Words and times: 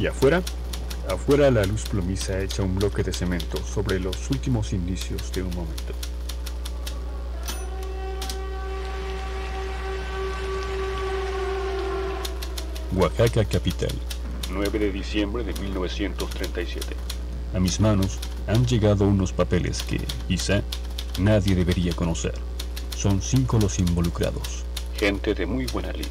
¿Y 0.00 0.06
afuera? 0.06 0.42
Afuera 1.10 1.50
la 1.50 1.62
luz 1.64 1.82
plomiza 1.82 2.40
echa 2.40 2.62
un 2.62 2.74
bloque 2.76 3.02
de 3.02 3.12
cemento 3.12 3.62
sobre 3.62 4.00
los 4.00 4.30
últimos 4.30 4.72
indicios 4.72 5.30
de 5.30 5.42
un 5.42 5.54
momento. 5.54 5.92
Oaxaca 12.96 13.44
capital, 13.44 13.92
9 14.50 14.78
de 14.78 14.90
diciembre 14.90 15.44
de 15.44 15.52
1937. 15.60 16.96
A 17.54 17.60
mis 17.60 17.78
manos 17.78 18.18
han 18.46 18.64
llegado 18.64 19.06
unos 19.06 19.34
papeles 19.34 19.82
que, 19.82 20.00
quizá, 20.28 20.62
nadie 21.18 21.54
debería 21.54 21.92
conocer. 21.92 22.32
Son 22.96 23.20
cinco 23.20 23.58
los 23.58 23.78
involucrados. 23.78 24.64
Gente 24.96 25.34
de 25.34 25.44
muy 25.44 25.66
buena 25.66 25.92
lid. 25.92 26.06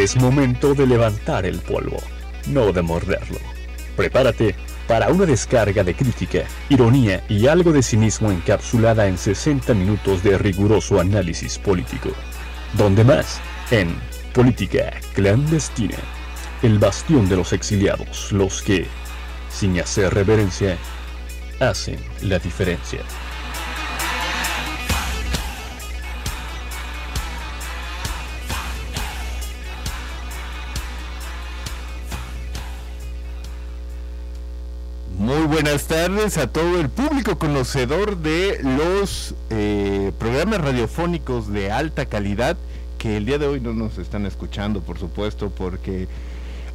Es 0.00 0.16
momento 0.16 0.72
de 0.72 0.86
levantar 0.86 1.44
el 1.44 1.58
polvo, 1.58 1.98
no 2.46 2.72
de 2.72 2.80
morderlo. 2.80 3.36
Prepárate 3.98 4.54
para 4.88 5.10
una 5.10 5.26
descarga 5.26 5.84
de 5.84 5.94
crítica, 5.94 6.44
ironía 6.70 7.22
y 7.28 7.48
algo 7.48 7.70
de 7.70 7.82
cinismo 7.82 8.30
encapsulada 8.30 9.08
en 9.08 9.18
60 9.18 9.74
minutos 9.74 10.22
de 10.22 10.38
riguroso 10.38 10.98
análisis 10.98 11.58
político. 11.58 12.12
¿Dónde 12.78 13.04
más? 13.04 13.42
En 13.70 13.94
Política 14.32 14.90
Clandestina, 15.14 15.98
el 16.62 16.78
bastión 16.78 17.28
de 17.28 17.36
los 17.36 17.52
exiliados, 17.52 18.32
los 18.32 18.62
que, 18.62 18.86
sin 19.50 19.78
hacer 19.80 20.14
reverencia, 20.14 20.78
hacen 21.60 21.98
la 22.22 22.38
diferencia. 22.38 23.00
Tardes 35.90 36.38
a 36.38 36.46
todo 36.46 36.78
el 36.78 36.88
público 36.88 37.36
conocedor 37.36 38.18
de 38.18 38.60
los 38.62 39.34
eh, 39.50 40.12
programas 40.20 40.60
radiofónicos 40.60 41.52
de 41.52 41.72
alta 41.72 42.06
calidad 42.06 42.56
que 42.96 43.16
el 43.16 43.26
día 43.26 43.38
de 43.38 43.48
hoy 43.48 43.60
no 43.60 43.72
nos 43.72 43.98
están 43.98 44.24
escuchando, 44.24 44.82
por 44.82 45.00
supuesto, 45.00 45.50
porque 45.50 46.06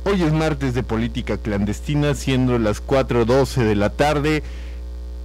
hoy 0.04 0.22
es 0.22 0.34
martes 0.34 0.74
de 0.74 0.84
política 0.84 1.38
clandestina, 1.38 2.14
siendo 2.14 2.60
las 2.60 2.86
4.12 2.86 3.64
de 3.64 3.76
la 3.76 3.90
tarde. 3.90 4.44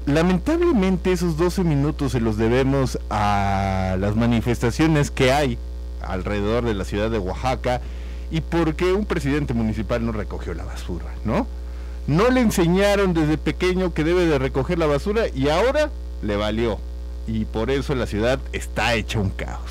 Lamentablemente 0.06 1.10
esos 1.10 1.36
12 1.36 1.64
minutos 1.64 2.12
se 2.12 2.20
los 2.20 2.36
debemos 2.36 2.97
a 3.10 3.97
las 3.98 4.14
manifestaciones 4.14 5.10
que 5.10 5.32
hay 5.32 5.58
alrededor 6.00 6.64
de 6.64 6.75
la 6.75 6.84
ciudad 6.84 7.10
de 7.10 7.19
Oaxaca 7.19 7.80
y 8.30 8.41
porque 8.41 8.92
un 8.92 9.04
presidente 9.04 9.52
municipal 9.52 10.06
no 10.06 10.12
recogió 10.12 10.54
la 10.54 10.64
basura, 10.64 11.06
¿no? 11.25 11.48
No 12.06 12.31
le 12.31 12.41
enseñaron 12.41 13.15
desde 13.15 13.39
pequeño 13.39 13.95
que 13.95 14.05
debe 14.05 14.27
de 14.27 14.39
recoger 14.39 14.79
la 14.79 14.87
basura 14.87 15.25
y 15.34 15.48
ahora 15.48 15.91
le 16.23 16.37
valió. 16.37 16.79
Y 17.27 17.45
por 17.45 17.70
eso 17.70 17.95
la 17.95 18.06
ciudad 18.06 18.41
está 18.53 18.95
hecha 18.95 19.20
un 19.20 19.31
caos. 19.31 19.70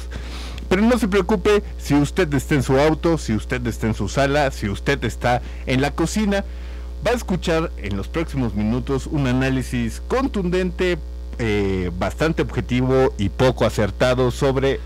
Pero 0.70 0.84
no 0.84 0.98
se 1.00 1.08
preocupe 1.08 1.64
si 1.80 1.96
usted 1.96 2.32
está 2.34 2.56
en 2.56 2.64
su 2.64 2.80
auto, 2.80 3.18
si 3.18 3.34
usted 3.34 3.66
está 3.66 3.88
en 3.88 3.96
su 3.96 4.08
sala, 4.08 4.52
si 4.52 4.70
usted 4.70 5.04
está 5.04 5.42
en 5.66 5.82
la 5.82 5.92
cocina. 5.92 6.46
Va 7.06 7.12
a 7.12 7.16
escuchar 7.16 7.72
en 7.78 7.98
los 7.98 8.08
próximos 8.08 8.54
minutos 8.54 9.08
un 9.08 9.26
análisis 9.28 10.02
contundente, 10.08 10.98
eh, 11.40 11.92
bastante 11.98 12.42
objetivo 12.42 13.14
y 13.18 13.30
poco 13.30 13.66
acertado 13.66 14.32
sobre 14.32 14.80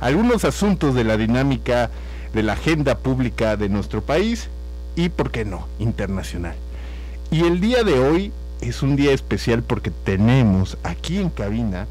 algunos 0.00 0.44
asuntos 0.44 0.94
de 0.94 1.04
la 1.04 1.16
dinámica 1.16 1.90
de 2.32 2.42
la 2.42 2.54
agenda 2.54 2.96
pública 2.98 3.56
de 3.56 3.68
nuestro 3.68 4.02
país 4.02 4.48
y, 4.96 5.08
¿por 5.08 5.30
qué 5.30 5.44
no?, 5.44 5.66
internacional. 5.78 6.54
Y 7.30 7.44
el 7.44 7.60
día 7.60 7.84
de 7.84 7.98
hoy 7.98 8.32
es 8.60 8.82
un 8.82 8.96
día 8.96 9.12
especial 9.12 9.62
porque 9.62 9.90
tenemos 9.90 10.76
aquí 10.82 11.18
en 11.18 11.30
cabina 11.30 11.86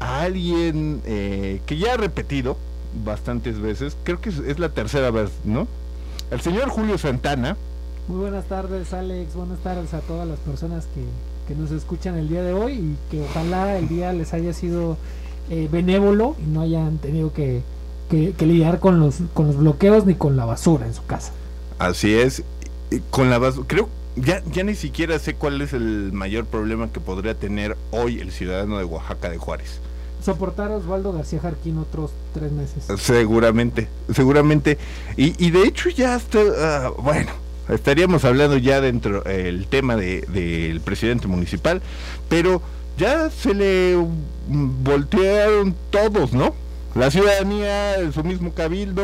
a 0.00 0.22
alguien 0.22 1.02
eh, 1.04 1.60
que 1.66 1.76
ya 1.76 1.94
ha 1.94 1.96
repetido 1.96 2.56
bastantes 3.04 3.60
veces, 3.60 3.96
creo 4.02 4.20
que 4.20 4.30
es, 4.30 4.58
la 4.58 4.70
tercera 4.70 5.10
vez, 5.10 5.30
¿no? 5.44 5.68
El 6.30 6.40
señor 6.40 6.68
Julio 6.70 6.98
Santana. 6.98 7.56
Muy 8.08 8.20
buenas 8.20 8.46
tardes, 8.46 8.92
Alex, 8.92 9.34
buenas 9.34 9.58
tardes 9.60 9.94
a 9.94 10.00
todas 10.00 10.26
las 10.26 10.38
personas 10.38 10.86
que, 10.94 11.02
que 11.46 11.60
nos 11.60 11.70
escuchan 11.70 12.16
el 12.16 12.28
día 12.28 12.42
de 12.42 12.54
hoy 12.54 12.72
y 12.72 12.96
que 13.10 13.22
ojalá 13.22 13.78
el 13.78 13.88
día 13.88 14.12
les 14.12 14.32
haya 14.32 14.52
sido 14.52 14.96
eh, 15.50 15.68
benévolo 15.70 16.34
y 16.42 16.50
no 16.50 16.62
hayan 16.62 16.98
tenido 16.98 17.32
que, 17.32 17.62
que, 18.08 18.32
que 18.32 18.46
lidiar 18.46 18.80
con 18.80 18.98
los, 18.98 19.16
con 19.34 19.46
los 19.46 19.56
bloqueos 19.56 20.06
ni 20.06 20.14
con 20.14 20.36
la 20.36 20.44
basura 20.44 20.86
en 20.86 20.94
su 20.94 21.04
casa. 21.04 21.32
Así 21.80 22.14
es, 22.14 22.42
con 23.10 23.30
la 23.30 23.38
basura, 23.38 23.66
creo 23.66 23.88
ya, 24.14 24.42
ya 24.52 24.64
ni 24.64 24.74
siquiera 24.74 25.18
sé 25.18 25.34
cuál 25.34 25.62
es 25.62 25.72
el 25.72 26.12
mayor 26.12 26.44
problema 26.44 26.92
que 26.92 27.00
podría 27.00 27.34
tener 27.34 27.74
hoy 27.90 28.20
el 28.20 28.32
ciudadano 28.32 28.76
de 28.76 28.84
Oaxaca 28.84 29.30
de 29.30 29.38
Juárez. 29.38 29.80
Soportar 30.22 30.70
a 30.70 30.76
Osvaldo 30.76 31.14
García 31.14 31.40
Jarquín 31.40 31.78
otros 31.78 32.10
tres 32.34 32.52
meses. 32.52 32.84
Seguramente, 33.00 33.88
seguramente. 34.14 34.76
Y, 35.16 35.42
y 35.42 35.50
de 35.50 35.62
hecho 35.62 35.88
ya 35.88 36.16
está, 36.16 36.90
uh, 36.90 37.02
bueno, 37.02 37.30
estaríamos 37.70 38.26
hablando 38.26 38.58
ya 38.58 38.82
dentro 38.82 39.22
del 39.22 39.66
tema 39.66 39.96
del 39.96 40.26
de, 40.30 40.72
de 40.72 40.80
presidente 40.80 41.28
municipal, 41.28 41.80
pero 42.28 42.60
ya 42.98 43.30
se 43.30 43.54
le 43.54 43.96
voltearon 44.48 45.74
todos, 45.88 46.34
¿no? 46.34 46.54
La 46.94 47.10
ciudadanía, 47.10 48.10
su 48.12 48.24
mismo 48.24 48.52
cabildo, 48.52 49.02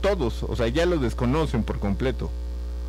todos, 0.00 0.42
o 0.42 0.56
sea, 0.56 0.66
ya 0.68 0.86
lo 0.86 0.98
desconocen 0.98 1.62
por 1.62 1.78
completo. 1.78 2.30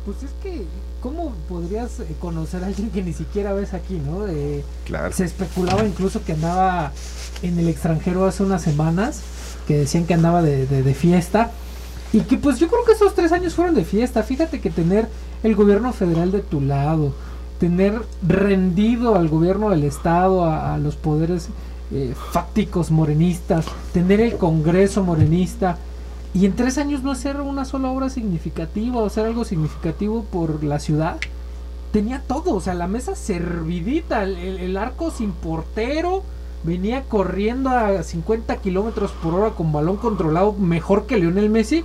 Pues 0.04 0.22
es 0.24 0.30
que, 0.42 0.64
¿cómo 1.00 1.34
podrías 1.48 2.02
conocer 2.18 2.64
a 2.64 2.66
alguien 2.66 2.90
que 2.90 3.02
ni 3.02 3.12
siquiera 3.12 3.52
ves 3.52 3.74
aquí, 3.74 4.00
no? 4.04 4.26
Eh, 4.26 4.64
claro. 4.86 5.12
Se 5.12 5.24
especulaba 5.24 5.84
incluso 5.86 6.24
que 6.24 6.32
andaba 6.32 6.92
en 7.42 7.58
el 7.58 7.68
extranjero 7.68 8.26
hace 8.26 8.42
unas 8.42 8.62
semanas, 8.62 9.20
que 9.68 9.76
decían 9.78 10.04
que 10.04 10.14
andaba 10.14 10.42
de, 10.42 10.66
de, 10.66 10.82
de 10.82 10.94
fiesta, 10.94 11.52
y 12.12 12.22
que 12.22 12.36
pues 12.36 12.58
yo 12.58 12.66
creo 12.66 12.84
que 12.84 12.92
esos 12.92 13.14
tres 13.14 13.30
años 13.30 13.54
fueron 13.54 13.74
de 13.76 13.84
fiesta. 13.84 14.24
Fíjate 14.24 14.60
que 14.60 14.70
tener 14.70 15.06
el 15.44 15.54
gobierno 15.54 15.92
federal 15.92 16.32
de 16.32 16.40
tu 16.40 16.60
lado, 16.60 17.14
tener 17.60 18.02
rendido 18.26 19.14
al 19.14 19.28
gobierno 19.28 19.70
del 19.70 19.84
estado, 19.84 20.44
a, 20.44 20.74
a 20.74 20.78
los 20.78 20.96
poderes 20.96 21.50
eh, 21.92 22.14
fácticos 22.32 22.90
morenistas, 22.90 23.66
tener 23.92 24.20
el 24.20 24.36
Congreso 24.36 25.02
morenista 25.02 25.76
y 26.32 26.46
en 26.46 26.54
tres 26.54 26.78
años 26.78 27.02
no 27.02 27.10
hacer 27.10 27.40
una 27.40 27.64
sola 27.64 27.90
obra 27.90 28.10
significativa 28.10 28.98
o 29.00 29.06
hacer 29.06 29.26
algo 29.26 29.44
significativo 29.44 30.24
por 30.24 30.62
la 30.62 30.78
ciudad. 30.78 31.16
Tenía 31.92 32.22
todo, 32.26 32.54
o 32.54 32.60
sea, 32.60 32.74
la 32.74 32.86
mesa 32.86 33.16
servidita, 33.16 34.22
el, 34.22 34.36
el, 34.36 34.76
arco 34.76 35.10
sin 35.10 35.32
portero, 35.32 36.22
venía 36.62 37.02
corriendo 37.02 37.70
a 37.70 38.04
50 38.04 38.56
kilómetros 38.58 39.10
por 39.10 39.34
hora 39.34 39.50
con 39.50 39.72
balón 39.72 39.96
controlado 39.96 40.52
mejor 40.52 41.06
que 41.06 41.18
Lionel 41.18 41.50
Messi, 41.50 41.82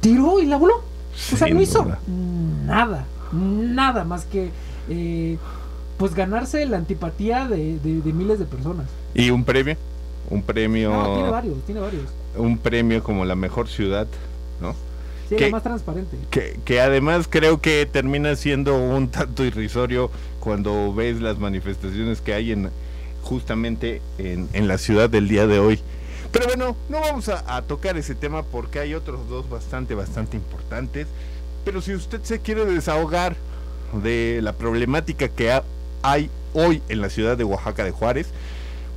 tiró 0.00 0.40
y 0.40 0.46
la 0.46 0.56
voló. 0.56 0.76
O 1.32 1.36
sea, 1.36 1.48
no 1.48 1.60
hizo 1.60 1.86
nada, 2.64 3.04
nada 3.32 4.04
más 4.04 4.24
que 4.24 4.50
eh, 4.88 5.36
pues 6.02 6.16
ganarse 6.16 6.66
la 6.66 6.78
antipatía 6.78 7.46
de, 7.46 7.78
de, 7.78 8.00
de, 8.00 8.12
miles 8.12 8.40
de 8.40 8.44
personas. 8.44 8.88
¿Y 9.14 9.30
un 9.30 9.44
premio? 9.44 9.76
Un 10.30 10.42
premio. 10.42 10.90
No, 10.90 11.14
tiene 11.14 11.30
varios, 11.30 11.64
tiene 11.64 11.80
varios. 11.80 12.02
Un 12.36 12.58
premio 12.58 13.04
como 13.04 13.24
la 13.24 13.36
mejor 13.36 13.68
ciudad, 13.68 14.08
¿no? 14.60 14.74
Sí, 15.28 15.36
que, 15.36 15.44
la 15.44 15.50
más 15.52 15.62
transparente. 15.62 16.16
Que, 16.32 16.58
que, 16.64 16.80
además 16.80 17.28
creo 17.30 17.60
que 17.60 17.86
termina 17.86 18.34
siendo 18.34 18.76
un 18.76 19.10
tanto 19.10 19.44
irrisorio 19.44 20.10
cuando 20.40 20.92
ves 20.92 21.20
las 21.20 21.38
manifestaciones 21.38 22.20
que 22.20 22.34
hay 22.34 22.50
en 22.50 22.70
justamente 23.22 24.02
en, 24.18 24.48
en 24.54 24.66
la 24.66 24.78
ciudad 24.78 25.08
del 25.08 25.28
día 25.28 25.46
de 25.46 25.60
hoy. 25.60 25.78
Pero 26.32 26.46
bueno, 26.46 26.74
no 26.88 27.00
vamos 27.00 27.28
a, 27.28 27.44
a, 27.56 27.62
tocar 27.62 27.96
ese 27.96 28.16
tema 28.16 28.42
porque 28.42 28.80
hay 28.80 28.94
otros 28.94 29.28
dos 29.28 29.48
bastante, 29.48 29.94
bastante 29.94 30.36
importantes. 30.36 31.06
Pero 31.64 31.80
si 31.80 31.94
usted 31.94 32.22
se 32.24 32.40
quiere 32.40 32.64
desahogar 32.64 33.36
de 34.02 34.40
la 34.42 34.52
problemática 34.52 35.28
que 35.28 35.52
ha, 35.52 35.62
hay 36.02 36.30
hoy 36.54 36.82
en 36.88 37.00
la 37.00 37.10
ciudad 37.10 37.36
de 37.36 37.44
Oaxaca 37.44 37.84
de 37.84 37.90
Juárez, 37.90 38.28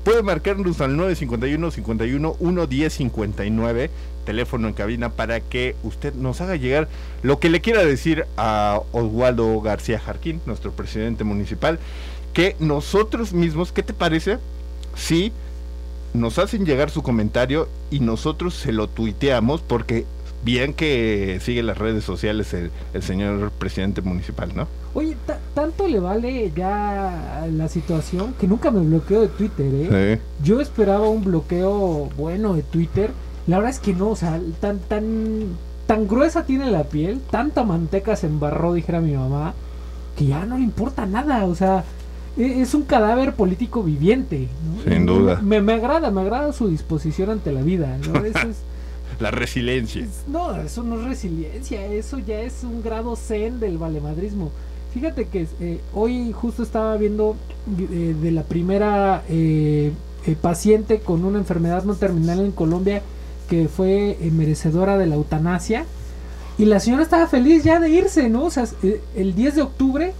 puede 0.03 0.23
marcarnos 0.23 0.81
al 0.81 0.95
951 0.97 1.71
51 1.71 2.35
110 2.39 2.93
59 2.93 3.89
teléfono 4.25 4.67
en 4.67 4.73
cabina 4.73 5.09
para 5.09 5.39
que 5.39 5.75
usted 5.83 6.13
nos 6.15 6.41
haga 6.41 6.57
llegar 6.57 6.89
lo 7.23 7.39
que 7.39 7.49
le 7.49 7.61
quiera 7.61 7.85
decir 7.85 8.25
a 8.35 8.81
Oswaldo 8.91 9.61
García 9.61 9.99
Jarquín, 9.99 10.41
nuestro 10.45 10.71
presidente 10.71 11.23
municipal, 11.23 11.79
que 12.33 12.55
nosotros 12.59 13.31
mismos, 13.31 13.71
¿qué 13.71 13.83
te 13.83 13.93
parece? 13.93 14.39
Si 14.95 15.31
nos 16.13 16.39
hacen 16.39 16.65
llegar 16.65 16.89
su 16.89 17.03
comentario 17.03 17.69
y 17.91 17.99
nosotros 17.99 18.55
se 18.55 18.73
lo 18.73 18.87
tuiteamos 18.87 19.61
porque 19.61 20.05
bien 20.45 20.73
que 20.73 21.39
sigue 21.41 21.61
las 21.63 21.77
redes 21.77 22.03
sociales 22.05 22.53
el, 22.53 22.71
el 22.93 23.01
señor 23.03 23.51
presidente 23.51 24.01
municipal, 24.01 24.51
¿no? 24.55 24.67
Oye, 24.93 25.17
ta- 25.25 25.39
tanto 25.53 25.87
le 25.87 25.99
vale 25.99 26.51
ya 26.55 27.47
la 27.51 27.67
situación 27.67 28.33
que 28.39 28.47
nunca 28.47 28.71
me 28.71 28.79
bloqueó 28.81 29.21
de 29.21 29.27
Twitter, 29.27 29.65
¿eh? 29.73 30.19
Sí. 30.21 30.43
Yo 30.45 30.61
esperaba 30.61 31.09
un 31.09 31.23
bloqueo 31.23 32.09
bueno 32.15 32.53
de 32.53 32.61
Twitter. 32.61 33.09
La 33.47 33.57
verdad 33.57 33.71
es 33.71 33.79
que 33.79 33.93
no, 33.93 34.09
o 34.09 34.15
sea, 34.15 34.39
tan, 34.61 34.79
tan, 34.79 35.47
tan 35.87 36.07
gruesa 36.07 36.45
tiene 36.45 36.71
la 36.71 36.83
piel, 36.83 37.19
tanta 37.29 37.63
manteca 37.63 38.15
se 38.15 38.27
embarró, 38.27 38.73
dijera 38.73 39.01
mi 39.01 39.13
mamá, 39.13 39.53
que 40.17 40.27
ya 40.27 40.45
no 40.45 40.57
le 40.57 40.63
importa 40.63 41.05
nada, 41.05 41.45
o 41.45 41.55
sea, 41.55 41.83
e- 42.37 42.61
es 42.61 42.73
un 42.73 42.83
cadáver 42.83 43.33
político 43.33 43.83
viviente. 43.83 44.47
¿no? 44.85 44.91
Sin 44.91 45.05
duda. 45.05 45.41
Me, 45.43 45.61
me 45.61 45.73
agrada, 45.73 46.09
me 46.11 46.21
agrada 46.21 46.53
su 46.53 46.67
disposición 46.69 47.29
ante 47.31 47.51
la 47.51 47.61
vida, 47.63 47.97
¿no? 48.07 48.19
Eso 48.25 48.47
es- 48.47 48.61
La 49.19 49.31
resiliencia. 49.31 50.01
es- 50.03 50.27
no, 50.27 50.55
eso 50.55 50.83
no 50.83 50.99
es 50.99 51.05
resiliencia, 51.07 51.85
eso 51.85 52.19
ya 52.19 52.41
es 52.41 52.63
un 52.63 52.81
grado 52.83 53.15
zen 53.15 53.59
del 53.59 53.77
valemadrismo. 53.77 54.51
Fíjate 54.93 55.25
que 55.27 55.47
eh, 55.59 55.79
hoy 55.93 56.31
justo 56.31 56.63
estaba 56.63 56.95
viendo 56.97 57.35
eh, 57.79 58.15
de 58.21 58.31
la 58.31 58.43
primera 58.43 59.23
eh, 59.27 59.91
paciente 60.41 60.99
con 60.99 61.23
una 61.25 61.37
enfermedad 61.37 61.83
no 61.83 61.95
terminal 61.95 62.39
en 62.39 62.51
Colombia 62.51 63.01
que 63.49 63.67
fue 63.67 64.17
merecedora 64.31 64.97
de 64.97 65.05
la 65.05 65.15
eutanasia 65.15 65.85
y 66.57 66.65
la 66.65 66.79
señora 66.79 67.03
estaba 67.03 67.27
feliz 67.27 67.63
ya 67.63 67.79
de 67.79 67.89
irse, 67.89 68.29
¿no? 68.29 68.45
O 68.45 68.49
sea, 68.49 68.65
el 69.15 69.35
10 69.35 69.55
de 69.55 69.61
octubre 69.61 70.13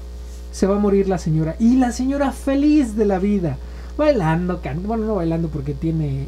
se 0.52 0.68
va 0.68 0.76
a 0.76 0.80
morir 0.80 1.08
la 1.08 1.18
señora 1.18 1.56
y 1.60 1.78
la 1.78 1.92
señora 1.92 2.32
feliz 2.34 2.96
de 2.96 3.06
la 3.06 3.18
vida, 3.18 3.58
bailando, 3.98 4.62
bueno, 4.84 5.06
no 5.06 5.16
bailando 5.16 5.48
porque 5.48 5.74
tiene 5.74 6.28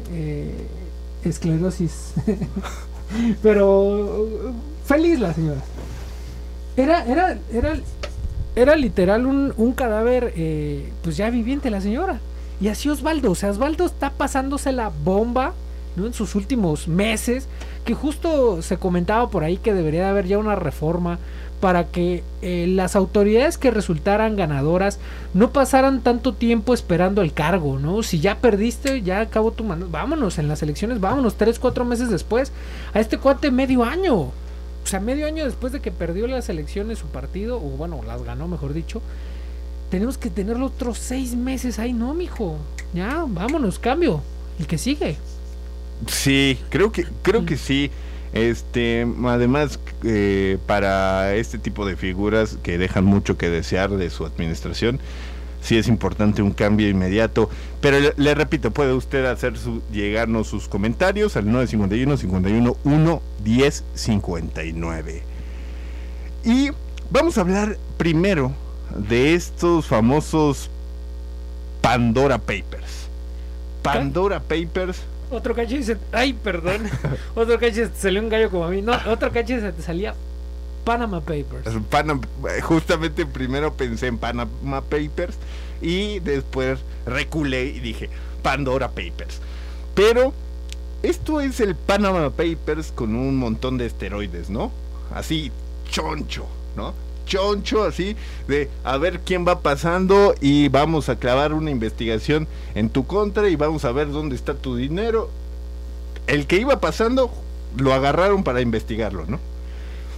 esclerosis, 1.24 2.14
pero 3.42 4.28
feliz 4.84 5.18
la 5.18 5.34
señora. 5.34 5.60
Era, 6.76 7.04
era, 7.04 7.38
era, 7.52 7.76
era 8.54 8.76
literal 8.76 9.26
un, 9.26 9.52
un 9.56 9.72
cadáver, 9.72 10.32
eh, 10.36 10.92
pues 11.02 11.16
ya 11.16 11.30
viviente 11.30 11.70
la 11.70 11.80
señora. 11.80 12.20
Y 12.60 12.68
así 12.68 12.88
Osvaldo, 12.88 13.32
o 13.32 13.34
sea, 13.34 13.50
Osvaldo 13.50 13.86
está 13.86 14.10
pasándose 14.10 14.72
la 14.72 14.90
bomba, 15.04 15.54
¿no? 15.96 16.06
En 16.06 16.12
sus 16.14 16.34
últimos 16.34 16.88
meses, 16.88 17.46
que 17.84 17.94
justo 17.94 18.62
se 18.62 18.76
comentaba 18.76 19.30
por 19.30 19.44
ahí 19.44 19.56
que 19.58 19.74
debería 19.74 20.02
de 20.02 20.08
haber 20.08 20.26
ya 20.26 20.38
una 20.38 20.56
reforma 20.56 21.18
para 21.60 21.86
que 21.86 22.22
eh, 22.42 22.66
las 22.68 22.96
autoridades 22.96 23.58
que 23.58 23.70
resultaran 23.70 24.36
ganadoras 24.36 24.98
no 25.34 25.52
pasaran 25.52 26.02
tanto 26.02 26.32
tiempo 26.34 26.72
esperando 26.72 27.22
el 27.22 27.32
cargo, 27.32 27.78
¿no? 27.78 28.02
Si 28.02 28.20
ya 28.20 28.38
perdiste, 28.38 29.02
ya 29.02 29.20
acabó 29.20 29.50
tu 29.50 29.64
mano, 29.64 29.86
vámonos 29.90 30.38
en 30.38 30.48
las 30.48 30.62
elecciones, 30.62 31.00
vámonos 31.00 31.36
tres, 31.36 31.58
cuatro 31.58 31.84
meses 31.84 32.10
después, 32.10 32.52
a 32.94 33.00
este 33.00 33.18
cuate 33.18 33.50
medio 33.50 33.84
año. 33.84 34.16
O 34.16 34.32
sea, 34.84 35.00
medio 35.00 35.26
año 35.26 35.44
después 35.44 35.72
de 35.72 35.80
que 35.80 35.90
perdió 35.90 36.26
las 36.26 36.48
elecciones 36.48 36.98
su 36.98 37.06
partido, 37.06 37.58
o 37.58 37.76
bueno, 37.76 38.00
las 38.06 38.22
ganó, 38.22 38.48
mejor 38.48 38.72
dicho, 38.72 39.02
tenemos 39.90 40.16
que 40.16 40.30
tenerlo 40.30 40.66
otros 40.66 40.98
seis 40.98 41.34
meses 41.34 41.78
ahí, 41.78 41.92
no, 41.92 42.14
mijo. 42.14 42.56
Ya, 42.94 43.24
vámonos, 43.28 43.78
cambio. 43.78 44.22
El 44.58 44.66
que 44.66 44.78
sigue. 44.78 45.16
Sí, 46.06 46.58
creo 46.70 46.92
que, 46.92 47.06
creo 47.22 47.44
que 47.44 47.56
sí. 47.56 47.90
Este, 48.32 49.06
además, 49.24 49.80
eh, 50.04 50.58
para 50.66 51.34
este 51.34 51.58
tipo 51.58 51.86
de 51.86 51.96
figuras 51.96 52.58
que 52.62 52.78
dejan 52.78 53.04
mucho 53.04 53.36
que 53.36 53.48
desear 53.48 53.90
de 53.90 54.10
su 54.10 54.26
administración, 54.26 55.00
sí 55.62 55.76
es 55.78 55.88
importante 55.88 56.42
un 56.42 56.52
cambio 56.52 56.88
inmediato. 56.88 57.48
Pero 57.80 58.00
le, 58.00 58.12
le 58.16 58.34
repito, 58.34 58.70
puede 58.70 58.92
usted 58.92 59.24
hacer 59.24 59.56
su, 59.56 59.82
llegarnos 59.92 60.48
sus 60.48 60.68
comentarios 60.68 61.36
al 61.36 61.50
951 61.50 62.16
51 62.16 62.76
1 62.84 63.22
10 63.44 63.84
59. 63.94 65.22
Y 66.44 66.70
vamos 67.10 67.38
a 67.38 67.40
hablar 67.40 67.76
primero 67.96 68.52
de 68.96 69.34
estos 69.34 69.86
famosos 69.86 70.70
Pandora 71.80 72.38
Papers. 72.38 73.08
Pandora 73.82 74.40
Papers 74.40 74.98
Otro 75.30 75.54
cacho 75.54 75.74
dice, 75.76 75.96
ay, 76.12 76.32
perdón. 76.32 76.88
otro 77.34 77.58
cacho 77.58 77.74
se 77.76 77.88
te 77.88 77.98
salió 78.00 78.20
un 78.22 78.28
gallo 78.28 78.50
como 78.50 78.64
a 78.64 78.70
mí. 78.70 78.82
No, 78.82 78.92
otro 79.06 79.30
cacho 79.30 79.58
se 79.60 79.72
te 79.72 79.82
salía 79.82 80.14
Panama 80.84 81.20
Papers. 81.20 81.66
Panam- 81.90 82.24
justamente 82.62 83.26
primero 83.26 83.74
pensé 83.74 84.06
en 84.06 84.16
Panama 84.18 84.80
Papers 84.82 85.36
y 85.82 86.18
después 86.20 86.78
reculé 87.06 87.66
y 87.66 87.80
dije 87.80 88.08
Pandora 88.42 88.88
Papers. 88.88 89.40
Pero 89.94 90.32
esto 91.02 91.40
es 91.40 91.60
el 91.60 91.74
Panama 91.74 92.30
Papers 92.30 92.90
con 92.92 93.14
un 93.14 93.36
montón 93.36 93.76
de 93.78 93.86
esteroides, 93.86 94.48
¿no? 94.48 94.72
Así, 95.14 95.52
choncho, 95.90 96.46
¿no? 96.76 96.94
Choncho, 97.28 97.84
así, 97.84 98.16
de 98.48 98.68
a 98.82 98.96
ver 98.96 99.20
quién 99.20 99.46
va 99.46 99.60
pasando 99.60 100.34
y 100.40 100.68
vamos 100.68 101.08
a 101.08 101.16
clavar 101.16 101.52
una 101.52 101.70
investigación 101.70 102.48
en 102.74 102.90
tu 102.90 103.06
contra 103.06 103.48
y 103.48 103.54
vamos 103.54 103.84
a 103.84 103.92
ver 103.92 104.10
dónde 104.10 104.34
está 104.34 104.54
tu 104.54 104.74
dinero. 104.74 105.30
El 106.26 106.46
que 106.46 106.56
iba 106.56 106.80
pasando 106.80 107.30
lo 107.76 107.92
agarraron 107.92 108.42
para 108.42 108.60
investigarlo, 108.60 109.26
¿no? 109.26 109.38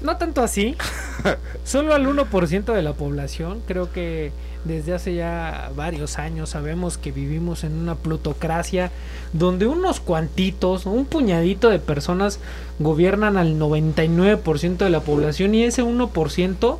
No 0.02 0.16
tanto 0.16 0.42
así. 0.42 0.76
Solo 1.64 1.94
al 1.94 2.06
1% 2.06 2.72
de 2.72 2.82
la 2.82 2.94
población. 2.94 3.62
Creo 3.66 3.92
que 3.92 4.32
desde 4.64 4.94
hace 4.94 5.14
ya 5.14 5.70
varios 5.74 6.18
años 6.18 6.50
sabemos 6.50 6.98
que 6.98 7.12
vivimos 7.12 7.64
en 7.64 7.72
una 7.72 7.94
plutocracia 7.94 8.90
donde 9.32 9.66
unos 9.66 10.00
cuantitos, 10.00 10.86
un 10.86 11.06
puñadito 11.06 11.70
de 11.70 11.78
personas 11.78 12.40
gobiernan 12.78 13.36
al 13.36 13.58
99% 13.58 14.76
de 14.76 14.90
la 14.90 15.00
población 15.00 15.54
y 15.54 15.64
ese 15.64 15.82
1% 15.82 16.78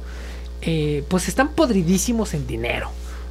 eh, 0.62 1.05
pues 1.08 1.28
están 1.28 1.50
podridísimos 1.50 2.34
en 2.34 2.46
dinero. 2.46 2.90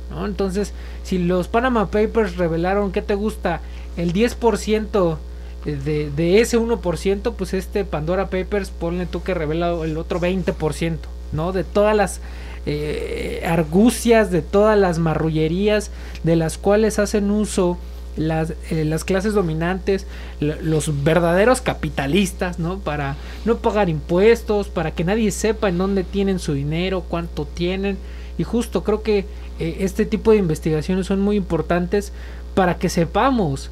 ¿no? 0.09 0.25
Entonces, 0.25 0.73
si 1.03 1.19
los 1.19 1.47
Panama 1.47 1.91
Papers 1.91 2.37
revelaron 2.37 2.91
que 2.91 3.03
te 3.03 3.13
gusta 3.13 3.61
el 3.97 4.13
10% 4.13 5.17
de, 5.65 6.39
ese 6.39 6.59
1%, 6.59 7.33
pues 7.33 7.53
este 7.53 7.85
Pandora 7.85 8.29
Papers, 8.29 8.69
ponle 8.69 9.05
tú 9.05 9.23
que 9.23 9.33
revela 9.33 9.71
el 9.83 9.97
otro 9.97 10.19
20%, 10.19 10.97
¿no? 11.31 11.51
De 11.51 11.63
todas 11.63 11.95
las 11.95 12.21
eh, 12.65 13.43
argucias, 13.45 14.31
de 14.31 14.41
todas 14.41 14.77
las 14.77 14.99
marrullerías 14.99 15.91
de 16.23 16.35
las 16.35 16.57
cuales 16.57 16.99
hacen 16.99 17.31
uso 17.31 17.77
las, 18.15 18.53
eh, 18.69 18.85
las 18.85 19.03
clases 19.03 19.33
dominantes, 19.33 20.05
los 20.39 21.03
verdaderos 21.03 21.61
capitalistas, 21.61 22.59
¿no? 22.59 22.79
Para 22.79 23.15
no 23.45 23.57
pagar 23.57 23.89
impuestos, 23.89 24.67
para 24.67 24.91
que 24.91 25.03
nadie 25.03 25.31
sepa 25.31 25.69
en 25.69 25.77
dónde 25.77 26.03
tienen 26.03 26.39
su 26.39 26.53
dinero, 26.53 27.03
cuánto 27.07 27.45
tienen. 27.45 27.97
Y 28.37 28.43
justo 28.43 28.83
creo 28.83 29.03
que 29.03 29.25
eh, 29.59 29.77
este 29.79 30.05
tipo 30.05 30.31
de 30.31 30.37
investigaciones 30.37 31.07
son 31.07 31.21
muy 31.21 31.35
importantes 31.35 32.11
para 32.55 32.77
que 32.77 32.89
sepamos 32.89 33.71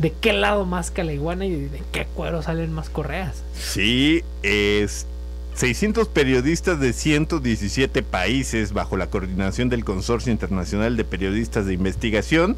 de 0.00 0.12
qué 0.12 0.32
lado 0.32 0.64
más 0.64 0.92
la 0.96 1.12
iguana 1.12 1.44
y 1.44 1.50
de 1.50 1.82
qué 1.92 2.06
cuero 2.14 2.42
salen 2.42 2.72
más 2.72 2.88
correas. 2.88 3.42
Sí, 3.54 4.22
es 4.42 5.06
600 5.54 6.08
periodistas 6.08 6.80
de 6.80 6.92
117 6.92 8.02
países 8.02 8.72
bajo 8.72 8.96
la 8.96 9.08
coordinación 9.08 9.68
del 9.68 9.84
Consorcio 9.84 10.32
Internacional 10.32 10.96
de 10.96 11.04
Periodistas 11.04 11.66
de 11.66 11.74
Investigación 11.74 12.56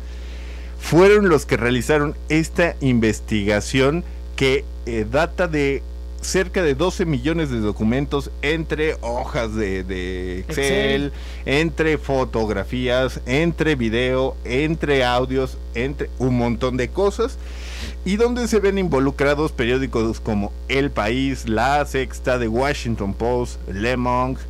fueron 0.78 1.28
los 1.28 1.46
que 1.46 1.56
realizaron 1.56 2.14
esta 2.28 2.76
investigación 2.80 4.04
que 4.36 4.64
eh, 4.86 5.06
data 5.10 5.46
de 5.48 5.82
cerca 6.22 6.62
de 6.62 6.74
12 6.74 7.04
millones 7.04 7.50
de 7.50 7.60
documentos 7.60 8.30
entre 8.42 8.96
hojas 9.02 9.54
de, 9.54 9.84
de 9.84 10.38
Excel, 10.40 11.06
Excel. 11.06 11.12
entre 11.44 11.98
fotografías, 11.98 13.20
entre 13.26 13.74
video, 13.74 14.36
entre 14.44 15.04
audios, 15.04 15.58
entre 15.74 16.08
un 16.18 16.38
montón 16.38 16.76
de 16.76 16.88
cosas 16.88 17.38
y 18.04 18.16
donde 18.16 18.48
se 18.48 18.60
ven 18.60 18.78
involucrados 18.78 19.52
periódicos 19.52 20.20
como 20.20 20.52
El 20.68 20.90
País, 20.90 21.48
La 21.48 21.84
Sexta, 21.84 22.38
The 22.38 22.48
Washington 22.48 23.14
Post, 23.14 23.60
Le 23.68 23.96
Monde, 23.96 24.40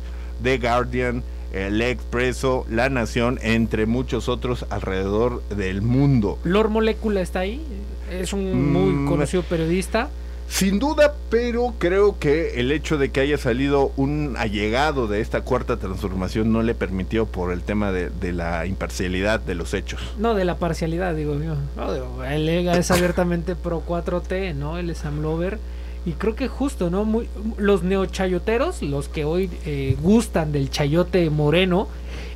The 0.41 0.57
Guardian, 0.59 1.23
El 1.51 1.81
Expreso, 1.81 2.65
La 2.69 2.89
Nación, 2.89 3.39
entre 3.41 3.85
muchos 3.85 4.29
otros 4.29 4.65
alrededor 4.69 5.43
del 5.49 5.81
mundo. 5.81 6.37
Lord 6.43 6.69
Molecula 6.69 7.21
está 7.21 7.39
ahí, 7.39 7.61
es 8.11 8.33
un 8.33 8.71
muy 8.71 8.91
Mm. 8.93 9.07
conocido 9.07 9.43
periodista. 9.43 10.09
Sin 10.53 10.77
duda, 10.77 11.15
pero 11.31 11.73
creo 11.79 12.19
que 12.19 12.59
el 12.59 12.71
hecho 12.71 12.99
de 12.99 13.09
que 13.09 13.21
haya 13.21 13.39
salido 13.39 13.91
un 13.97 14.35
allegado 14.37 15.07
de 15.07 15.19
esta 15.19 15.41
cuarta 15.41 15.77
transformación 15.77 16.53
no 16.53 16.61
le 16.61 16.75
permitió 16.75 17.25
por 17.25 17.51
el 17.51 17.63
tema 17.63 17.91
de, 17.91 18.11
de 18.11 18.33
la 18.33 18.67
imparcialidad 18.67 19.39
de 19.39 19.55
los 19.55 19.73
hechos. 19.73 19.99
No, 20.19 20.35
de 20.35 20.45
la 20.45 20.57
parcialidad, 20.57 21.15
digo 21.15 21.39
yo. 21.41 21.55
No, 21.75 21.91
digo, 21.91 22.23
él 22.23 22.47
es 22.47 22.91
abiertamente 22.91 23.55
pro 23.55 23.81
4T, 23.83 24.53
¿no? 24.53 24.77
Él 24.77 24.91
es 24.91 25.03
Amlover. 25.05 25.57
Y 26.05 26.11
creo 26.11 26.35
que 26.35 26.47
justo, 26.47 26.91
¿no? 26.91 27.03
Muy, 27.03 27.27
los 27.57 27.81
neochayoteros, 27.81 28.83
los 28.83 29.09
que 29.09 29.25
hoy 29.25 29.49
eh, 29.65 29.97
gustan 30.03 30.51
del 30.51 30.69
chayote 30.69 31.31
moreno, 31.31 31.87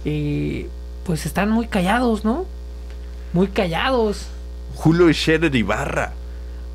eh, 0.05 0.67
pues 1.05 1.27
están 1.27 1.51
muy 1.51 1.67
callados, 1.67 2.25
¿no? 2.25 2.45
Muy 3.31 3.45
callados. 3.45 4.25
Julio 4.73 5.13
Scherer 5.13 5.53
Ibarra. 5.53 6.13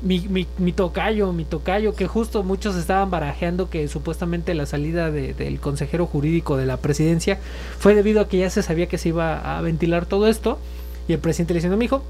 Mi, 0.03 0.19
mi, 0.27 0.45
mi 0.57 0.73
tocayo, 0.73 1.31
mi 1.31 1.45
tocayo, 1.45 1.95
que 1.95 2.07
justo 2.07 2.43
muchos 2.43 2.75
estaban 2.75 3.09
barajeando 3.09 3.69
que 3.69 3.87
supuestamente 3.87 4.53
la 4.53 4.65
salida 4.65 5.09
de- 5.11 5.33
del 5.33 5.59
consejero 5.59 6.05
jurídico 6.05 6.57
de 6.57 6.65
la 6.65 6.77
presidencia 6.77 7.39
fue 7.79 7.95
debido 7.95 8.19
a 8.21 8.27
que 8.27 8.37
ya 8.39 8.49
se 8.49 8.61
sabía 8.63 8.87
que 8.87 8.97
se 8.97 9.09
iba 9.09 9.57
a 9.57 9.61
ventilar 9.61 10.05
todo 10.05 10.27
esto. 10.27 10.59
Y 11.07 11.13
el 11.13 11.19
presidente 11.19 11.53
le 11.53 11.57
diciendo, 11.59 11.77
mijo, 11.77 12.03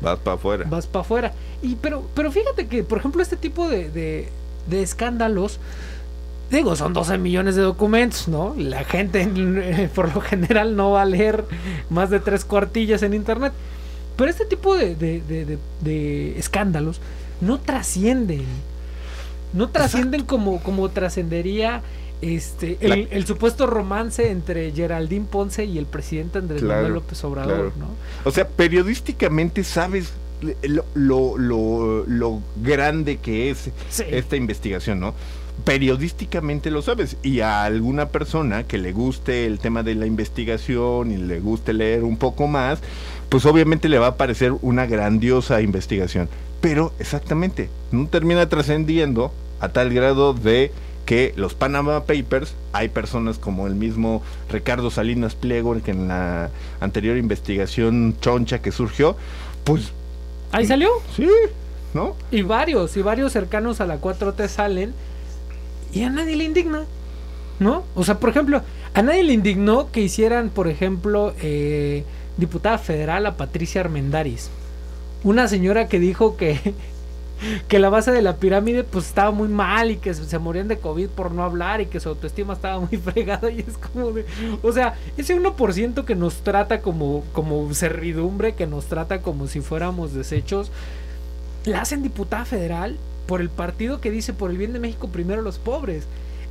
Vas 0.00 0.18
para 0.20 0.36
afuera. 0.36 0.64
vas 0.68 0.86
para 0.86 1.00
afuera. 1.02 1.32
Y 1.62 1.74
pero, 1.76 2.02
pero 2.14 2.30
fíjate 2.32 2.66
que, 2.66 2.82
por 2.84 2.98
ejemplo, 2.98 3.20
este 3.22 3.36
tipo 3.36 3.68
de, 3.68 3.90
de, 3.90 4.28
de 4.68 4.82
escándalos, 4.82 5.58
digo, 6.50 6.76
son 6.76 6.92
12 6.94 7.18
millones 7.18 7.56
de 7.56 7.62
documentos, 7.62 8.28
¿no? 8.28 8.54
La 8.56 8.84
gente 8.84 9.26
por 9.94 10.14
lo 10.14 10.20
general 10.20 10.76
no 10.76 10.92
va 10.92 11.02
a 11.02 11.04
leer 11.04 11.44
más 11.90 12.10
de 12.10 12.20
tres 12.20 12.44
cuartillas 12.44 13.02
en 13.02 13.12
internet. 13.12 13.52
Pero 14.16 14.30
este 14.30 14.44
tipo 14.46 14.74
de- 14.76 14.94
de- 14.96 15.22
de 15.80 16.38
escándalos 16.38 17.00
no 17.40 17.58
trascienden. 17.58 18.44
No 19.52 19.68
trascienden 19.70 20.24
como, 20.24 20.60
como 20.62 20.88
trascendería 20.90 21.82
este 22.20 22.76
el, 22.80 23.26
supuesto 23.26 23.66
romance 23.66 24.30
entre 24.30 24.72
Geraldine 24.72 25.24
Ponce 25.30 25.64
y 25.64 25.78
el 25.78 25.86
presidente 25.86 26.38
Andrés 26.38 26.60
Claro, 26.62 26.74
Manuel 26.82 26.94
López 26.94 27.22
Obrador, 27.24 27.72
claro. 27.72 27.72
¿no? 27.78 27.88
O 28.24 28.32
sea, 28.32 28.46
periodísticamente 28.48 29.62
sabes 29.64 30.12
lo, 30.62 30.84
lo, 30.94 31.38
lo- 31.38 32.04
lo 32.06 32.40
grande 32.62 33.16
que 33.18 33.50
es 33.50 33.70
Sí. 33.88 34.02
esta 34.10 34.36
investigación, 34.36 35.00
¿no? 35.00 35.14
Periodísticamente 35.64 36.70
lo 36.70 36.82
sabes. 36.82 37.16
Y 37.22 37.40
a 37.40 37.64
alguna 37.64 38.08
persona 38.08 38.64
que 38.64 38.78
le 38.78 38.92
guste 38.92 39.46
el 39.46 39.58
tema 39.58 39.82
de 39.82 39.94
la 39.94 40.06
investigación 40.06 41.10
y 41.10 41.16
le 41.16 41.40
guste 41.40 41.72
leer 41.72 42.04
un 42.04 42.16
poco 42.16 42.46
más, 42.46 42.80
pues 43.28 43.44
obviamente 43.46 43.88
le 43.88 43.98
va 43.98 44.08
a 44.08 44.16
parecer 44.16 44.54
una 44.62 44.86
grandiosa 44.86 45.60
investigación. 45.60 46.28
Pero 46.60 46.92
exactamente, 46.98 47.68
no 47.92 48.06
termina 48.08 48.48
trascendiendo 48.48 49.32
a 49.60 49.68
tal 49.68 49.92
grado 49.92 50.34
de 50.34 50.72
que 51.06 51.32
los 51.36 51.54
Panama 51.54 52.04
Papers, 52.04 52.54
hay 52.72 52.88
personas 52.88 53.38
como 53.38 53.66
el 53.66 53.74
mismo 53.74 54.22
Ricardo 54.50 54.90
Salinas 54.90 55.34
Pliego, 55.34 55.80
que 55.82 55.90
en 55.92 56.08
la 56.08 56.50
anterior 56.80 57.16
investigación 57.16 58.14
choncha 58.20 58.60
que 58.60 58.72
surgió, 58.72 59.16
pues 59.64 59.92
Ahí 60.52 60.66
salió. 60.66 60.88
sí, 61.16 61.28
¿no? 61.94 62.14
Y 62.30 62.42
varios, 62.42 62.96
y 62.96 63.02
varios 63.02 63.32
cercanos 63.32 63.80
a 63.80 63.86
la 63.86 64.00
4T 64.00 64.48
salen 64.48 64.92
y 65.92 66.02
a 66.02 66.10
nadie 66.10 66.36
le 66.36 66.44
indigna, 66.44 66.84
¿no? 67.58 67.84
O 67.94 68.04
sea, 68.04 68.18
por 68.18 68.30
ejemplo, 68.30 68.62
a 68.94 69.02
nadie 69.02 69.24
le 69.24 69.32
indignó 69.32 69.90
que 69.90 70.00
hicieran, 70.00 70.50
por 70.50 70.68
ejemplo, 70.68 71.34
eh, 71.40 72.04
diputada 72.36 72.78
federal 72.78 73.26
a 73.26 73.36
Patricia 73.36 73.80
Armendaris. 73.80 74.50
Una 75.24 75.48
señora 75.48 75.88
que 75.88 75.98
dijo 75.98 76.36
que, 76.36 76.74
que 77.68 77.78
la 77.78 77.88
base 77.88 78.12
de 78.12 78.22
la 78.22 78.36
pirámide 78.36 78.84
pues 78.84 79.06
estaba 79.06 79.30
muy 79.30 79.48
mal 79.48 79.90
y 79.90 79.96
que 79.96 80.14
se 80.14 80.38
morían 80.38 80.68
de 80.68 80.78
COVID 80.78 81.08
por 81.08 81.32
no 81.32 81.42
hablar 81.42 81.80
y 81.80 81.86
que 81.86 82.00
su 82.00 82.08
autoestima 82.08 82.54
estaba 82.54 82.80
muy 82.80 82.98
fregada 83.04 83.50
y 83.50 83.60
es 83.60 83.76
como 83.76 84.12
de... 84.12 84.24
O 84.62 84.72
sea, 84.72 84.94
ese 85.16 85.38
1% 85.40 86.04
que 86.04 86.14
nos 86.14 86.36
trata 86.42 86.80
como, 86.80 87.24
como 87.32 87.72
servidumbre, 87.74 88.54
que 88.54 88.66
nos 88.66 88.86
trata 88.86 89.20
como 89.20 89.46
si 89.46 89.60
fuéramos 89.60 90.14
desechos, 90.14 90.70
la 91.64 91.82
hacen 91.82 92.02
diputada 92.02 92.44
federal 92.44 92.96
por 93.28 93.42
el 93.42 93.50
partido 93.50 94.00
que 94.00 94.10
dice 94.10 94.32
por 94.32 94.50
el 94.50 94.56
bien 94.56 94.72
de 94.72 94.80
México 94.80 95.08
primero 95.08 95.42
los 95.42 95.58
pobres. 95.58 96.04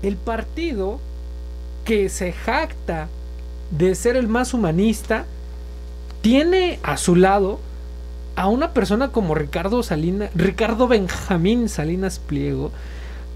El 0.04 0.16
partido 0.16 1.00
que 1.84 2.08
se 2.08 2.32
jacta 2.32 3.08
de 3.72 3.96
ser 3.96 4.16
el 4.16 4.28
más 4.28 4.54
humanista 4.54 5.26
tiene 6.22 6.80
a 6.84 6.98
su 6.98 7.16
lado 7.16 7.60
a 8.36 8.48
una 8.48 8.74
persona 8.74 9.08
como 9.08 9.34
Ricardo 9.34 9.82
Salinas, 9.82 10.30
Ricardo 10.36 10.88
Benjamín 10.88 11.68
Salinas 11.68 12.20
Pliego, 12.20 12.72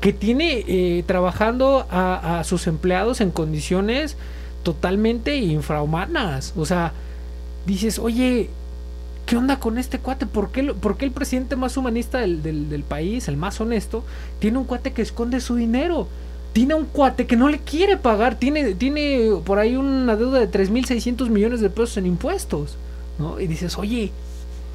que 0.02 0.14
tiene 0.14 0.64
eh, 0.68 1.04
trabajando 1.08 1.88
a, 1.90 2.40
a 2.40 2.44
sus 2.44 2.68
empleados 2.68 3.22
en 3.22 3.32
condiciones 3.32 4.18
totalmente 4.62 5.38
infrahumanas. 5.38 6.54
O 6.56 6.68
sea, 6.68 6.94
dices, 7.66 7.98
oye, 7.98 8.52
¿qué 9.32 9.38
onda 9.38 9.60
con 9.62 9.78
este 9.78 9.98
cuate? 9.98 10.26
¿Por 10.26 10.52
qué, 10.52 10.60
el 11.06 11.12
presidente 11.12 11.56
más 11.56 11.78
humanista 11.78 12.18
del, 12.18 12.44
del- 12.44 12.70
del 12.70 12.84
país, 12.84 13.30
el 13.30 13.38
más 13.38 13.62
honesto, 13.62 14.04
tiene 14.40 14.58
un 14.58 14.66
cuate 14.66 14.92
que 14.92 15.02
esconde 15.02 15.40
su 15.40 15.56
dinero? 15.56 16.10
Tiene 16.52 16.74
un 16.74 16.84
cuate 16.84 17.26
que 17.28 17.38
no 17.38 17.48
le 17.48 17.60
quiere 17.60 17.96
pagar, 17.96 18.36
tiene, 18.38 18.76
tiene 18.76 19.30
por 19.46 19.58
ahí 19.58 19.78
una 19.78 20.18
deuda 20.18 20.38
de 20.40 20.52
3.600 20.52 21.30
millones 21.30 21.62
de 21.62 21.70
pesos 21.70 21.96
en 21.96 22.08
impuestos, 22.08 22.76
¿no? 23.20 23.40
Y 23.40 23.48
dices, 23.48 23.78
oye, 23.78 24.12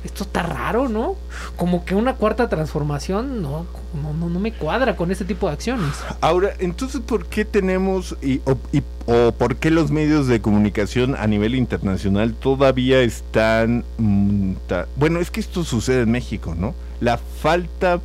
esto 0.06 0.24
está 0.24 0.42
raro, 0.42 0.88
¿no? 0.88 1.16
Como 1.56 1.84
que 1.84 1.94
una 1.94 2.14
cuarta 2.14 2.48
transformación 2.48 3.42
no, 3.42 3.66
no, 4.02 4.12
no, 4.14 4.28
no 4.30 4.40
me 4.40 4.52
cuadra 4.52 4.96
con 4.96 5.10
este 5.10 5.24
tipo 5.24 5.46
de 5.48 5.52
acciones. 5.54 5.90
Ahora, 6.20 6.50
entonces, 6.58 7.00
¿por 7.00 7.26
qué 7.26 7.44
tenemos 7.44 8.16
y, 8.22 8.40
o, 8.46 8.56
y- 8.72 8.82
o 9.06 9.32
por 9.32 9.56
qué 9.56 9.70
los 9.70 9.90
medios 9.90 10.26
de 10.26 10.40
comunicación 10.40 11.14
a 11.16 11.26
nivel 11.26 11.54
internacional 11.54 12.34
todavía 12.34 13.00
están... 13.02 13.84
mm, 13.98 14.52
bueno, 14.96 15.20
es 15.20 15.30
que 15.30 15.40
esto 15.40 15.62
sucede 15.64 16.02
en 16.02 16.10
México, 16.10 16.54
¿no? 16.58 16.74
La 17.00 17.18
falta 17.18 18.00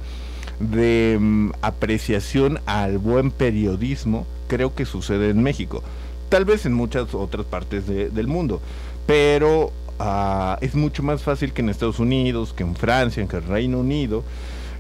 de 0.60 1.17
mm, 1.20 1.51
apreciación 1.62 2.60
al 2.65 2.98
buen 3.00 3.31
periodismo 3.31 4.27
creo 4.48 4.75
que 4.75 4.86
sucede 4.86 5.29
en 5.29 5.41
México. 5.41 5.81
Tal 6.29 6.46
vez 6.46 6.65
en 6.65 6.74
muchas 6.74 7.13
otras 7.13 7.46
partes 7.46 7.88
de- 7.88 8.10
del 8.10 8.27
mundo. 8.27 8.62
Pero 9.08 9.72
ah, 10.01 10.58
es 10.62 10.75
mucho 10.75 11.03
más 11.03 11.22
fácil 11.22 11.53
que 11.53 11.62
en 11.62 11.70
Estados 11.70 12.00
Unidos, 12.00 12.53
que 12.53 12.63
en 12.63 12.75
Francia, 12.75 13.25
que 13.27 13.38
en 13.38 13.48
Reino 13.48 13.79
Unido, 13.79 14.24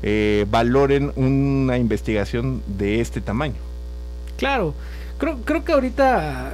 eh, 0.03 0.45
valoren 0.49 1.11
una 1.15 1.77
investigación 1.77 2.63
de 2.65 3.01
este 3.01 3.21
tamaño. 3.21 3.55
Claro, 4.37 4.73
creo, 5.17 5.37
creo 5.45 5.63
que 5.63 5.71
ahorita 5.73 6.51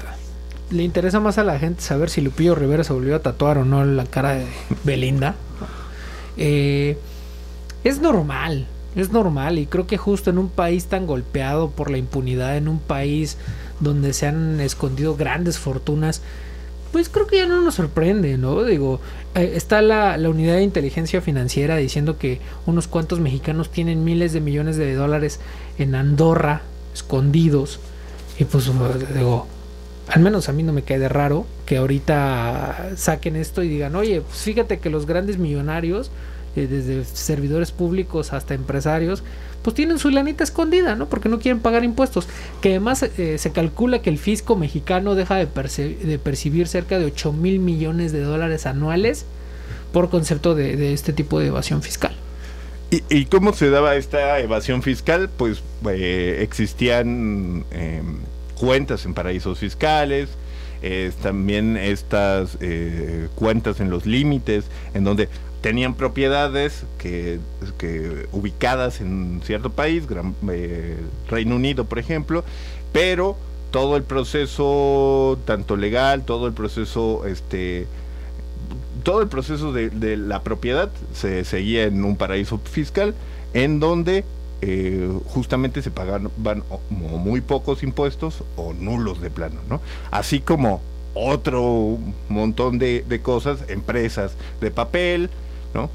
le 0.70 0.84
interesa 0.84 1.20
más 1.20 1.38
a 1.38 1.44
la 1.44 1.60
gente 1.60 1.82
saber 1.82 2.10
si 2.10 2.22
Lupillo 2.22 2.56
Rivera 2.56 2.84
se 2.84 2.94
volvió 2.94 3.16
a 3.16 3.22
tatuar 3.22 3.58
o 3.58 3.66
no 3.66 3.86
la 3.86 4.06
cara 4.06 4.34
de 4.34 4.46
Belinda. 4.84 5.36
Eh, 6.36 6.98
es 7.84 8.02
normal, 8.02 8.68
es 8.96 9.12
normal 9.12 9.60
y 9.60 9.66
creo 9.66 9.88
que 9.88 9.98
justo 9.98 10.30
en 10.30 10.38
un 10.38 10.50
país 10.50 10.88
tan 10.88 11.08
golpeado 11.08 11.70
por 11.70 11.90
la 11.90 11.98
impunidad, 11.98 12.58
en 12.58 12.68
un 12.68 12.80
país 12.80 13.38
donde 13.80 14.14
se 14.14 14.28
han 14.28 14.60
escondido 14.60 15.16
grandes 15.16 15.58
fortunas, 15.58 16.22
pues 16.92 17.10
creo 17.10 17.28
que 17.28 17.38
ya 17.38 17.46
no 17.46 17.62
nos 17.62 17.76
sorprende, 17.76 18.38
¿no? 18.38 18.64
Digo, 18.64 19.00
eh, 19.36 19.54
está 19.56 19.82
la, 19.82 20.18
la 20.18 20.30
unidad 20.30 20.56
de 20.56 20.64
inteligencia 20.64 21.22
financiera 21.22 21.78
diciendo 21.78 22.18
que 22.18 22.40
unos 22.66 22.88
cuantos 22.88 23.20
mexicanos 23.20 23.72
tienen 23.72 24.04
miles 24.04 24.34
de 24.34 24.42
millones 24.42 24.78
de 24.78 24.94
dólares 24.96 25.40
en 25.78 25.96
Andorra, 25.96 26.62
escondidos. 26.94 27.80
Y 28.40 28.46
pues 28.46 28.70
digo, 29.16 29.48
al 30.08 30.22
menos 30.22 30.50
a 30.50 30.54
mí 30.54 30.64
no 30.64 30.74
me 30.74 30.84
cae 30.84 31.00
de 31.00 31.10
raro 31.10 31.46
que 31.66 31.78
ahorita 31.78 32.92
saquen 32.96 33.36
esto 33.36 33.64
y 33.64 33.68
digan, 33.68 33.96
oye, 33.96 34.22
pues 34.22 34.38
fíjate 34.38 34.80
que 34.80 34.90
los 34.90 35.06
grandes 35.06 35.38
millonarios, 35.38 36.12
eh, 36.56 36.68
desde 36.68 37.04
servidores 37.04 37.72
públicos 37.72 38.34
hasta 38.34 38.54
empresarios, 38.54 39.24
pues 39.68 39.76
tienen 39.76 40.00
su 40.00 40.10
lanita 40.12 40.46
escondida, 40.46 40.96
¿no? 40.96 41.10
Porque 41.10 41.28
no 41.28 41.40
quieren 41.40 41.60
pagar 41.60 41.84
impuestos. 41.84 42.30
Que 42.62 42.70
además 42.70 43.04
eh, 43.04 43.38
se 43.38 43.52
calcula 43.52 44.02
que 44.02 44.10
el 44.10 44.18
fisco 44.18 44.56
mexicano 44.56 45.14
deja 45.14 45.36
de, 45.36 45.46
de 45.46 46.20
percibir 46.20 46.70
cerca 46.70 46.98
de 46.98 47.04
8 47.04 47.34
mil 47.34 47.60
millones 47.60 48.14
de 48.14 48.22
dólares 48.22 48.66
anuales 48.66 49.26
por 49.92 50.10
concepto 50.10 50.56
de, 50.56 50.94
este 50.94 51.12
tipo 51.12 51.42
de 51.42 51.48
evasión 51.48 51.82
fiscal. 51.82 52.16
¿Y, 52.92 53.26
cómo 53.26 53.52
se 53.52 53.70
daba 53.70 53.98
esta 53.98 54.40
evasión 54.40 54.84
fiscal? 54.84 55.30
Pues 55.36 55.62
eh, 55.90 56.40
existían 56.44 57.66
eh, 57.72 58.02
cuentas 58.58 59.04
en 59.04 59.14
paraísos 59.14 59.60
fiscales, 59.60 60.30
también 61.22 61.76
estas 61.76 62.58
eh, 62.62 63.28
cuentas 63.36 63.82
en 63.82 63.90
los 63.90 64.06
límites, 64.06 64.64
en 64.94 65.04
donde 65.04 65.28
tenían 65.62 65.96
propiedades 65.96 66.86
que, 66.98 67.40
ubicadas 68.32 69.02
en 69.02 69.42
cierto 69.44 69.72
país, 69.72 70.08
Gran- 70.08 70.36
eh, 70.50 70.98
Reino 71.30 71.56
Unido 71.56 71.86
por 71.86 72.00
ejemplo, 72.00 72.44
pero 72.92 73.36
todo 73.72 73.98
el 73.98 74.04
proceso, 74.04 75.38
tanto 75.46 75.76
legal, 75.76 76.24
todo 76.24 76.48
el 76.48 76.54
proceso 76.54 77.26
este 77.26 77.88
todo 79.04 79.22
el 79.22 79.28
proceso 79.28 79.72
de, 79.72 80.18
la 80.18 80.42
propiedad 80.42 80.90
se 81.14 81.46
seguía 81.46 81.84
en 81.86 82.04
un 82.04 82.18
paraíso 82.18 82.58
fiscal 82.60 83.14
en 83.54 83.80
donde 83.80 84.26
eh, 84.62 85.10
justamente 85.28 85.82
se 85.82 85.92
pagaban 85.92 86.30
como 86.90 87.18
muy 87.18 87.42
pocos 87.42 87.84
impuestos 87.84 88.44
o 88.58 88.74
nulos 88.74 89.22
de 89.22 89.30
plano, 89.30 89.62
¿no? 89.70 89.80
Así 90.12 90.40
como 90.42 90.82
otro 91.14 91.98
montón 92.28 92.80
de 92.80 93.20
cosas, 93.24 93.60
empresas 93.70 94.34
de 94.60 94.72
papel, 94.72 95.30
¿no? 95.78 95.90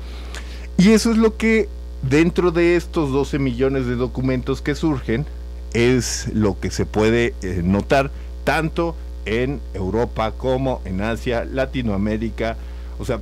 Y 0.79 0.91
eso 0.93 1.11
es 1.11 1.19
lo 1.19 1.37
que 1.37 1.69
dentro 2.03 2.51
de 2.51 2.77
estos 2.77 3.13
12 3.13 3.39
millones 3.39 3.87
de 3.87 3.97
documentos 3.97 4.63
que 4.63 4.75
surgen 4.75 5.27
es 5.75 6.29
lo 6.33 6.59
que 6.59 6.71
se 6.71 6.87
puede 6.87 7.35
eh, 7.43 7.61
notar 7.63 8.11
tanto 8.45 8.97
en 9.25 9.61
Europa 9.75 10.33
como 10.33 10.81
en 10.85 11.01
Asia, 11.01 11.45
Latinoamérica, 11.45 12.57
o 12.99 13.05
sea, 13.05 13.21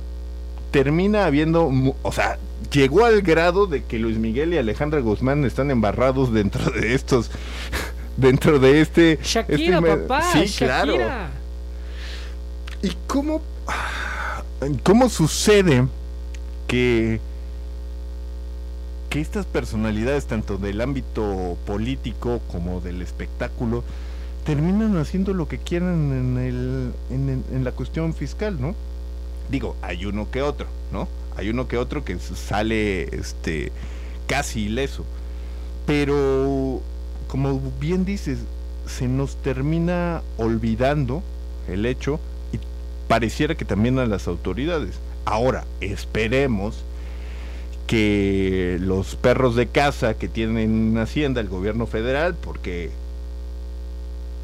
termina 0.71 1.25
habiendo, 1.25 1.69
o 2.01 2.11
sea, 2.11 2.37
llegó 2.71 3.05
al 3.05 3.21
grado 3.21 3.67
de 3.67 3.83
que 3.83 3.99
Luis 3.99 4.17
Miguel 4.17 4.53
y 4.53 4.57
Alejandra 4.57 5.01
Guzmán 5.01 5.45
están 5.45 5.69
embarrados 5.71 6.33
dentro 6.33 6.71
de 6.71 6.93
estos 6.93 7.29
dentro 8.17 8.59
de 8.59 8.81
este 8.81 9.19
Shakira, 9.23 9.79
este 9.79 9.97
papá, 9.97 10.21
sí 10.31 10.45
Shakira. 10.45 10.85
claro 10.85 10.97
y 12.81 12.91
cómo 13.07 13.41
cómo 14.83 15.09
sucede 15.09 15.87
que 16.71 17.19
estas 19.11 19.45
personalidades 19.45 20.25
tanto 20.25 20.57
del 20.57 20.79
ámbito 20.81 21.57
político 21.65 22.41
como 22.51 22.79
del 22.79 23.01
espectáculo 23.01 23.83
terminan 24.45 24.97
haciendo 24.97 25.33
lo 25.33 25.47
que 25.47 25.57
quieran 25.57 26.11
en 26.11 26.37
el 26.37 26.93
en, 27.09 27.63
la 27.63 27.73
cuestión 27.73 28.13
fiscal 28.13 28.59
no 28.59 28.73
digo 29.49 29.75
hay 29.81 30.05
uno 30.05 30.31
que 30.31 30.41
otro 30.41 30.67
no 30.93 31.07
hay 31.35 31.49
uno 31.49 31.67
que 31.67 31.77
otro 31.77 32.03
que 32.03 32.17
sale 32.19 33.03
este 33.15 33.71
casi 34.27 34.61
ileso. 34.61 35.05
Pero 35.85 36.81
como 37.27 37.61
bien 37.79 38.05
dices 38.05 38.39
se 38.87 39.07
nos 39.07 39.35
termina 39.37 40.21
olvidando 40.37 41.23
el 41.67 41.85
hecho 41.85 42.19
y 42.51 42.59
pareciera 43.07 43.55
que 43.55 43.65
también 43.65 43.99
a 43.99 44.05
las 44.05 44.27
autoridades 44.27 44.95
ahora 45.25 45.65
esperemos 45.79 46.83
que 47.87 48.77
los 48.79 49.15
perros 49.15 49.55
de 49.55 49.67
casa 49.67 50.13
que 50.13 50.27
tienen 50.27 50.97
Hacienda, 50.97 51.41
el 51.41 51.49
gobierno 51.49 51.87
federal, 51.87 52.35
porque 52.35 52.89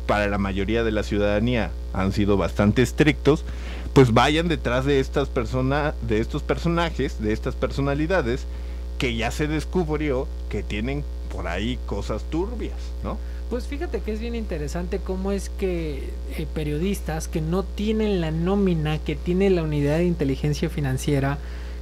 para 0.05 0.27
la 0.27 0.38
mayoría 0.38 0.84
de 0.84 0.91
la 0.91 1.03
ciudadanía 1.03 1.72
han 1.93 2.12
sido 2.12 2.38
bastante 2.38 2.81
estrictos, 2.81 3.46
pues 3.93 4.13
vayan 4.13 4.48
detrás 4.48 4.86
de 4.86 5.00
estas 5.00 5.29
personas, 5.29 5.93
de 6.01 6.19
estos 6.19 6.43
personajes, 6.43 7.22
de 7.22 7.34
estas 7.34 7.55
personalidades 7.55 8.46
que 8.98 9.15
ya 9.15 9.31
se 9.31 9.48
descubrió 9.48 10.27
que 10.50 10.63
tienen 10.63 11.03
por 11.34 11.48
ahí 11.48 11.77
cosas 11.86 12.24
turbias, 12.29 12.77
¿no? 13.03 13.17
Pues 13.50 13.66
fíjate 13.66 14.01
que 14.01 14.12
es 14.12 14.20
bien 14.20 14.36
interesante 14.36 15.00
cómo 15.00 15.32
es 15.32 15.50
que 15.50 16.10
eh, 16.38 16.48
periodistas 16.54 17.30
que 17.30 17.39
no 17.39 17.63
tienen 17.63 18.20
la 18.20 18.30
nómina 18.30 18.98
que 18.98 19.16
tiene 19.16 19.50
la 19.50 19.63
unidad 19.63 19.98
de 19.98 20.06
inteligencia 20.06 20.70
financiera, 20.70 21.38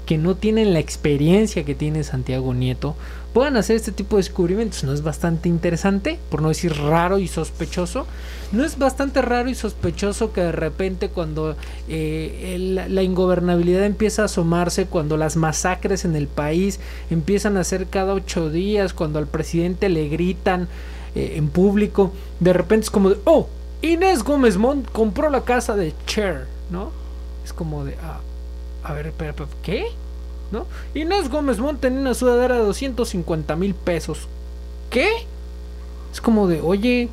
que 0.05 0.19
no 0.19 0.35
tienen 0.35 0.73
la 0.73 0.79
experiencia 0.79 1.65
que 1.65 1.73
tiene 1.73 2.03
Santiago 2.03 2.53
Nieto, 2.53 2.95
puedan 3.33 3.57
hacer 3.57 3.77
este 3.77 3.91
tipo 3.91 4.15
de 4.15 4.21
descubrimientos. 4.21 4.83
¿No 4.83 4.93
es 4.93 5.01
bastante 5.01 5.49
interesante? 5.49 6.19
Por 6.29 6.43
no 6.43 6.49
decir 6.49 6.71
raro 6.77 7.17
y 7.17 7.27
sospechoso. 7.27 8.05
¿No 8.51 8.63
es 8.63 8.77
bastante 8.77 9.23
raro 9.23 9.49
y 9.49 9.55
sospechoso 9.55 10.33
que 10.33 10.41
de 10.41 10.51
repente 10.51 11.09
cuando 11.09 11.55
eh, 11.89 12.85
la 12.87 13.01
ingobernabilidad 13.01 13.85
empieza 13.85 14.21
a 14.21 14.25
asomarse, 14.25 14.85
cuando 14.85 15.17
las 15.17 15.35
masacres 15.35 16.05
en 16.05 16.15
el 16.15 16.27
país 16.27 16.79
empiezan 17.09 17.57
a 17.57 17.63
ser 17.63 17.87
cada 17.87 18.13
ocho 18.13 18.51
días, 18.51 18.93
cuando 18.93 19.17
al 19.17 19.25
presidente 19.25 19.89
le 19.89 20.07
gritan 20.07 20.67
eh, 21.15 21.33
en 21.37 21.47
público, 21.49 22.11
de 22.39 22.53
repente 22.53 22.85
es 22.85 22.91
como 22.91 23.09
de, 23.09 23.17
oh, 23.25 23.47
Inés 23.81 24.23
Gómez 24.23 24.57
Mont 24.57 24.89
compró 24.91 25.29
la 25.29 25.41
casa 25.43 25.75
de 25.75 25.93
Cher, 26.05 26.47
¿no? 26.69 26.91
Es 27.43 27.53
como 27.53 27.85
de, 27.85 27.95
ah, 28.01 28.19
a 28.83 28.93
ver, 28.93 29.07
espera, 29.07 29.33
¿qué? 29.63 29.85
¿No? 30.51 30.65
Inés 30.93 31.29
Gómez 31.29 31.59
Mont 31.59 31.79
tenía 31.79 31.99
una 31.99 32.13
sudadera 32.13 32.55
de 32.55 32.61
250 32.61 33.55
mil 33.55 33.73
pesos. 33.73 34.27
¿Qué? 34.89 35.09
Es 36.13 36.21
como 36.21 36.47
de, 36.47 36.61
oye, 36.61 37.09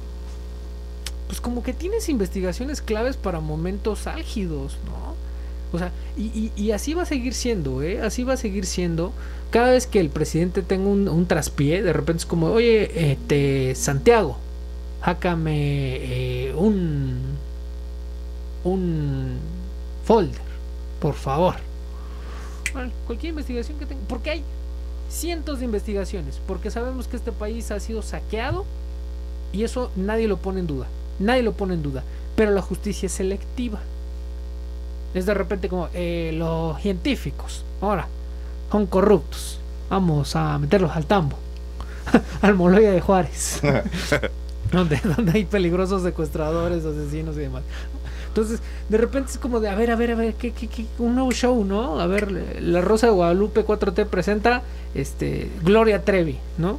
pues 1.26 1.40
como 1.40 1.62
que 1.62 1.72
tienes 1.72 2.08
investigaciones 2.08 2.82
claves 2.82 3.16
para 3.16 3.40
momentos 3.40 4.06
álgidos, 4.06 4.76
¿no? 4.84 5.14
O 5.74 5.78
sea, 5.78 5.90
y, 6.16 6.24
y- 6.24 6.52
y 6.56 6.72
así 6.72 6.92
va 6.94 7.02
a 7.02 7.06
seguir 7.06 7.32
siendo, 7.34 7.82
¿eh? 7.82 8.02
Así 8.02 8.22
va 8.24 8.34
a 8.34 8.36
seguir 8.36 8.66
siendo. 8.66 9.12
Cada 9.52 9.72
vez 9.72 9.86
que 9.86 10.00
el 10.00 10.08
presidente 10.08 10.62
tenga 10.62 10.88
un, 10.88 11.26
traspié, 11.26 11.82
de 11.82 11.92
repente 11.92 12.20
es 12.20 12.26
como, 12.26 12.46
oye, 12.46 13.12
este, 13.12 13.74
Santiago, 13.74 14.38
hácame 15.02 15.96
eh, 15.96 16.54
un, 16.56 17.18
un 18.64 19.36
folder, 20.06 20.40
por 21.00 21.12
favor. 21.12 21.56
Cualquier 23.06 23.32
investigación 23.32 23.78
que 23.78 23.84
tenga, 23.84 24.00
porque 24.08 24.30
hay 24.30 24.42
cientos 25.10 25.58
de 25.58 25.66
investigaciones, 25.66 26.40
porque 26.46 26.70
sabemos 26.70 27.06
que 27.06 27.16
este 27.16 27.30
país 27.30 27.70
ha 27.72 27.78
sido 27.78 28.00
saqueado 28.00 28.64
y 29.52 29.64
eso 29.64 29.90
nadie 29.96 30.28
lo 30.28 30.38
pone 30.38 30.60
en 30.60 30.66
duda, 30.66 30.86
nadie 31.18 31.42
lo 31.42 31.52
pone 31.52 31.74
en 31.74 31.82
duda, 31.82 32.04
pero 32.36 32.52
la 32.52 32.62
justicia 32.62 33.04
es 33.04 33.12
selectiva. 33.12 33.80
Es 35.12 35.26
de 35.26 35.34
repente 35.34 35.68
como 35.68 35.90
eh, 35.92 36.32
los 36.32 36.80
científicos, 36.80 37.66
ahora, 37.82 38.08
son 38.72 38.86
corruptos, 38.86 39.58
vamos 39.90 40.34
a 40.34 40.58
meterlos 40.58 40.90
al 40.96 41.04
tambo, 41.06 41.36
al 42.42 42.54
Moloya 42.54 42.90
de 42.90 43.00
Juárez, 43.02 43.60
donde, 44.72 44.98
donde 45.04 45.32
hay 45.32 45.44
peligrosos 45.44 46.02
secuestradores, 46.02 46.84
asesinos 46.84 47.36
y 47.36 47.40
demás. 47.40 47.62
Entonces, 48.28 48.60
de 48.88 48.96
repente 48.96 49.30
es 49.30 49.36
como 49.36 49.60
de, 49.60 49.68
a 49.68 49.74
ver, 49.74 49.90
a 49.90 49.96
ver, 49.96 50.12
a 50.12 50.14
ver, 50.14 50.32
¿qué, 50.34 50.52
qué, 50.52 50.66
qué? 50.66 50.86
un 50.98 51.14
nuevo 51.14 51.30
show, 51.32 51.62
¿no? 51.66 52.00
A 52.00 52.06
ver, 52.06 52.32
La 52.62 52.80
Rosa 52.80 53.08
de 53.08 53.12
Guadalupe 53.12 53.62
4T 53.66 54.06
presenta 54.06 54.62
este 54.94 55.50
Gloria 55.62 56.02
Trevi, 56.02 56.38
¿no? 56.56 56.70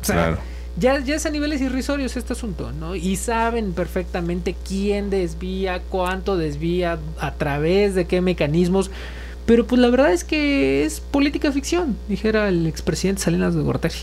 O 0.00 0.04
sea, 0.04 0.16
Claro. 0.16 0.38
ya, 0.76 0.98
ya 0.98 1.14
es 1.14 1.26
a 1.26 1.30
niveles 1.30 1.60
irrisorios 1.60 2.16
este 2.16 2.32
asunto, 2.32 2.72
¿no? 2.72 2.96
Y 2.96 3.14
saben 3.14 3.72
perfectamente 3.72 4.56
quién 4.66 5.10
desvía, 5.10 5.80
cuánto 5.88 6.36
desvía, 6.36 6.98
a 7.20 7.34
través 7.34 7.94
de 7.94 8.06
qué 8.06 8.20
mecanismos. 8.20 8.90
Pero 9.50 9.66
pues 9.66 9.80
la 9.80 9.90
verdad 9.90 10.12
es 10.12 10.22
que 10.22 10.84
es 10.84 11.00
política 11.00 11.50
ficción, 11.50 11.96
dijera 12.08 12.48
el 12.48 12.68
expresidente 12.68 13.22
Salinas 13.22 13.52
de 13.52 13.62
Gortari. 13.62 13.96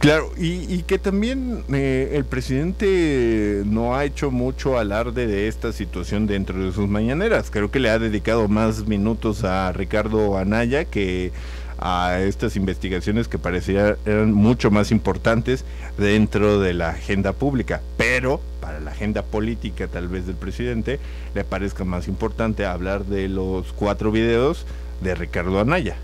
Claro, 0.00 0.30
y, 0.36 0.70
y 0.70 0.82
que 0.82 0.98
también 0.98 1.64
eh, 1.72 2.10
el 2.12 2.26
presidente 2.26 3.62
no 3.64 3.96
ha 3.96 4.04
hecho 4.04 4.30
mucho 4.30 4.78
alarde 4.78 5.26
de 5.26 5.48
esta 5.48 5.72
situación 5.72 6.26
dentro 6.26 6.62
de 6.62 6.72
sus 6.72 6.90
mañaneras. 6.90 7.50
Creo 7.50 7.70
que 7.70 7.80
le 7.80 7.88
ha 7.88 7.98
dedicado 7.98 8.48
más 8.48 8.86
minutos 8.86 9.44
a 9.44 9.72
Ricardo 9.72 10.36
Anaya 10.36 10.84
que 10.84 11.32
a 11.78 12.20
estas 12.20 12.56
investigaciones 12.56 13.28
que 13.28 13.38
parecían 13.38 13.96
eran 14.04 14.32
mucho 14.32 14.70
más 14.70 14.90
importantes 14.90 15.64
dentro 15.96 16.60
de 16.60 16.74
la 16.74 16.90
agenda 16.90 17.32
pública. 17.32 17.80
Pero 17.96 18.40
para 18.60 18.80
la 18.80 18.90
agenda 18.90 19.22
política 19.22 19.86
tal 19.88 20.08
vez 20.08 20.26
del 20.26 20.36
presidente 20.36 20.98
le 21.34 21.44
parezca 21.44 21.84
más 21.84 22.08
importante 22.08 22.66
hablar 22.66 23.04
de 23.04 23.28
los 23.28 23.72
cuatro 23.72 24.10
videos 24.10 24.66
de 25.00 25.14
Ricardo 25.14 25.60
Anaya. 25.60 25.96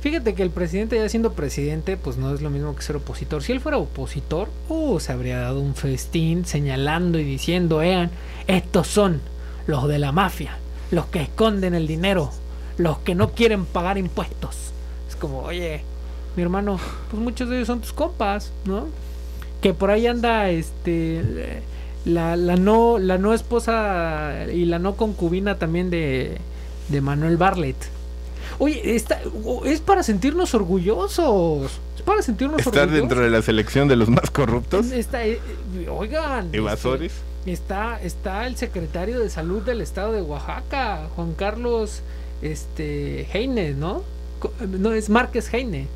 Fíjate 0.00 0.34
que 0.34 0.42
el 0.42 0.50
presidente 0.50 0.96
ya 0.96 1.08
siendo 1.08 1.32
presidente, 1.32 1.96
pues 1.96 2.16
no 2.16 2.32
es 2.32 2.40
lo 2.40 2.50
mismo 2.50 2.76
que 2.76 2.82
ser 2.82 2.96
opositor. 2.96 3.42
Si 3.42 3.50
él 3.50 3.60
fuera 3.60 3.78
opositor, 3.78 4.48
uh, 4.68 5.00
se 5.00 5.10
habría 5.10 5.40
dado 5.40 5.60
un 5.60 5.74
festín 5.74 6.44
señalando 6.44 7.18
y 7.18 7.24
diciendo, 7.24 7.78
vean, 7.78 8.10
estos 8.46 8.86
son 8.86 9.20
los 9.66 9.88
de 9.88 9.98
la 9.98 10.12
mafia, 10.12 10.58
los 10.92 11.06
que 11.06 11.22
esconden 11.22 11.74
el 11.74 11.88
dinero, 11.88 12.30
los 12.76 12.98
que 12.98 13.16
no 13.16 13.30
quieren 13.30 13.64
pagar 13.64 13.98
impuestos. 13.98 14.72
Es 15.16 15.20
como, 15.20 15.40
oye, 15.40 15.80
mi 16.36 16.42
hermano, 16.42 16.78
pues 17.10 17.22
muchos 17.22 17.48
de 17.48 17.56
ellos 17.56 17.68
son 17.68 17.80
tus 17.80 17.94
compas, 17.94 18.52
¿no? 18.66 18.86
Que 19.62 19.72
por 19.72 19.90
ahí 19.90 20.06
anda, 20.06 20.50
este, 20.50 21.62
la, 22.04 22.36
la 22.36 22.56
no, 22.56 22.98
la 22.98 23.16
no 23.16 23.32
esposa 23.32 24.44
y 24.52 24.66
la 24.66 24.78
no 24.78 24.94
concubina 24.96 25.56
también 25.58 25.88
de, 25.88 26.36
de 26.90 27.00
Manuel 27.00 27.38
Barlet. 27.38 27.76
Oye, 28.58 28.94
está, 28.94 29.22
es 29.64 29.80
para 29.80 30.02
sentirnos 30.02 30.54
orgullosos. 30.54 31.80
Es 31.96 32.02
para 32.02 32.20
sentirnos 32.20 32.58
Estar 32.58 32.74
orgullosos. 32.84 33.00
dentro 33.00 33.20
de 33.22 33.30
la 33.30 33.40
selección 33.40 33.88
de 33.88 33.96
los 33.96 34.10
más 34.10 34.30
corruptos. 34.30 34.90
Está, 34.92 35.26
eh, 35.26 35.40
oigan. 35.90 36.50
Evasores. 36.52 37.12
este, 37.40 37.52
está, 37.52 38.02
está 38.02 38.46
el 38.46 38.56
secretario 38.56 39.18
de 39.20 39.30
salud 39.30 39.62
del 39.62 39.80
estado 39.80 40.12
de 40.12 40.20
Oaxaca, 40.20 41.08
Juan 41.16 41.32
Carlos 41.32 42.02
este, 42.42 43.26
Heine, 43.32 43.72
¿no? 43.72 44.02
No, 44.68 44.92
es 44.92 45.08
Márquez 45.08 45.52
Heine. 45.52 45.86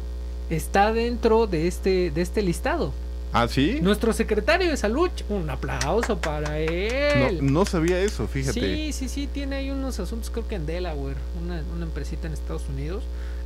Está 0.49 0.93
dentro 0.93 1.47
de 1.47 1.67
este, 1.69 2.11
de 2.11 2.21
este 2.23 2.43
listado. 2.43 2.93
¿Ah, 3.33 3.47
sí? 3.47 3.79
Nuestro 3.81 4.13
secretario 4.13 4.69
de 4.71 4.77
salud, 4.77 5.09
un 5.29 5.49
aplauso 5.49 6.19
para 6.19 6.49
No, 6.51 6.57
él. 6.57 7.39
no 7.53 7.65
sabía 7.65 8.01
eso, 8.01 8.27
fíjate. 8.27 8.61
Sí, 8.61 8.93
sí, 8.93 9.09
sí, 9.09 9.29
tiene 9.33 9.57
ahí 9.57 9.71
unos 9.71 10.01
asuntos, 10.01 10.31
creo 10.31 10.49
que 10.49 10.57
en 10.57 10.67
Delaware, 10.67 11.17
una, 11.41 11.63
una 11.77 11.85
empresita 11.87 12.27
en 12.27 12.33
Estados 12.33 12.65
Unidos. 12.69 13.05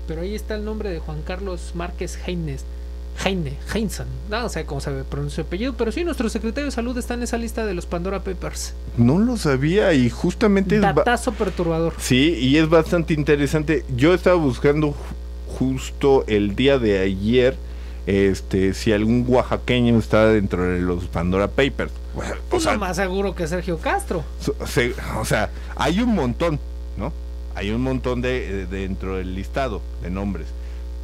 Pero 0.09 0.23
ahí 0.23 0.35
está 0.35 0.55
el 0.55 0.65
nombre 0.65 0.89
de 0.91 0.99
Juan 1.01 1.21
Carlos 1.23 1.73
Márquez 1.75 2.19
Heines. 2.27 2.65
Heine, 3.25 3.57
Heinzen, 3.73 4.07
no 4.29 4.49
sé 4.49 4.65
cómo 4.65 4.81
se 4.81 4.91
pronuncia 5.05 5.37
su 5.43 5.47
apellido, 5.47 5.75
pero 5.75 5.93
sí, 5.93 6.05
nuestro 6.05 6.29
secretario 6.29 6.67
de 6.67 6.71
salud 6.73 6.97
está 6.99 7.15
en 7.15 7.23
esa 7.23 7.37
lista 7.39 7.65
de 7.67 7.75
los 7.75 7.87
Pandora 7.87 8.23
Papers. 8.25 8.75
No 8.97 9.19
lo 9.19 9.37
sabía 9.37 9.93
y 9.95 10.11
justamente 10.11 10.77
es 10.77 10.81
Datazo 10.83 11.33
perturbador. 11.33 11.95
Sí, 11.99 12.35
y 12.39 12.57
es 12.59 12.69
bastante 12.69 13.15
interesante. 13.15 13.85
Yo 13.97 14.15
estaba 14.15 14.37
buscando 14.37 14.89
ju- 14.91 14.95
justo 15.59 16.25
el 16.27 16.57
día 16.57 16.79
de 16.79 16.99
ayer 17.01 17.57
este 18.07 18.75
si 18.75 18.93
algún 18.93 19.25
oaxaqueño 19.29 19.99
está 19.99 20.27
dentro 20.27 20.63
de 20.65 20.81
los 20.81 21.05
Pandora 21.07 21.49
Papers. 21.49 21.93
Bueno, 22.15 22.35
o 22.35 22.51
Pues 22.51 22.65
sea, 22.65 22.77
más 22.77 22.97
seguro 22.97 23.35
que 23.35 23.47
Sergio 23.47 23.79
Castro. 23.79 24.25
se- 24.67 24.95
o 25.19 25.25
sea, 25.25 25.51
hay 25.77 26.01
un 26.01 26.15
montón, 26.15 26.59
¿no? 26.97 27.13
hay 27.55 27.71
un 27.71 27.81
montón 27.83 28.21
de, 28.21 28.67
dentro 28.67 29.17
del 29.17 29.35
listado 29.37 29.81
de 30.03 30.11
nombres 30.11 30.47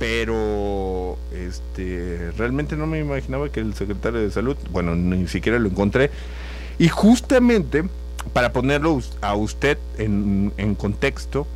pero 0.01 1.19
este 1.31 2.33
realmente 2.39 2.75
no 2.75 2.87
me 2.87 2.99
imaginaba 2.99 3.51
que 3.51 3.61
el 3.61 3.75
secretario 3.75 4.19
de 4.19 4.31
salud, 4.31 4.57
bueno, 4.73 4.97
ni 4.97 5.29
siquiera 5.29 5.59
lo 5.59 5.69
encontré. 5.69 6.11
Y 6.79 6.89
justamente 6.89 7.85
para 8.33 8.55
ponerlo 8.55 8.99
a 9.21 9.35
usted 9.35 9.77
en, 9.99 10.75
contexto, 10.77 11.47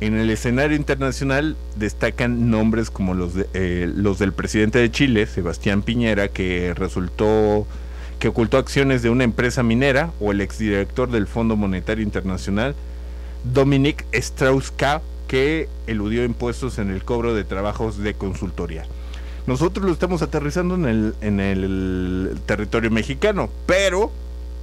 en 0.00 0.16
el 0.16 0.30
escenario 0.30 0.76
internacional 0.76 1.56
destacan 1.74 2.48
nombres 2.48 2.90
como 2.90 3.12
los, 3.12 3.32
eh, 3.54 3.90
los 3.92 4.20
del 4.20 4.32
presidente 4.32 4.78
de 4.78 4.92
Chile, 4.92 5.26
Sebastián 5.26 5.82
Piñera, 5.82 6.28
que 6.28 6.72
resultó 6.74 7.66
que 8.20 8.28
ocultó 8.28 8.58
acciones 8.58 9.02
de 9.02 9.10
una 9.10 9.24
empresa 9.24 9.64
minera, 9.64 10.12
o 10.20 10.30
el 10.30 10.42
exdirector 10.42 11.10
del 11.10 11.26
Fondo 11.26 11.56
Monetario 11.56 12.04
Internacional, 12.04 12.76
Dominique 13.42 14.04
Strauss-Kahn, 14.12 15.00
que 15.30 15.68
eludió 15.86 16.24
impuestos 16.24 16.78
en 16.78 16.90
el 16.90 17.04
cobro 17.04 17.36
de 17.36 17.44
trabajos 17.44 17.98
de 17.98 18.14
consultoría. 18.14 18.84
Nosotros 19.46 19.86
lo 19.86 19.92
estamos 19.92 20.22
aterrizando 20.22 20.74
en 20.74 20.86
el, 20.86 21.14
en 21.20 21.38
el 21.38 22.36
territorio 22.46 22.90
mexicano, 22.90 23.48
pero 23.64 24.10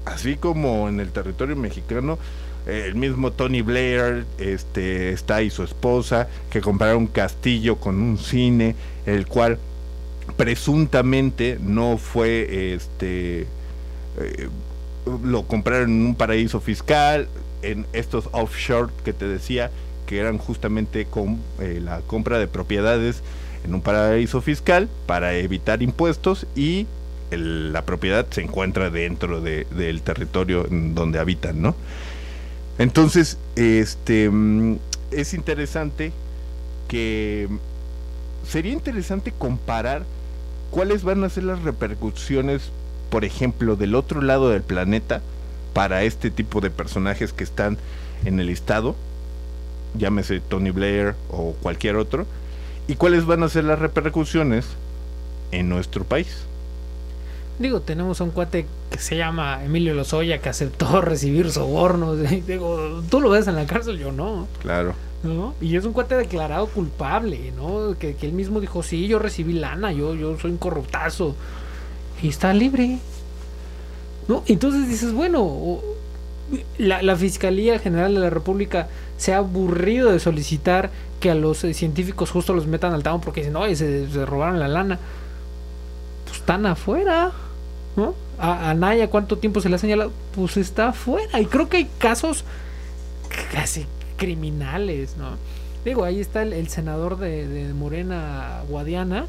así 0.04 0.36
como 0.36 0.90
en 0.90 1.00
el 1.00 1.12
territorio 1.12 1.56
mexicano, 1.56 2.20
el 2.66 2.96
mismo 2.96 3.32
Tony 3.32 3.62
Blair 3.62 4.26
este, 4.40 5.14
está 5.14 5.42
y 5.42 5.50
su 5.52 5.64
esposa, 5.64 6.28
que 6.50 6.60
compraron 6.60 6.98
un 6.98 7.08
castillo 7.08 7.78
con 7.78 8.02
un 8.02 8.18
cine, 8.18 8.76
el 9.06 9.26
cual 9.26 9.60
presuntamente 10.36 11.60
no 11.62 11.98
fue 11.98 12.74
este 12.74 13.48
eh, 14.20 14.50
lo 15.24 15.44
compraron 15.44 15.92
en 15.92 16.06
un 16.08 16.16
paraíso 16.16 16.60
fiscal 16.60 17.30
en 17.62 17.86
estos 17.94 18.28
offshore 18.34 18.92
que 19.06 19.14
te 19.14 19.30
decía 19.30 19.72
que 20.08 20.20
eran 20.20 20.40
justamente 20.40 21.06
con 21.06 21.40
eh, 21.60 21.80
la 21.84 22.00
compra 22.02 22.40
de 22.40 22.48
propiedades 22.48 23.22
en 23.64 23.76
un 23.76 23.82
paraíso 23.82 24.42
fiscal 24.42 24.90
para 25.06 25.36
evitar 25.36 25.84
impuestos 25.84 26.48
y 26.56 26.88
la 27.30 27.84
propiedad 27.84 28.26
se 28.30 28.42
encuentra 28.42 28.90
dentro 28.90 29.42
del 29.42 30.02
territorio 30.02 30.66
donde 30.70 31.20
habitan, 31.20 31.62
¿no? 31.62 31.76
Entonces, 32.80 33.38
este 33.58 34.30
mm, 34.30 34.78
es 35.12 35.34
interesante 35.34 36.14
que 36.88 37.50
sería 38.48 38.72
interesante 38.72 39.34
comparar 39.38 40.06
cuáles 40.72 41.04
van 41.04 41.24
a 41.26 41.30
ser 41.30 41.44
las 41.44 41.62
repercusiones, 41.64 42.72
por 43.10 43.26
ejemplo, 43.26 43.76
del 43.76 43.94
otro 43.94 44.22
lado 44.22 44.50
del 44.50 44.62
planeta 44.62 45.22
para 45.74 46.04
este 46.04 46.32
tipo 46.32 46.62
de 46.62 46.70
personajes 46.70 47.34
que 47.34 47.44
están 47.44 47.78
en 48.24 48.40
el 48.40 48.50
estado 48.50 48.96
llámese 49.98 50.40
Tony 50.40 50.72
Blair 50.72 51.16
o 51.30 51.54
cualquier 51.62 51.96
otro, 51.96 52.26
y 52.88 52.96
cuáles 52.96 53.26
van 53.26 53.44
a 53.44 53.50
ser 53.50 53.66
las 53.66 53.80
repercusiones 53.80 54.66
en 55.52 55.70
nuestro 55.70 56.04
país. 56.04 56.48
Digo, 57.60 57.82
tenemos 57.82 58.22
un 58.22 58.30
cuate 58.30 58.68
que 58.92 59.00
se 59.00 59.18
llama 59.18 59.64
Emilio 59.64 59.96
Lozoya 59.96 60.40
que 60.40 60.50
aceptó 60.50 61.02
recibir 61.02 61.52
sobornos. 61.52 62.18
Digo, 62.48 63.02
tú 63.10 63.20
lo 63.20 63.30
ves 63.30 63.48
en 63.48 63.56
la 63.56 63.66
cárcel, 63.66 63.98
yo 63.98 64.12
no. 64.12 64.48
Claro. 64.62 64.94
¿No? 65.24 65.56
Y 65.60 65.76
es 65.76 65.84
un 65.84 65.94
cuate 65.94 66.16
declarado 66.16 66.68
culpable, 66.68 67.52
¿no? 67.56 67.96
Que, 67.98 68.16
él 68.22 68.34
mismo 68.34 68.60
dijo, 68.60 68.84
sí, 68.84 69.08
yo 69.08 69.18
recibí 69.18 69.54
lana, 69.54 69.92
yo, 69.92 70.14
yo 70.14 70.38
soy 70.40 70.52
un 70.52 70.58
corruptazo. 70.58 71.36
Y 72.22 72.30
está 72.30 72.54
libre. 72.54 73.00
¿No? 74.28 74.44
Entonces 74.46 74.88
dices, 74.88 75.14
bueno, 75.14 75.80
la, 76.78 77.02
la 77.02 77.16
Fiscalía 77.16 77.80
General 77.80 78.14
de 78.14 78.20
la 78.20 78.30
República 78.30 78.88
se 79.18 79.34
ha 79.34 79.38
aburrido 79.38 80.12
de 80.12 80.20
solicitar 80.20 80.92
que 81.20 81.32
a 81.32 81.36
los 81.36 81.64
eh, 81.64 81.74
científicos 81.74 82.32
justo 82.32 82.54
los 82.54 82.68
metan 82.68 82.94
al 82.94 83.04
tamo 83.04 83.22
porque 83.22 83.42
dicen, 83.42 83.54
no, 83.54 83.66
se, 83.76 84.10
se 84.10 84.26
robaron 84.26 84.60
la 84.60 84.68
lana. 84.68 85.00
Pues 86.26 86.38
están 86.38 86.66
afuera. 86.66 87.32
¿no? 87.96 88.14
A, 88.38 88.74
Naya, 88.76 89.10
¿cuánto 89.10 89.38
tiempo 89.38 89.60
se 89.60 89.70
le 89.70 89.76
ha 89.76 89.80
señalado? 89.80 90.12
Pues 90.36 90.58
está 90.58 90.90
afuera. 90.90 91.42
Y 91.42 91.46
creo 91.48 91.68
que 91.68 91.78
hay 91.78 91.90
casos 91.98 92.46
casi 93.52 93.86
criminales, 94.18 95.18
¿no? 95.18 95.38
Digo, 95.84 96.04
ahí 96.04 96.20
está 96.20 96.44
el, 96.44 96.68
senador 96.68 97.18
de, 97.18 97.72
Morena 97.74 98.62
Guadiana, 98.70 99.26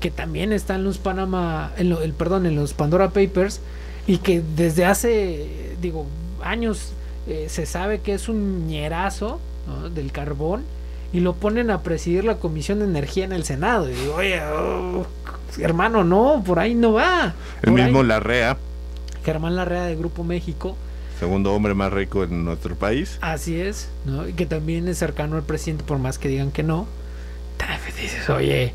que 0.00 0.10
también 0.10 0.52
está 0.52 0.74
en 0.74 0.84
los 0.84 0.98
Panama, 0.98 1.72
en 1.76 1.92
el 1.92 2.12
perdón, 2.14 2.46
en 2.46 2.56
los 2.56 2.72
Pandora 2.72 3.10
Papers, 3.10 3.60
y 4.06 4.18
que 4.18 4.42
desde 4.56 4.86
hace, 4.86 5.76
digo, 5.80 6.06
años 6.42 6.92
eh, 7.30 7.48
se 7.48 7.66
sabe 7.66 8.00
que 8.00 8.14
es 8.14 8.28
un 8.28 8.66
ñerazo 8.66 9.40
del 9.94 10.10
carbón 10.10 10.64
y 11.12 11.20
lo 11.20 11.34
ponen 11.34 11.70
a 11.70 11.82
presidir 11.82 12.24
la 12.24 12.36
Comisión 12.36 12.80
de 12.80 12.86
Energía 12.86 13.24
en 13.24 13.32
el 13.32 13.44
Senado. 13.44 13.88
Y 13.88 13.94
digo, 13.94 14.14
oye, 14.16 14.40
oh, 14.42 15.06
hermano, 15.58 16.02
no, 16.02 16.42
por 16.44 16.58
ahí 16.58 16.74
no 16.74 16.94
va. 16.94 17.34
El 17.62 17.72
mismo 17.72 18.02
Larrea. 18.02 18.56
Germán 19.24 19.54
Larrea 19.54 19.84
de 19.84 19.96
Grupo 19.96 20.24
México. 20.24 20.76
Segundo 21.18 21.52
hombre 21.52 21.74
más 21.74 21.92
rico 21.92 22.24
en 22.24 22.44
nuestro 22.44 22.74
país. 22.74 23.18
Así 23.20 23.60
es, 23.60 23.88
¿no? 24.06 24.26
Y 24.26 24.32
que 24.32 24.46
también 24.46 24.88
es 24.88 24.98
cercano 24.98 25.36
al 25.36 25.42
presidente, 25.42 25.84
por 25.84 25.98
más 25.98 26.18
que 26.18 26.28
digan 26.28 26.50
que 26.50 26.62
no. 26.62 26.86
Dices, 28.00 28.30
oye, 28.30 28.72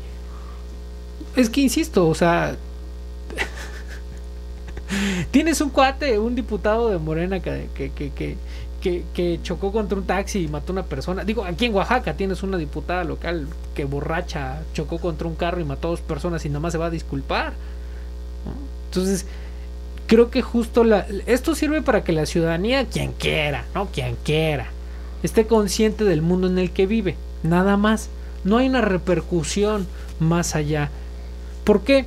es 1.34 1.50
que 1.50 1.60
insisto, 1.60 2.08
o 2.08 2.14
sea, 2.14 2.56
Tienes 5.30 5.60
un 5.60 5.70
cuate, 5.70 6.18
un 6.18 6.34
diputado 6.34 6.90
de 6.90 6.98
Morena 6.98 7.40
que, 7.40 7.68
que, 7.74 7.90
que, 7.90 8.36
que, 9.14 9.40
chocó 9.42 9.72
contra 9.72 9.98
un 9.98 10.04
taxi 10.04 10.44
y 10.44 10.48
mató 10.48 10.72
a 10.72 10.74
una 10.74 10.82
persona. 10.84 11.24
Digo, 11.24 11.44
aquí 11.44 11.66
en 11.66 11.74
Oaxaca 11.74 12.14
tienes 12.14 12.42
una 12.42 12.56
diputada 12.56 13.04
local 13.04 13.48
que 13.74 13.84
borracha 13.84 14.62
chocó 14.74 14.98
contra 14.98 15.26
un 15.26 15.34
carro 15.34 15.60
y 15.60 15.64
mató 15.64 15.88
a 15.88 15.90
dos 15.92 16.00
personas 16.00 16.44
y 16.44 16.50
nomás 16.50 16.72
se 16.72 16.78
va 16.78 16.86
a 16.86 16.90
disculpar. 16.90 17.54
Entonces, 18.90 19.26
creo 20.06 20.30
que 20.30 20.42
justo 20.42 20.84
la, 20.84 21.06
esto 21.26 21.54
sirve 21.54 21.82
para 21.82 22.04
que 22.04 22.12
la 22.12 22.26
ciudadanía, 22.26 22.86
quien 22.86 23.12
quiera, 23.12 23.64
¿no? 23.74 23.86
Quien 23.86 24.16
quiera, 24.24 24.68
esté 25.22 25.46
consciente 25.46 26.04
del 26.04 26.22
mundo 26.22 26.46
en 26.46 26.58
el 26.58 26.70
que 26.70 26.86
vive. 26.86 27.16
Nada 27.42 27.76
más. 27.76 28.08
No 28.44 28.58
hay 28.58 28.68
una 28.68 28.80
repercusión 28.80 29.88
más 30.20 30.54
allá. 30.54 30.90
¿Por 31.64 31.82
qué? 31.82 32.06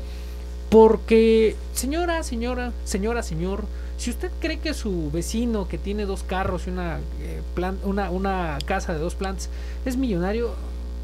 Porque, 0.69 1.55
señora, 1.73 2.23
señora, 2.23 2.71
señora, 2.85 3.23
señor, 3.23 3.65
si 3.97 4.11
usted 4.11 4.31
cree 4.39 4.59
que 4.59 4.73
su 4.73 5.09
vecino 5.11 5.67
que 5.67 5.77
tiene 5.77 6.05
dos 6.05 6.23
carros 6.23 6.67
y 6.67 6.69
una, 6.69 6.99
eh, 7.21 7.41
una, 7.83 8.57
casa 8.65 8.93
de 8.93 8.99
dos 8.99 9.15
plantas 9.15 9.49
es 9.85 9.97
millonario, 9.97 10.53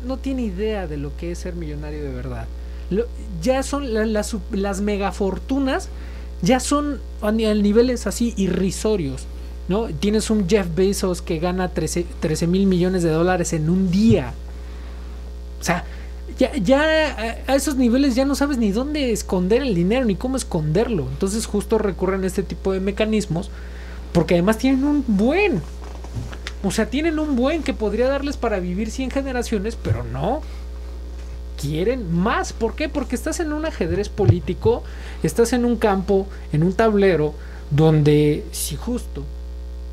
no 0.05 0.17
tiene 0.17 0.43
idea 0.43 0.87
de 0.87 0.97
lo 0.97 1.15
que 1.17 1.31
es 1.31 1.39
ser 1.39 1.55
millonario 1.55 2.03
de 2.03 2.11
verdad. 2.11 2.47
ya 3.41 3.63
son 3.63 3.93
las, 3.93 4.35
las 4.51 4.81
megafortunas, 4.81 5.89
ya 6.41 6.59
son 6.59 6.99
a 7.21 7.31
niveles 7.31 8.05
así 8.07 8.33
irrisorios. 8.37 9.25
¿no? 9.67 9.87
Tienes 9.87 10.29
un 10.29 10.47
Jeff 10.47 10.67
Bezos 10.75 11.21
que 11.23 11.39
gana 11.39 11.69
13 11.69 12.05
mil 12.47 12.67
millones 12.67 13.01
de 13.01 13.09
dólares 13.09 13.51
en 13.53 13.69
un 13.69 13.89
día. 13.89 14.33
O 15.59 15.63
sea, 15.63 15.85
ya, 16.37 16.55
ya 16.55 16.81
a 17.47 17.55
esos 17.55 17.75
niveles 17.75 18.15
ya 18.15 18.25
no 18.25 18.35
sabes 18.35 18.57
ni 18.57 18.71
dónde 18.71 19.11
esconder 19.11 19.61
el 19.61 19.75
dinero 19.75 20.05
ni 20.05 20.15
cómo 20.15 20.37
esconderlo. 20.37 21.07
Entonces 21.09 21.45
justo 21.45 21.77
recurren 21.77 22.23
a 22.23 22.27
este 22.27 22.43
tipo 22.43 22.73
de 22.73 22.79
mecanismos 22.79 23.49
porque 24.11 24.35
además 24.35 24.57
tienen 24.57 24.83
un 24.83 25.03
buen. 25.07 25.61
O 26.63 26.71
sea, 26.71 26.87
tienen 26.87 27.19
un 27.19 27.35
buen 27.35 27.63
que 27.63 27.73
podría 27.73 28.07
darles 28.07 28.37
para 28.37 28.59
vivir 28.59 28.89
100 28.89 29.11
generaciones, 29.11 29.75
pero 29.75 30.03
no. 30.03 30.41
Quieren 31.61 32.11
más. 32.11 32.53
¿Por 32.53 32.75
qué? 32.75 32.89
Porque 32.89 33.15
estás 33.15 33.39
en 33.39 33.53
un 33.53 33.65
ajedrez 33.65 34.09
político, 34.09 34.83
estás 35.21 35.53
en 35.53 35.63
un 35.63 35.75
campo, 35.75 36.27
en 36.53 36.63
un 36.63 36.73
tablero, 36.73 37.33
donde 37.71 38.45
si 38.51 38.75
justo 38.75 39.23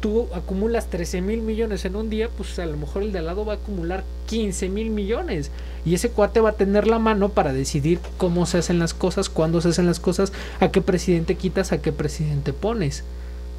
tú 0.03 0.27
acumulas 0.35 0.89
13 0.89 1.23
mil 1.23 1.41
millones 1.43 1.85
en 1.85 1.95
un 1.95 2.11
día, 2.11 2.29
pues 2.29 2.59
a 2.59 2.67
lo 2.67 2.77
mejor 2.77 3.05
el 3.05 3.13
de 3.13 3.21
al 3.21 3.27
lado 3.27 3.47
va 3.47 3.55
a 3.55 3.57
acumular 3.57 4.03
15 4.27 4.69
mil 4.69 4.91
millones. 4.91 5.51
Y 5.87 5.95
ese 5.95 6.11
cuate 6.11 6.41
va 6.41 6.51
a 6.51 6.55
tener 6.55 6.89
la 6.89 6.99
mano 6.99 7.29
para 7.29 7.53
decidir 7.53 8.01
cómo 8.19 8.45
se 8.45 8.59
hacen 8.59 8.81
las 8.81 8.95
cosas, 8.95 9.31
cuándo 9.31 9.61
se 9.61 9.69
hacen 9.69 9.87
las 9.87 10.01
cosas, 10.01 10.33
a 10.61 10.71
qué 10.71 10.83
presidente 10.83 11.37
quitas, 11.37 11.71
a 11.71 11.81
qué 11.81 11.93
presidente 11.93 12.53
pones. 12.53 13.05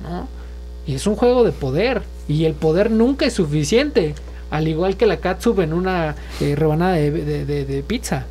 ¿no? 0.04 0.28
Y 0.86 0.96
es 0.96 1.08
un 1.08 1.16
juego 1.16 1.46
de 1.46 1.54
poder. 1.54 2.04
Y 2.28 2.44
el 2.44 2.54
poder 2.54 2.92
nunca 2.92 3.26
es 3.26 3.34
suficiente. 3.34 4.14
Al 4.52 4.68
igual 4.68 4.98
que 4.98 5.06
la 5.06 5.18
catsup 5.18 5.62
en 5.62 5.74
una 5.74 6.16
eh, 6.42 6.56
rebanada 6.56 6.96
de, 6.96 7.46
de 7.46 7.84
pizza. 7.84 8.26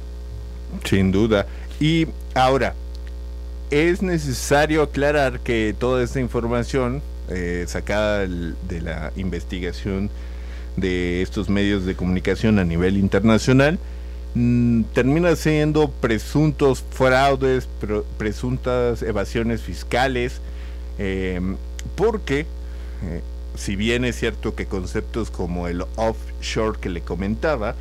Sin 0.84 1.12
duda. 1.12 1.46
Y 1.80 2.08
ahora, 2.34 2.74
es 3.70 4.02
necesario 4.02 4.82
aclarar 4.82 5.40
que 5.40 5.74
toda 5.78 6.02
esta 6.02 6.20
información 6.20 7.02
eh, 7.34 7.64
sacada 7.66 8.20
de 8.20 8.80
la 8.82 9.12
investigación 9.16 10.10
de 10.76 11.22
estos 11.22 11.48
medios 11.48 11.84
de 11.84 11.94
comunicación 11.94 12.58
a 12.58 12.64
nivel 12.64 12.96
internacional, 12.96 13.78
mm, 14.34 14.82
termina 14.94 15.36
siendo 15.36 15.90
presuntos 15.90 16.84
fraudes, 16.90 17.68
presuntas 18.18 19.02
evasiones 19.02 19.62
fiscales, 19.62 20.40
em, 20.98 21.56
porque 21.96 22.40
eh, 22.40 23.20
si 23.56 23.76
bien 23.76 24.04
es 24.04 24.16
cierto 24.16 24.54
que 24.54 24.66
conceptos 24.66 25.30
como 25.30 25.68
el 25.68 25.84
offshore 25.96 26.78
que 26.80 26.88
le 26.88 27.02
comentaba, 27.02 27.74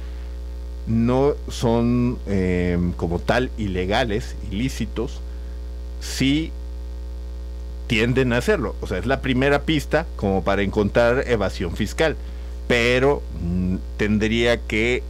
no 0.88 1.36
son 1.48 2.18
eh, 2.28 2.78
como 2.98 3.20
tal 3.20 3.52
ilegales, 3.58 4.36
ilícitos, 4.52 5.22
sí 6.02 6.52
tienden 7.92 8.32
a 8.32 8.38
hacerlo. 8.38 8.74
O 8.80 8.88
sea, 8.88 9.00
es 9.00 9.06
la 9.06 9.20
primera 9.20 9.64
pista 9.64 10.06
como 10.16 10.46
para 10.46 10.62
encontrar 10.62 11.26
evasión 11.28 11.76
fiscal. 11.76 12.16
Pero 12.70 13.22
mm, 13.44 13.76
tendría 13.98 14.62
que 14.62 15.04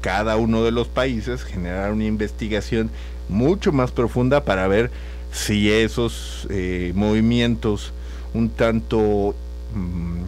cada 0.00 0.38
uno 0.38 0.64
de 0.64 0.70
los 0.70 0.88
países 0.88 1.44
generar 1.44 1.92
una 1.92 2.04
investigación 2.04 2.88
mucho 3.28 3.70
más 3.70 3.90
profunda 3.90 4.46
para 4.46 4.66
ver 4.66 4.90
si 5.30 5.70
esos 5.70 6.46
eh, 6.48 6.92
movimientos 6.94 7.92
un 8.32 8.48
tanto 8.48 9.34
mm, 9.74 10.22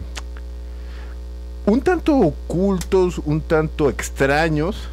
un 1.71 1.81
tanto 1.81 2.17
ocultos, 2.17 3.17
un 3.17 3.41
tanto 3.41 3.89
extraños, 3.89 4.89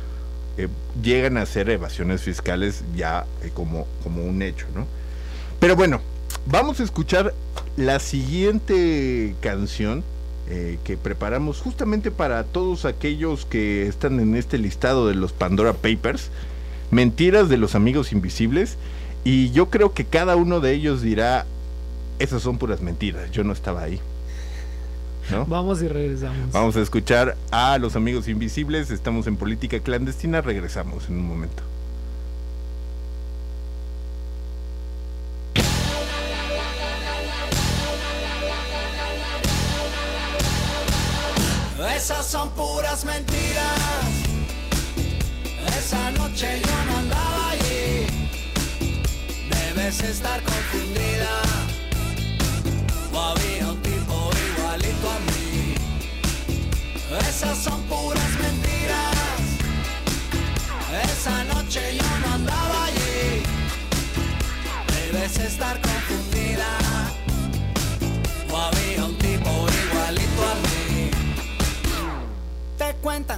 eh, 0.56 0.68
llegan 1.02 1.36
a 1.36 1.44
ser 1.44 1.68
evasiones 1.68 2.22
fiscales 2.22 2.84
ya 2.94 3.26
eh, 3.42 3.50
como, 3.52 3.86
como 4.02 4.24
un 4.24 4.40
hecho, 4.40 4.64
¿no? 4.74 4.86
Pero 5.60 5.76
bueno, 5.76 6.00
vamos 6.46 6.80
a 6.80 6.82
escuchar 6.82 7.34
la 7.76 7.98
siguiente 7.98 9.34
canción 9.40 10.02
eh, 10.48 10.78
que 10.84 10.96
preparamos 10.96 11.60
justamente 11.60 12.10
para 12.10 12.44
todos 12.44 12.84
aquellos 12.84 13.44
que 13.46 13.86
están 13.88 14.20
en 14.20 14.36
este 14.36 14.58
listado 14.58 15.08
de 15.08 15.14
los 15.14 15.32
Pandora 15.32 15.72
Papers, 15.72 16.30
Mentiras 16.90 17.48
de 17.48 17.56
los 17.56 17.74
Amigos 17.74 18.12
Invisibles, 18.12 18.76
y 19.24 19.50
yo 19.50 19.70
creo 19.70 19.92
que 19.92 20.04
cada 20.04 20.36
uno 20.36 20.60
de 20.60 20.72
ellos 20.72 21.02
dirá, 21.02 21.46
esas 22.20 22.42
son 22.42 22.58
puras 22.58 22.80
mentiras, 22.80 23.30
yo 23.32 23.42
no 23.42 23.52
estaba 23.52 23.82
ahí. 23.82 24.00
Vamos 25.48 25.82
y 25.82 25.88
regresamos. 25.88 26.52
Vamos 26.52 26.76
a 26.76 26.80
escuchar 26.80 27.36
a 27.50 27.78
los 27.78 27.96
amigos 27.96 28.28
invisibles. 28.28 28.90
Estamos 28.90 29.26
en 29.26 29.36
política 29.36 29.80
clandestina. 29.80 30.40
Regresamos 30.40 31.08
en 31.08 31.16
un 31.16 31.26
momento. 31.26 31.64
Esas 42.08 42.26
son 42.26 42.48
puras 42.50 43.04
mentiras. 43.04 43.80
Esa 45.76 46.12
noche 46.12 46.62
yo 46.64 46.84
no 46.84 46.98
andaba 46.98 47.50
allí. 47.50 48.06
Debes 49.50 50.00
estar 50.04 50.40
confundida. 50.44 50.55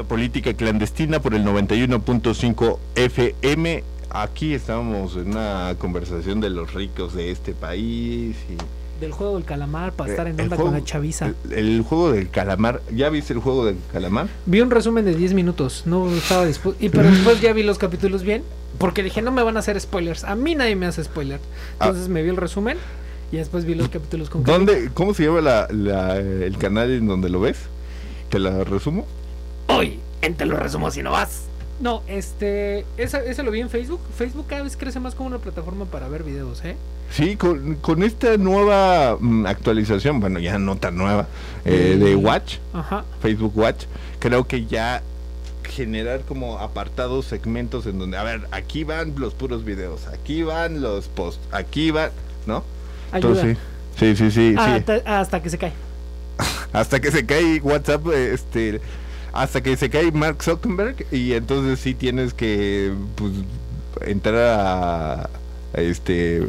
Regresamos 0.00 0.04
a 0.04 0.04
Política 0.04 0.54
Clandestina 0.54 1.20
por 1.20 1.34
el 1.34 1.44
91.5 1.44 2.78
FM. 2.94 3.84
Aquí 4.10 4.54
estamos 4.54 5.14
en 5.16 5.28
una 5.32 5.74
conversación 5.78 6.40
de 6.40 6.48
los 6.50 6.72
ricos 6.74 7.14
de 7.14 7.30
este 7.30 7.52
país 7.54 8.34
y 8.48 9.00
Del 9.00 9.12
juego 9.12 9.34
del 9.36 9.44
calamar 9.44 9.92
para 9.92 10.10
estar 10.10 10.26
en 10.26 10.40
onda 10.40 10.56
juego- 10.56 10.70
con 10.72 10.80
la 10.80 10.84
chaviza. 10.84 11.26
El, 11.26 11.52
el 11.52 11.82
juego 11.82 12.12
del 12.12 12.28
calamar. 12.30 12.80
¿Ya 12.94 13.08
viste 13.10 13.32
el 13.34 13.40
juego 13.40 13.64
del 13.66 13.76
calamar? 13.92 14.28
Vi 14.46 14.60
un 14.62 14.70
resumen 14.70 15.04
de 15.04 15.14
10 15.14 15.34
minutos, 15.34 15.82
no 15.86 16.10
estaba 16.10 16.44
dispuesto. 16.46 16.82
Y 16.84 16.88
pero 16.88 17.10
después 17.10 17.40
ya 17.40 17.52
vi 17.52 17.62
los 17.62 17.78
capítulos 17.78 18.22
bien, 18.22 18.42
porque 18.78 19.02
dije, 19.02 19.22
no 19.22 19.30
me 19.32 19.42
van 19.42 19.56
a 19.56 19.60
hacer 19.60 19.78
spoilers. 19.80 20.24
A 20.24 20.34
mí 20.34 20.54
nadie 20.54 20.76
me 20.76 20.86
hace 20.86 21.04
spoiler. 21.04 21.40
Ah. 21.78 21.86
Entonces 21.88 22.08
me 22.08 22.22
vi 22.22 22.30
el 22.30 22.36
resumen 22.36 22.78
Y 23.32 23.36
después 23.36 23.64
vi 23.64 23.74
los 23.74 23.88
capítulos 23.90 24.28
con. 24.30 24.42
¿Dónde, 24.44 24.90
¿Cómo 24.94 25.14
se 25.14 25.24
llama 25.24 25.40
la, 25.40 25.68
la- 25.70 26.16
el 26.16 26.56
canal 26.58 26.90
en 26.90 27.06
donde 27.06 27.28
lo 27.28 27.40
ves? 27.40 27.58
¿Te 28.28 28.38
la 28.38 28.64
resumo? 28.64 29.06
Hoy, 29.70 29.98
en 30.22 30.34
te 30.34 30.46
lo 30.46 30.56
resumo 30.56 30.90
si 30.90 31.02
no 31.02 31.12
vas. 31.12 31.42
No, 31.80 32.02
este, 32.08 32.84
esa- 32.98 33.24
ese 33.24 33.42
lo 33.42 33.50
vi 33.50 33.60
en 33.60 33.70
Facebook. 33.70 34.00
Facebook 34.16 34.46
cada 34.48 34.62
vez 34.62 34.76
crece 34.76 35.00
más 35.00 35.14
como 35.14 35.28
una 35.28 35.38
plataforma 35.38 35.86
para 35.86 36.08
ver 36.08 36.24
videos, 36.24 36.62
¿eh? 36.64 36.76
Sí, 37.10 37.36
con, 37.36 37.76
con 37.76 38.02
esta 38.02 38.36
nueva 38.36 39.16
mm, 39.18 39.46
actualización, 39.46 40.20
bueno, 40.20 40.38
ya 40.38 40.58
no 40.58 40.76
tan 40.76 40.96
nueva, 40.96 41.26
eh, 41.64 41.96
de 41.98 42.16
Mm. 42.16 42.24
Watch, 42.24 42.56
Ajá. 42.74 43.04
Facebook 43.22 43.56
Watch, 43.56 43.84
creo 44.18 44.46
que 44.46 44.66
ya 44.66 45.02
generar 45.64 46.20
como 46.22 46.58
apartados, 46.58 47.26
segmentos 47.26 47.86
en 47.86 47.98
donde, 47.98 48.16
a 48.18 48.22
ver, 48.24 48.46
aquí 48.50 48.84
van 48.84 49.14
los 49.16 49.34
puros 49.34 49.64
videos, 49.64 50.06
aquí 50.08 50.42
van 50.42 50.82
los 50.82 51.06
posts, 51.08 51.40
aquí 51.52 51.90
van, 51.92 52.10
¿no? 52.46 52.62
Ayuda. 53.12 53.30
Entonces, 53.42 53.58
sí, 53.98 54.16
sí, 54.16 54.30
sí, 54.30 54.50
sí. 54.50 54.54
Ah, 54.58 54.66
sí. 54.66 54.72
hasta, 54.92 55.20
hasta 55.20 55.42
que 55.42 55.50
se 55.50 55.58
cae. 55.58 55.72
Hasta 56.72 57.00
que 57.00 57.10
se 57.10 57.26
cae 57.26 57.60
WhatsApp, 57.60 58.06
este, 58.12 58.80
hasta 59.32 59.62
que 59.62 59.76
se 59.76 59.90
cae 59.90 60.10
Mark 60.12 60.42
Zuckerberg 60.42 61.06
y 61.12 61.32
entonces 61.32 61.80
sí 61.80 61.94
tienes 61.94 62.34
que, 62.34 62.92
pues, 63.16 63.32
entrar 64.02 64.36
a, 64.36 65.30
este, 65.74 66.48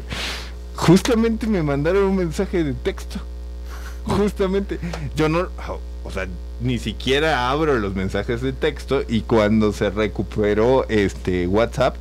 justamente 0.75 1.47
me 1.47 1.63
mandaron 1.63 2.03
un 2.03 2.17
mensaje 2.17 2.63
de 2.63 2.73
texto, 2.73 3.19
justamente, 4.05 4.79
yo 5.15 5.29
no, 5.29 5.47
o 6.03 6.11
sea, 6.11 6.27
ni 6.61 6.79
siquiera 6.79 7.49
abro 7.49 7.77
los 7.79 7.95
mensajes 7.95 8.41
de 8.41 8.53
texto 8.53 9.03
y 9.07 9.21
cuando 9.21 9.73
se 9.73 9.89
recuperó 9.89 10.87
este 10.89 11.47
WhatsApp 11.47 11.95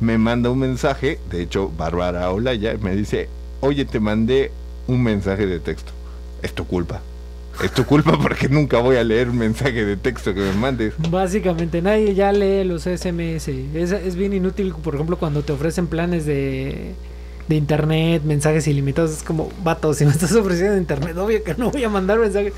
me 0.00 0.18
manda 0.18 0.50
un 0.50 0.58
mensaje, 0.58 1.18
de 1.30 1.42
hecho 1.42 1.70
Bárbara 1.76 2.30
Olaya 2.30 2.76
me 2.80 2.94
dice, 2.94 3.28
oye 3.60 3.84
te 3.84 4.00
mandé 4.00 4.52
un 4.86 5.02
mensaje 5.02 5.46
de 5.46 5.58
texto, 5.58 5.92
es 6.42 6.52
tu 6.52 6.66
culpa. 6.66 7.00
Es 7.62 7.72
tu 7.72 7.84
culpa 7.84 8.18
porque 8.20 8.48
nunca 8.48 8.78
voy 8.78 8.96
a 8.96 9.04
leer 9.04 9.28
mensaje 9.28 9.84
de 9.84 9.96
texto 9.96 10.34
que 10.34 10.40
me 10.40 10.52
mandes. 10.52 10.94
Básicamente, 11.10 11.80
nadie 11.80 12.14
ya 12.14 12.32
lee 12.32 12.64
los 12.64 12.82
SMS. 12.82 13.48
Es, 13.48 13.92
es 13.92 14.16
bien 14.16 14.32
inútil, 14.32 14.74
por 14.74 14.94
ejemplo, 14.94 15.16
cuando 15.16 15.42
te 15.42 15.52
ofrecen 15.52 15.86
planes 15.86 16.26
de, 16.26 16.94
de 17.48 17.56
internet, 17.56 18.22
mensajes 18.24 18.66
ilimitados. 18.66 19.12
Es 19.12 19.22
como, 19.22 19.50
vato, 19.62 19.94
si 19.94 20.04
me 20.04 20.10
estás 20.10 20.32
ofreciendo 20.32 20.76
internet, 20.76 21.16
obvio 21.16 21.42
que 21.44 21.54
no 21.54 21.70
voy 21.70 21.84
a 21.84 21.88
mandar 21.88 22.18
mensajes. 22.18 22.52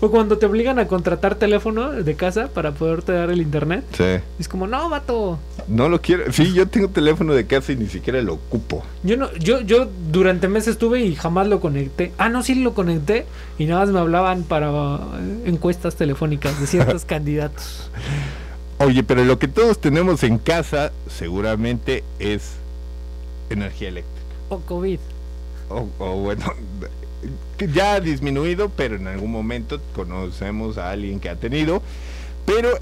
O 0.00 0.10
cuando 0.10 0.38
te 0.38 0.46
obligan 0.46 0.78
a 0.78 0.86
contratar 0.86 1.34
teléfono 1.36 1.92
de 1.92 2.14
casa 2.14 2.48
para 2.48 2.72
poderte 2.72 3.12
dar 3.12 3.30
el 3.30 3.40
internet. 3.40 3.84
Sí. 3.96 4.22
Es 4.38 4.48
como, 4.48 4.66
no, 4.66 4.88
vato. 4.88 5.38
No 5.68 5.88
lo 5.88 6.00
quiero. 6.00 6.32
Sí, 6.32 6.52
yo 6.52 6.68
tengo 6.68 6.88
teléfono 6.88 7.32
de 7.32 7.46
casa 7.46 7.72
y 7.72 7.76
ni 7.76 7.86
siquiera 7.86 8.20
lo 8.22 8.34
ocupo. 8.34 8.82
Yo 9.02 9.16
no, 9.16 9.32
yo, 9.34 9.60
yo 9.60 9.88
durante 10.10 10.48
meses 10.48 10.72
estuve 10.72 11.00
y 11.00 11.14
jamás 11.14 11.46
lo 11.48 11.60
conecté. 11.60 12.12
Ah, 12.18 12.28
no, 12.28 12.42
sí 12.42 12.54
lo 12.54 12.74
conecté 12.74 13.26
y 13.58 13.64
nada 13.66 13.80
más 13.80 13.90
me 13.90 14.00
hablaban 14.00 14.42
para 14.42 14.70
eh, 14.70 15.42
encuestas 15.46 15.96
telefónicas 15.96 16.60
de 16.60 16.66
ciertos 16.66 17.04
candidatos. 17.06 17.90
Oye, 18.78 19.02
pero 19.02 19.24
lo 19.24 19.38
que 19.38 19.48
todos 19.48 19.80
tenemos 19.80 20.22
en 20.24 20.38
casa 20.38 20.92
seguramente 21.08 22.02
es 22.18 22.54
energía 23.50 23.88
eléctrica. 23.88 24.13
O 24.48 24.58
COVID. 24.58 24.98
O, 25.70 25.88
o 25.98 26.16
bueno, 26.16 26.44
ya 27.72 27.94
ha 27.94 28.00
disminuido, 28.00 28.68
pero 28.68 28.96
en 28.96 29.06
algún 29.06 29.30
momento 29.30 29.80
conocemos 29.94 30.78
a 30.78 30.90
alguien 30.90 31.20
que 31.20 31.28
ha 31.28 31.36
tenido. 31.36 31.82
Pero 32.44 32.78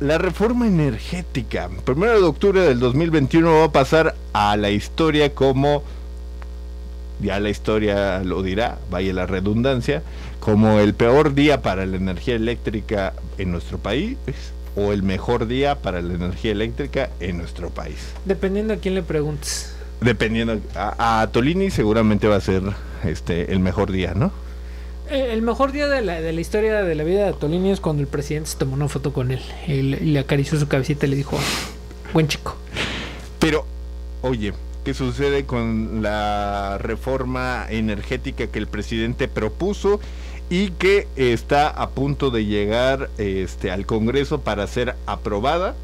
la 0.00 0.18
reforma 0.18 0.66
energética, 0.66 1.68
primero 1.84 2.20
de 2.20 2.26
octubre 2.26 2.60
del 2.62 2.80
2021 2.80 3.58
va 3.58 3.64
a 3.64 3.72
pasar 3.72 4.14
a 4.32 4.56
la 4.56 4.70
historia 4.70 5.34
como, 5.34 5.82
ya 7.20 7.38
la 7.40 7.50
historia 7.50 8.20
lo 8.20 8.42
dirá, 8.42 8.78
vaya 8.90 9.12
la 9.12 9.26
redundancia, 9.26 10.02
como 10.40 10.78
el 10.78 10.94
peor 10.94 11.34
día 11.34 11.62
para 11.62 11.84
la 11.86 11.96
energía 11.96 12.34
eléctrica 12.34 13.12
en 13.36 13.52
nuestro 13.52 13.78
país 13.78 14.16
o 14.76 14.92
el 14.92 15.02
mejor 15.02 15.46
día 15.46 15.76
para 15.76 16.00
la 16.00 16.14
energía 16.14 16.52
eléctrica 16.52 17.10
en 17.20 17.38
nuestro 17.38 17.70
país. 17.70 17.98
Dependiendo 18.24 18.74
a 18.74 18.76
quién 18.76 18.94
le 18.94 19.02
preguntes. 19.02 19.74
Dependiendo, 20.00 20.60
a, 20.74 21.22
a 21.22 21.26
Tolini 21.26 21.70
seguramente 21.70 22.26
va 22.26 22.36
a 22.36 22.40
ser 22.40 22.62
este 23.04 23.52
el 23.52 23.60
mejor 23.60 23.92
día, 23.92 24.14
¿no? 24.14 24.32
Eh, 25.10 25.32
El 25.32 25.42
mejor 25.42 25.72
día 25.72 25.88
de 25.88 26.00
la, 26.02 26.20
de 26.20 26.32
la 26.32 26.40
historia 26.40 26.82
de 26.82 26.94
la 26.94 27.04
vida 27.04 27.26
de 27.26 27.32
Tolini 27.32 27.70
es 27.70 27.80
cuando 27.80 28.00
el 28.00 28.08
presidente 28.08 28.50
se 28.50 28.56
tomó 28.56 28.74
una 28.74 28.88
foto 28.88 29.12
con 29.12 29.30
él 29.30 29.40
le, 29.66 29.74
y 29.74 29.82
le 30.12 30.18
acarició 30.18 30.58
su 30.58 30.68
cabecita 30.68 31.06
y 31.06 31.10
le 31.10 31.16
dijo, 31.16 31.38
buen 32.14 32.28
chico. 32.28 32.56
Pero, 33.38 33.66
oye, 34.22 34.52
¿qué 34.84 34.94
sucede 34.94 35.44
con 35.44 36.02
la 36.02 36.78
reforma 36.78 37.66
energética 37.68 38.46
que 38.46 38.58
el 38.58 38.68
presidente 38.68 39.28
propuso 39.28 40.00
y 40.48 40.70
que 40.70 41.08
está 41.16 41.68
a 41.68 41.90
punto 41.90 42.30
de 42.30 42.44
llegar 42.44 43.10
este, 43.18 43.70
al 43.70 43.86
Congreso 43.86 44.40
para 44.40 44.66
ser 44.66 44.94
aprobada? 45.06 45.74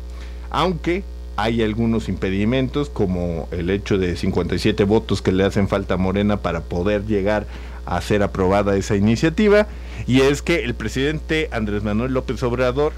Aunque 0.51 1.03
hay 1.37 1.63
algunos 1.63 2.09
impedimentos 2.09 2.89
como 2.89 3.49
el 3.51 3.71
hecho 3.71 3.99
de 3.99 4.17
57 4.17 4.85
votos 4.85 5.23
que 5.23 5.33
le 5.33 5.45
hacen 5.45 5.69
falta 5.69 5.95
a 5.95 5.99
Morena 5.99 6.39
para 6.39 6.63
poder 6.63 7.05
llegar 7.07 7.47
a 7.85 8.01
ser 8.01 8.23
aprobada 8.23 8.77
esa 8.77 8.97
iniciativa. 8.97 9.67
Y 10.07 10.23
es 10.23 10.43
que 10.43 10.65
el 10.65 10.75
presidente 10.75 11.49
Andrés 11.53 11.83
Manuel 11.83 12.13
López 12.13 12.43
Obrador 12.43 12.93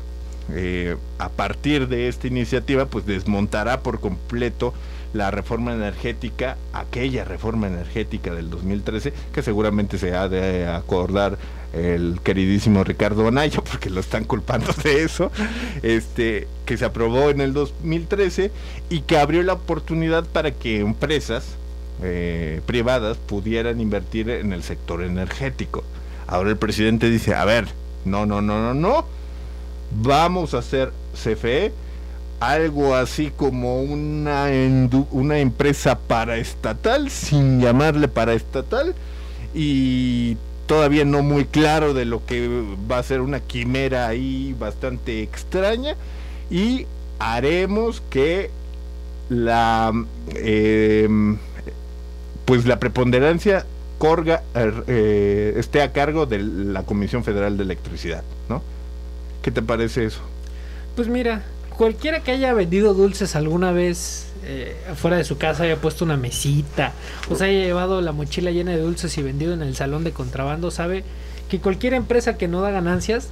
eh, 0.55 0.97
a 1.19 1.29
partir 1.29 1.89
de 1.89 2.09
esta 2.09 2.27
iniciativa 2.27 2.87
pues 2.87 3.05
desmontará 3.05 3.81
por 3.81 4.01
completo 4.01 4.73
la 5.13 5.31
reforma 5.31 5.75
energética, 5.75 6.57
aquella 6.73 7.25
reforma 7.25 7.67
energética 7.67 8.35
del 8.35 8.51
2013, 8.51 9.13
que 9.33 9.43
seguramente 9.43 9.99
se 9.99 10.15
ha 10.15 10.29
de 10.29 10.67
acordar 10.67 11.39
el 11.73 12.21
queridísimo 12.23 12.85
Ricardo 12.85 13.27
Anaya, 13.29 13.61
porque 13.71 13.91
lo 13.91 14.01
están 14.01 14.25
culpando 14.25 14.73
de 14.83 15.03
eso, 15.03 15.31
este, 15.83 16.49
que 16.65 16.77
se 16.77 16.85
aprobó 16.85 17.31
en 17.31 17.41
el 17.41 17.53
2013 17.53 18.51
y 18.91 19.01
que 19.03 19.19
abrió 19.19 19.43
la 19.43 19.55
oportunidad 19.55 20.25
para 20.25 20.51
que 20.51 20.81
empresas 20.81 21.57
eh, 22.03 22.61
privadas 22.67 23.17
pudieran 23.17 23.81
invertir 23.81 24.31
en 24.31 24.53
el 24.53 24.63
sector 24.63 25.03
energético. 25.03 25.85
Ahora 26.27 26.51
el 26.51 26.57
presidente 26.57 27.11
dice, 27.11 27.35
a 27.35 27.45
ver, 27.45 27.67
no, 28.05 28.27
no, 28.27 28.41
no, 28.41 28.61
no, 28.61 28.75
no, 28.75 29.07
vamos 29.91 30.55
a 30.55 30.59
hacer 30.59 30.93
CFE, 31.15 31.73
algo 32.41 32.95
así 32.95 33.33
como 33.35 33.83
una, 33.83 34.47
una 35.11 35.39
empresa 35.39 35.99
paraestatal, 35.99 37.11
sin 37.11 37.61
llamarle 37.61 38.09
paraestatal, 38.09 38.95
y 39.55 40.37
todavía 40.69 41.05
no 41.05 41.23
muy 41.23 41.47
claro 41.47 41.95
de 41.95 42.05
lo 42.05 42.25
que 42.25 42.49
va 42.91 42.99
a 42.99 43.03
ser 43.03 43.23
una 43.23 43.41
quimera 43.41 44.07
ahí 44.07 44.55
bastante 44.57 45.23
extraña, 45.23 45.97
y 46.51 46.87
haremos 47.19 48.01
que 48.11 48.51
la 49.29 49.93
em, 50.37 51.39
pues 52.45 52.65
la 52.67 52.79
preponderancia 52.79 53.67
corga, 53.99 54.43
er, 54.55 54.85
eh, 54.87 55.55
esté 55.57 55.83
a 55.83 55.93
cargo 55.93 56.27
de 56.27 56.39
la 56.39 56.85
Comisión 56.85 57.25
Federal 57.25 57.57
de 57.57 57.65
Electricidad, 57.65 58.23
¿no? 58.49 58.63
¿Qué 59.43 59.51
te 59.51 59.61
parece 59.61 60.05
eso? 60.05 60.21
Pues 60.97 61.09
mira, 61.09 61.43
cualquiera 61.77 62.21
que 62.21 62.31
haya 62.31 62.53
vendido 62.53 62.95
dulces 62.95 63.37
alguna 63.37 63.73
vez 63.73 64.28
eh, 64.51 64.77
afuera 64.91 65.19
de 65.19 65.25
su 65.25 65.37
casa, 65.37 65.65
haya 65.65 65.77
puesto 65.77 66.07
una 66.07 66.17
mesita, 66.17 66.93
o 67.31 67.37
se 67.37 67.45
haya 67.45 67.65
llevado 67.65 68.01
la 68.01 68.13
mochila 68.13 68.51
llena 68.51 68.71
de 68.73 68.81
dulces 68.81 69.17
y 69.19 69.23
vendido 69.23 69.53
en 69.53 69.61
el 69.61 69.77
salón 69.77 70.05
de 70.05 70.13
contrabando, 70.13 70.71
sabe 70.71 71.05
que 71.51 71.61
cualquier 71.61 71.93
empresa 71.93 72.39
que 72.39 72.49
no 72.49 72.63
da 72.63 72.71
ganancias 72.71 73.29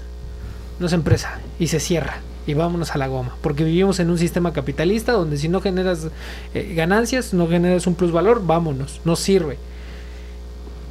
no 0.78 0.86
es 0.86 0.92
empresa 0.92 1.40
y 1.58 1.68
se 1.68 1.80
cierra. 1.80 2.20
Y 2.46 2.54
vámonos 2.54 2.94
a 2.94 2.98
la 2.98 3.08
goma, 3.08 3.34
porque 3.40 3.64
vivimos 3.64 3.98
en 3.98 4.10
un 4.10 4.18
sistema 4.18 4.52
capitalista 4.52 5.12
donde 5.12 5.36
si 5.38 5.48
no 5.48 5.60
generas 5.60 6.08
eh, 6.54 6.74
ganancias, 6.76 7.34
no 7.34 7.48
generas 7.48 7.86
un 7.86 7.94
plusvalor, 7.94 8.46
vámonos, 8.46 9.00
no 9.04 9.16
sirve. 9.16 9.58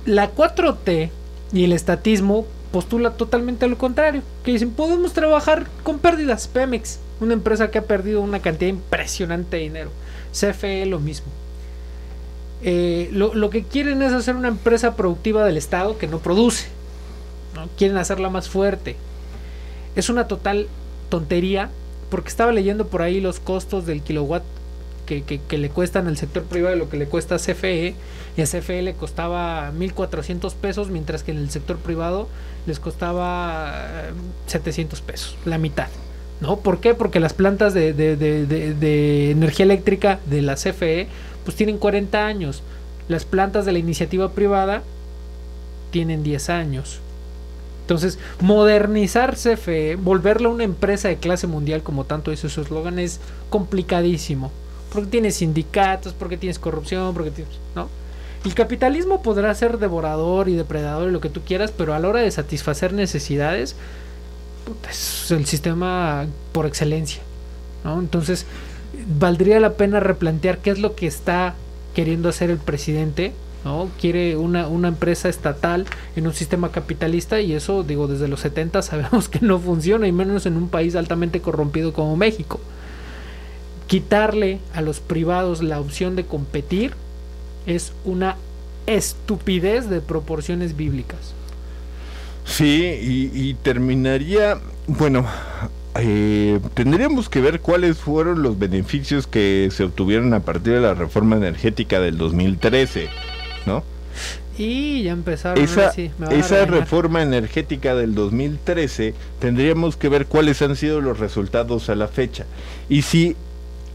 La 0.05 0.33
4T 0.33 1.11
y 1.53 1.63
el 1.63 1.71
estatismo 1.71 2.45
postula 2.71 3.11
totalmente 3.11 3.67
lo 3.67 3.77
contrario, 3.77 4.21
que 4.43 4.51
dicen, 4.51 4.71
podemos 4.71 5.13
trabajar 5.13 5.67
con 5.83 5.99
pérdidas, 5.99 6.47
Pemex, 6.47 6.99
una 7.21 7.33
empresa 7.33 7.71
que 7.71 7.77
ha 7.77 7.83
perdido 7.83 8.21
una 8.21 8.41
cantidad 8.41 8.69
impresionante 8.69 9.57
de 9.57 9.63
dinero, 9.63 9.91
CFE 10.35 10.85
lo 10.85 10.99
mismo. 10.99 11.27
Eh, 12.61 13.09
lo, 13.11 13.33
lo 13.33 13.49
que 13.49 13.63
quieren 13.63 14.01
es 14.01 14.11
hacer 14.11 14.35
una 14.35 14.47
empresa 14.47 14.95
productiva 14.95 15.45
del 15.45 15.57
Estado 15.57 15.97
que 15.97 16.07
no 16.07 16.19
produce, 16.19 16.67
¿no? 17.53 17.67
quieren 17.77 17.97
hacerla 17.97 18.29
más 18.29 18.49
fuerte. 18.49 18.95
Es 19.95 20.09
una 20.09 20.27
total 20.27 20.67
tontería, 21.09 21.69
porque 22.09 22.29
estaba 22.29 22.51
leyendo 22.51 22.87
por 22.87 23.01
ahí 23.01 23.21
los 23.21 23.39
costos 23.39 23.85
del 23.85 24.01
kilowatt 24.01 24.43
que, 25.05 25.21
que, 25.23 25.39
que 25.39 25.57
le 25.57 25.69
cuestan 25.69 26.07
al 26.07 26.17
sector 26.17 26.43
privado 26.43 26.75
y 26.75 26.79
lo 26.79 26.89
que 26.89 26.97
le 26.97 27.05
cuesta 27.05 27.35
a 27.35 27.37
CFE, 27.37 27.95
y 28.35 28.41
a 28.41 28.45
CFE 28.45 28.81
le 28.81 28.93
costaba 28.95 29.71
1.400 29.71 30.53
pesos, 30.55 30.89
mientras 30.89 31.23
que 31.23 31.31
en 31.31 31.37
el 31.37 31.49
sector 31.51 31.77
privado 31.77 32.27
les 32.65 32.79
costaba 32.79 33.85
eh, 33.85 34.11
700 34.47 35.01
pesos, 35.01 35.37
la 35.45 35.57
mitad. 35.57 35.87
¿No? 36.41 36.57
¿Por 36.57 36.79
qué? 36.79 36.93
Porque 36.93 37.19
las 37.19 37.33
plantas 37.33 37.73
de, 37.73 37.93
de- 37.93 38.15
de- 38.17 38.45
de- 38.45 39.31
energía 39.31 39.63
eléctrica 39.65 40.19
de 40.29 40.41
la 40.41 40.55
CFE 40.55 41.07
pues 41.43 41.55
tienen 41.55 41.77
40 41.77 42.25
años. 42.25 42.61
Las 43.07 43.23
plantas 43.25 43.65
de 43.65 43.71
la 43.71 43.79
iniciativa 43.79 44.31
privada 44.31 44.81
tienen 45.91 46.23
10 46.23 46.49
años. 46.49 46.99
Entonces, 47.81 48.17
modernizar 48.41 49.35
CFE, 49.35 49.95
volverla 49.95 50.49
una 50.49 50.63
empresa 50.63 51.07
de 51.07 51.17
clase 51.17 51.45
mundial, 51.45 51.83
como 51.83 52.03
tanto 52.05 52.31
dice 52.31 52.49
su 52.49 52.61
eslogan, 52.61 52.97
es 52.97 53.19
complicadísimo. 53.51 54.51
Porque 54.91 55.09
tienes 55.09 55.35
sindicatos, 55.35 56.13
porque 56.13 56.35
tienes 56.37 56.57
corrupción, 56.57 57.13
porque 57.13 57.29
tienes. 57.31 57.53
¿No? 57.75 57.87
El 58.43 58.55
capitalismo 58.55 59.21
podrá 59.21 59.53
ser 59.55 59.77
devorador 59.77 60.49
y 60.49 60.55
depredador 60.55 61.09
y 61.09 61.11
lo 61.11 61.21
que 61.21 61.29
tú 61.29 61.41
quieras, 61.41 61.71
pero 61.75 61.93
a 61.93 61.99
la 61.99 62.07
hora 62.09 62.21
de 62.21 62.31
satisfacer 62.31 62.93
necesidades, 62.93 63.75
es 64.89 65.31
el 65.31 65.45
sistema 65.45 66.25
por 66.51 66.65
excelencia. 66.65 67.21
Entonces, 67.83 68.45
valdría 69.19 69.59
la 69.59 69.73
pena 69.73 69.99
replantear 69.99 70.59
qué 70.59 70.71
es 70.71 70.79
lo 70.79 70.95
que 70.95 71.07
está 71.07 71.55
queriendo 71.93 72.29
hacer 72.29 72.49
el 72.49 72.57
presidente. 72.57 73.33
¿no? 73.63 73.89
Quiere 73.99 74.37
una, 74.37 74.67
una 74.67 74.87
empresa 74.87 75.29
estatal 75.29 75.85
en 76.15 76.27
un 76.27 76.33
sistema 76.33 76.71
capitalista 76.71 77.41
y 77.41 77.53
eso, 77.53 77.83
digo, 77.83 78.07
desde 78.07 78.27
los 78.27 78.41
70 78.41 78.81
sabemos 78.81 79.29
que 79.29 79.39
no 79.39 79.59
funciona, 79.59 80.07
y 80.07 80.11
menos 80.11 80.45
en 80.45 80.57
un 80.57 80.69
país 80.69 80.95
altamente 80.95 81.41
corrompido 81.41 81.93
como 81.93 82.15
México. 82.15 82.59
Quitarle 83.87 84.59
a 84.73 84.81
los 84.81 84.99
privados 84.99 85.61
la 85.61 85.79
opción 85.79 86.15
de 86.15 86.25
competir 86.25 86.93
es 87.65 87.93
una 88.03 88.35
estupidez 88.87 89.89
de 89.89 90.01
proporciones 90.01 90.75
bíblicas. 90.75 91.33
Sí, 92.45 92.83
y, 93.01 93.31
y 93.33 93.53
terminaría, 93.55 94.59
bueno, 94.87 95.25
eh, 95.97 96.59
tendríamos 96.73 97.29
que 97.29 97.39
ver 97.39 97.61
cuáles 97.61 97.97
fueron 97.97 98.43
los 98.43 98.59
beneficios 98.59 99.27
que 99.27 99.69
se 99.71 99.85
obtuvieron 99.85 100.33
a 100.33 100.41
partir 100.41 100.73
de 100.73 100.81
la 100.81 100.93
reforma 100.93 101.37
energética 101.37 102.01
del 102.01 102.17
2013, 102.17 103.07
¿no? 103.65 103.83
Y 104.57 105.03
ya 105.03 105.11
empezaron. 105.11 105.63
Esa, 105.63 105.91
sí, 105.91 106.11
me 106.17 106.37
esa 106.37 106.65
reforma 106.65 107.21
energética 107.21 107.95
del 107.95 108.13
2013 108.13 109.13
tendríamos 109.39 109.97
que 109.97 110.09
ver 110.09 110.27
cuáles 110.27 110.61
han 110.61 110.75
sido 110.75 111.01
los 111.01 111.19
resultados 111.19 111.89
a 111.89 111.95
la 111.95 112.07
fecha. 112.07 112.45
Y 112.89 113.01
si 113.01 113.35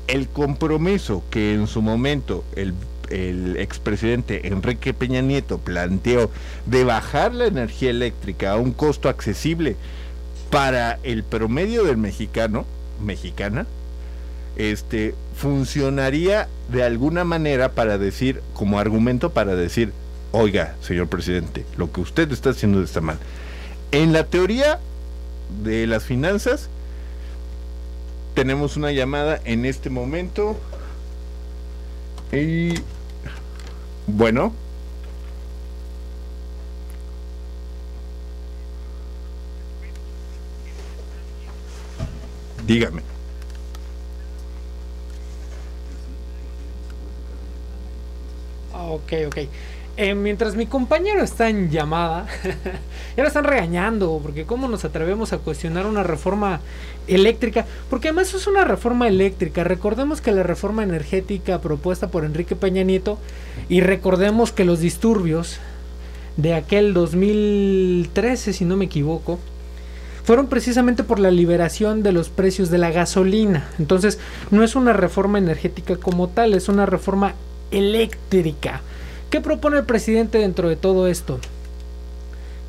el 0.07 0.29
compromiso 0.29 1.23
que 1.31 1.55
en 1.55 1.67
su 1.67 1.83
momento 1.83 2.45
el, 2.57 2.75
el 3.11 3.57
expresidente 3.57 4.49
Enrique 4.49 4.95
Peña 4.95 5.21
Nieto 5.21 5.59
planteó 5.59 6.31
de 6.67 6.85
bajar 6.85 7.35
la 7.35 7.47
energía 7.47 7.91
eléctrica 7.91 8.53
a 8.53 8.57
un 8.57 8.73
costo 8.73 9.09
accesible 9.09 9.77
para 10.51 10.99
el 11.03 11.23
promedio 11.23 11.85
del 11.85 11.97
mexicano, 11.97 12.65
mexicana, 13.01 13.67
este 14.57 15.15
funcionaría 15.37 16.49
de 16.71 16.83
alguna 16.83 17.25
manera 17.25 17.73
para 17.73 17.99
decir, 17.99 18.43
como 18.53 18.79
argumento 18.79 19.31
para 19.31 19.55
decir, 19.55 19.93
oiga, 20.33 20.75
señor 20.83 21.09
presidente, 21.09 21.65
lo 21.77 21.93
que 21.93 22.01
usted 22.01 22.31
está 22.33 22.51
haciendo 22.51 22.83
está 22.83 23.01
mal. 23.01 23.19
En 23.93 24.13
la 24.13 24.25
teoría 24.25 24.79
de 25.65 25.87
las 25.87 26.05
finanzas, 26.05 26.69
tenemos 28.35 28.77
una 28.77 28.93
llamada 28.93 29.41
en 29.45 29.65
este 29.65 29.91
momento. 29.91 30.57
Y 32.33 32.75
bueno. 34.17 34.53
Dígame. 42.67 43.03
Ah, 48.73 48.87
Ok, 48.93 49.13
ok. 49.27 49.39
Eh, 49.97 50.15
mientras 50.15 50.57
mi 50.57 50.67
compañero 50.67 51.23
está 51.23 51.49
en 51.49 51.71
llamada, 51.71 52.27
ya 53.17 53.23
lo 53.23 53.29
están 53.29 53.45
regañando, 53.45 54.19
porque 54.23 54.45
cómo 54.45 54.69
nos 54.69 54.85
atrevemos 54.85 55.33
a 55.33 55.39
cuestionar 55.39 55.87
una 55.87 56.03
reforma 56.03 56.61
eléctrica, 57.07 57.67
porque 57.91 58.09
además 58.09 58.33
es 58.33 58.47
una 58.47 58.65
reforma 58.65 59.09
eléctrica. 59.09 59.65
Recordemos 59.65 60.21
que 60.21 60.33
la 60.33 60.43
reforma 60.43 60.83
energética 60.83 61.61
propuesta 61.61 62.09
por 62.09 62.25
Enrique 62.25 62.57
Peña 62.57 62.83
Nieto, 62.83 63.19
y 63.69 63.81
recordemos 63.81 64.53
que 64.53 64.65
los 64.65 64.81
disturbios 64.81 65.59
de 66.37 66.55
aquel 66.55 66.95
2013, 66.95 68.53
si 68.53 68.65
no 68.65 68.77
me 68.77 68.87
equivoco, 68.87 69.39
fueron 70.25 70.47
precisamente 70.47 71.03
por 71.03 71.19
la 71.19 71.31
liberación 71.31 72.03
de 72.03 72.13
los 72.13 72.29
precios 72.29 72.71
de 72.71 72.79
la 72.79 72.91
gasolina. 72.91 73.69
Entonces, 73.79 74.19
no 74.51 74.63
es 74.63 74.77
una 74.77 74.93
reforma 74.93 75.39
energética 75.39 75.97
como 75.97 76.29
tal, 76.29 76.55
es 76.55 76.69
una 76.69 76.87
reforma 76.87 77.35
eléctrica. 77.71 78.83
¿Qué 79.31 79.41
propone 79.41 79.79
el 79.79 79.85
presidente 79.85 80.39
dentro 80.39 80.69
de 80.69 80.75
todo 80.75 81.07
esto? 81.07 81.39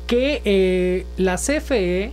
Que 0.06 0.40
eh, 0.44 1.06
la 1.16 1.36
CFE 1.36 2.12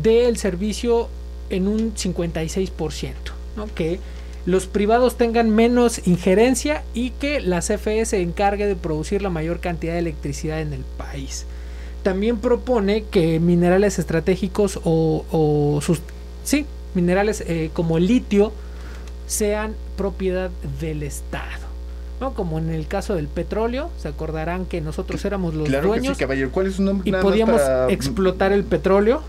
dé 0.00 0.28
el 0.28 0.36
servicio 0.36 1.08
en 1.50 1.66
un 1.66 1.94
56%, 1.94 3.12
¿no? 3.56 3.66
que 3.74 3.98
los 4.44 4.66
privados 4.66 5.16
tengan 5.16 5.50
menos 5.50 6.06
injerencia 6.06 6.84
y 6.94 7.10
que 7.10 7.40
la 7.40 7.60
CFE 7.60 8.04
se 8.06 8.22
encargue 8.22 8.66
de 8.66 8.76
producir 8.76 9.22
la 9.22 9.30
mayor 9.30 9.58
cantidad 9.58 9.94
de 9.94 9.98
electricidad 9.98 10.60
en 10.60 10.72
el 10.72 10.84
país. 10.96 11.46
También 12.04 12.38
propone 12.38 13.02
que 13.02 13.40
minerales 13.40 13.98
estratégicos 13.98 14.78
o, 14.84 15.80
sí, 16.44 16.64
minerales 16.94 17.40
eh, 17.40 17.70
como 17.72 17.98
el 17.98 18.06
litio 18.06 18.52
sean 19.26 19.74
propiedad 19.96 20.50
del 20.80 21.02
Estado. 21.02 21.65
¿No? 22.20 22.32
Como 22.34 22.58
en 22.58 22.70
el 22.70 22.86
caso 22.86 23.14
del 23.14 23.28
petróleo, 23.28 23.90
se 23.98 24.08
acordarán 24.08 24.64
que 24.66 24.80
nosotros 24.80 25.24
éramos 25.24 25.54
los 25.54 25.68
claro 25.68 25.90
que 25.92 25.94
sí, 25.94 26.00
dueños 26.00 26.18
caballero. 26.18 26.50
¿Cuál 26.52 26.66
es 26.68 26.74
su 26.76 26.82
nombre? 26.82 27.08
y 27.08 27.12
Nada 27.12 27.22
podíamos 27.22 27.60
para- 27.60 27.90
explotar 27.92 28.52
el 28.52 28.64
petróleo. 28.64 29.22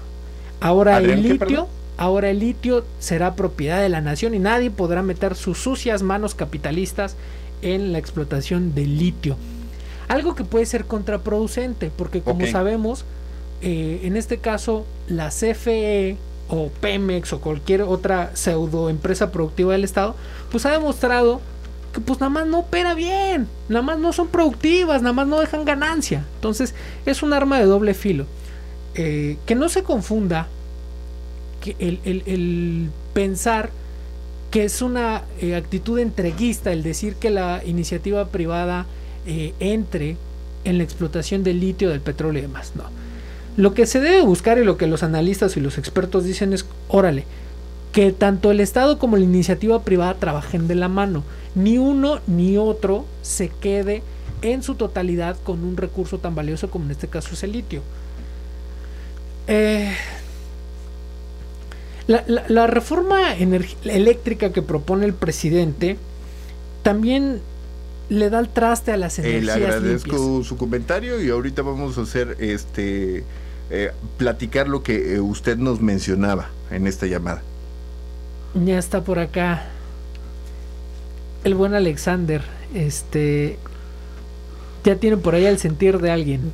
Ahora 0.60 0.96
¿Adrián 0.98 1.20
el 1.20 1.30
litio, 1.30 1.68
ahora 1.98 2.30
el 2.30 2.40
litio 2.40 2.84
será 3.00 3.36
propiedad 3.36 3.82
de 3.82 3.90
la 3.90 4.02
nación 4.02 4.34
y 4.34 4.40
nadie 4.40 4.72
podrá 4.72 5.04
meter 5.04 5.36
sus 5.36 5.58
sucias 5.60 6.02
manos 6.04 6.34
capitalistas 6.36 7.16
en 7.62 7.92
la 7.92 8.00
explotación 8.00 8.74
del 8.74 8.98
litio. 8.98 9.36
Algo 10.08 10.36
que 10.36 10.44
puede 10.44 10.66
ser 10.66 10.86
contraproducente, 10.86 11.92
porque 11.96 12.22
como 12.22 12.46
sabemos, 12.48 13.04
eh, 13.62 14.00
en 14.04 14.16
este 14.16 14.38
caso 14.38 14.86
la 15.10 15.30
CFE 15.30 16.16
o 16.50 16.70
Pemex 16.80 17.34
o 17.34 17.42
cualquier 17.42 17.82
otra 17.82 18.32
pseudo 18.34 18.90
empresa 18.90 19.32
productiva 19.32 19.74
del 19.74 19.84
Estado, 19.84 20.16
pues 20.50 20.66
ha 20.66 20.72
demostrado 20.72 21.42
que 21.94 22.02
pues 22.02 22.20
nada 22.20 22.30
más 22.30 22.48
no 22.48 22.60
opera 22.60 22.94
bien, 22.94 23.48
nada 23.70 23.82
más 23.82 24.00
no 24.00 24.14
son 24.14 24.28
productivas, 24.28 25.02
nada 25.02 25.14
más 25.14 25.28
no 25.28 25.40
dejan 25.40 25.66
ganancia. 25.66 26.26
Entonces 26.36 26.76
es 27.06 27.24
un 27.24 27.34
arma 27.34 27.60
de 27.60 27.66
doble 27.66 27.94
filo. 27.94 28.26
Eh, 28.96 29.38
que 29.46 29.56
no 29.56 29.70
se 29.70 29.84
confunda 29.84 30.48
el 31.80 32.90
pensar 33.14 33.72
que 34.52 34.64
es 34.64 34.82
una 34.82 35.24
eh, 35.42 35.56
actitud 35.56 36.00
entreguista 36.00 36.72
el 36.72 36.84
decir 36.84 37.16
que 37.16 37.30
la 37.30 37.62
iniciativa 37.66 38.28
privada 38.28 38.86
eh, 39.26 39.54
entre 39.60 40.18
en 40.64 40.78
la 40.78 40.84
explotación 40.84 41.44
del 41.44 41.60
litio, 41.60 41.90
del 41.90 42.02
petróleo 42.02 42.40
y 42.40 42.42
demás. 42.44 42.74
No. 42.76 42.84
Lo 43.58 43.74
que 43.74 43.86
se 43.86 44.00
debe 44.00 44.22
buscar 44.22 44.58
y 44.58 44.64
lo 44.64 44.78
que 44.78 44.88
los 44.88 45.04
analistas 45.04 45.58
y 45.58 45.60
los 45.60 45.78
expertos 45.78 46.24
dicen 46.24 46.54
es, 46.54 46.66
órale, 46.88 47.26
que 47.98 48.12
tanto 48.12 48.52
el 48.52 48.60
Estado 48.60 49.00
como 49.00 49.18
la 49.18 49.24
iniciativa 49.24 49.82
privada 49.82 50.14
trabajen 50.14 50.68
de 50.68 50.76
la 50.76 50.88
mano. 50.88 51.24
Ni 51.56 51.80
uno 51.80 52.20
ni 52.28 52.56
otro 52.56 53.06
se 53.24 53.50
quede 53.50 54.04
en 54.44 54.62
su 54.62 54.76
totalidad 54.76 55.36
con 55.44 55.64
un 55.64 55.78
recurso 55.78 56.20
tan 56.20 56.36
valioso 56.36 56.70
como 56.70 56.86
en 56.86 56.92
este 56.92 57.08
caso 57.08 57.30
es 57.34 57.42
el 57.42 57.54
litio. 57.54 57.82
Eh, 59.48 59.92
la, 62.06 62.24
la- 62.28 62.44
la 62.48 62.68
reforma 62.68 63.34
eléctrica 63.34 64.54
que 64.54 64.62
propone 64.62 65.08
el 65.08 65.16
presidente 65.16 65.98
también 66.84 67.42
le 68.10 68.30
da 68.30 68.38
el 68.40 68.50
traste 68.50 68.92
a 68.92 68.98
las 68.98 69.18
Eh, 69.18 69.24
le 69.24 69.30
energías 69.40 69.56
agradezco 69.58 70.16
limpias. 70.16 70.48
su 70.48 70.56
comentario 70.56 71.20
y 71.20 71.32
ahorita 71.32 71.64
vamos 71.64 71.98
a 71.98 72.02
hacer 72.02 72.38
este 72.40 73.24
eh, 73.72 73.92
platicar 74.18 74.68
lo 74.68 74.84
que 74.84 75.16
eh, 75.16 75.20
usted 75.20 75.58
nos 75.58 75.82
mencionaba 75.82 76.50
en 76.70 76.86
esta 76.86 77.08
llamada. 77.08 77.42
Ya 78.66 78.80
está 78.80 79.04
por 79.04 79.20
acá 79.20 79.68
el 81.44 81.54
buen 81.54 81.74
Alexander. 81.74 82.42
Este 82.74 83.58
ya 84.84 84.96
tiene 84.96 85.18
por 85.18 85.36
ahí 85.36 85.46
el 85.46 85.60
sentir 85.60 86.00
de 86.00 86.12
alguien. 86.12 86.52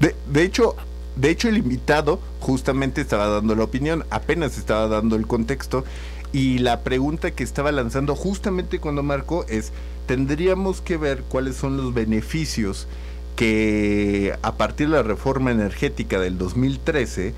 De, 0.00 0.14
de 0.26 0.42
hecho, 0.42 0.74
de 1.16 1.30
hecho 1.30 1.48
el 1.48 1.58
invitado 1.58 2.20
justamente 2.40 3.00
estaba 3.00 3.28
dando 3.28 3.54
la 3.54 3.64
opinión, 3.64 4.04
apenas 4.10 4.58
estaba 4.58 4.88
dando 4.88 5.14
el 5.14 5.28
contexto 5.28 5.84
y 6.32 6.58
la 6.58 6.80
pregunta 6.80 7.30
que 7.30 7.44
estaba 7.44 7.70
lanzando 7.70 8.16
justamente 8.16 8.80
cuando 8.80 9.02
marcó 9.02 9.44
es 9.48 9.72
tendríamos 10.06 10.80
que 10.80 10.96
ver 10.96 11.22
cuáles 11.28 11.56
son 11.56 11.76
los 11.76 11.94
beneficios 11.94 12.88
que 13.36 14.36
a 14.42 14.54
partir 14.56 14.88
de 14.88 14.96
la 14.96 15.02
reforma 15.02 15.52
energética 15.52 16.18
del 16.18 16.36
2013 16.36 17.32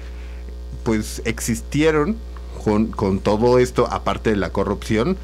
pues 0.84 1.22
existieron 1.24 2.16
con, 2.62 2.86
con 2.86 3.18
todo 3.18 3.58
esto 3.58 3.88
aparte 3.90 4.30
de 4.30 4.36
la 4.36 4.50
corrupción 4.50 5.16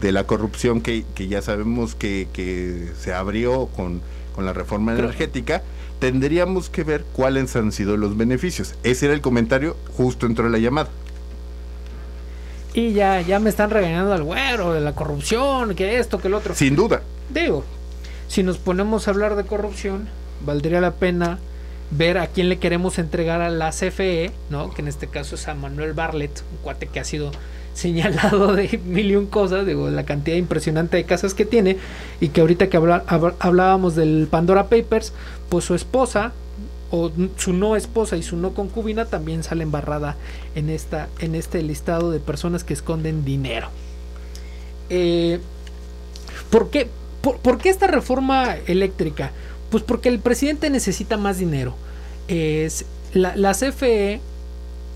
de 0.00 0.12
la 0.12 0.24
corrupción 0.24 0.80
que, 0.80 1.04
que 1.14 1.28
ya 1.28 1.42
sabemos 1.42 1.94
que, 1.94 2.28
que 2.32 2.90
se 2.98 3.12
abrió 3.12 3.66
con, 3.66 4.00
con 4.34 4.44
la 4.44 4.52
reforma 4.52 4.92
energética, 4.92 5.62
tendríamos 5.98 6.70
que 6.70 6.84
ver 6.84 7.04
cuáles 7.12 7.54
han 7.56 7.72
sido 7.72 7.96
los 7.96 8.16
beneficios. 8.16 8.74
Ese 8.84 9.06
era 9.06 9.14
el 9.14 9.20
comentario, 9.20 9.76
justo 9.96 10.26
entró 10.26 10.48
la 10.48 10.58
llamada. 10.58 10.88
Y 12.74 12.92
ya, 12.92 13.20
ya 13.22 13.40
me 13.40 13.50
están 13.50 13.70
regañando 13.70 14.12
al 14.12 14.22
güero 14.22 14.72
de 14.72 14.80
la 14.80 14.94
corrupción, 14.94 15.74
que 15.74 15.98
esto, 15.98 16.20
que 16.20 16.28
el 16.28 16.34
otro. 16.34 16.54
Sin 16.54 16.76
duda. 16.76 17.02
Digo, 17.30 17.64
si 18.28 18.42
nos 18.42 18.58
ponemos 18.58 19.08
a 19.08 19.10
hablar 19.10 19.34
de 19.34 19.44
corrupción, 19.44 20.08
valdría 20.44 20.80
la 20.80 20.92
pena 20.92 21.38
ver 21.90 22.18
a 22.18 22.26
quién 22.26 22.48
le 22.48 22.58
queremos 22.58 22.98
entregar 22.98 23.40
a 23.40 23.48
la 23.50 23.70
CFE, 23.70 24.30
¿no? 24.50 24.70
Que 24.70 24.82
en 24.82 24.88
este 24.88 25.06
caso 25.06 25.36
es 25.36 25.48
a 25.48 25.54
Manuel 25.54 25.92
Barlet, 25.94 26.42
un 26.52 26.58
cuate 26.58 26.86
que 26.86 27.00
ha 27.00 27.04
sido 27.04 27.30
señalado 27.74 28.54
de 28.54 28.78
mil 28.84 29.10
y 29.10 29.16
un 29.16 29.26
cosas, 29.26 29.64
digo, 29.66 29.88
la 29.88 30.04
cantidad 30.04 30.36
impresionante 30.36 30.96
de 30.96 31.04
casas 31.04 31.34
que 31.34 31.44
tiene, 31.44 31.78
y 32.20 32.28
que 32.28 32.40
ahorita 32.40 32.68
que 32.68 32.76
hablábamos 32.76 33.94
del 33.94 34.26
Pandora 34.30 34.68
Papers, 34.68 35.12
pues 35.48 35.64
su 35.64 35.74
esposa, 35.74 36.32
o 36.90 37.12
su 37.36 37.52
no 37.52 37.76
esposa 37.76 38.16
y 38.16 38.22
su 38.22 38.36
no 38.36 38.54
concubina 38.54 39.04
también 39.04 39.42
sale 39.42 39.62
embarrada 39.62 40.16
en, 40.54 40.70
esta, 40.70 41.08
en 41.18 41.34
este 41.34 41.62
listado 41.62 42.10
de 42.10 42.18
personas 42.18 42.64
que 42.64 42.72
esconden 42.72 43.24
dinero. 43.24 43.68
Eh, 44.88 45.38
¿Por 46.50 46.70
qué, 46.70 46.88
por, 47.20 47.36
por 47.38 47.58
qué 47.58 47.68
esta 47.68 47.86
reforma 47.88 48.56
eléctrica? 48.66 49.32
Pues 49.70 49.82
porque 49.82 50.08
el 50.08 50.18
presidente 50.18 50.70
necesita 50.70 51.16
más 51.16 51.38
dinero. 51.38 51.74
Es, 52.28 52.84
la, 53.12 53.36
la 53.36 53.52
CFE 53.52 54.20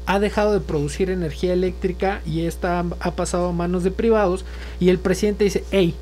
ha 0.07 0.19
dejado 0.19 0.53
de 0.53 0.61
producir 0.61 1.11
energía 1.11 1.53
eléctrica 1.53 2.21
y 2.27 2.47
esta 2.47 2.85
ha 3.01 3.11
pasado 3.13 3.49
a 3.49 3.53
manos 3.53 3.85
de 3.85 3.91
privados 3.91 4.45
y 4.81 4.89
el 4.89 4.99
presidente 4.99 5.45
dice, 5.45 5.65
hey, 5.71 5.95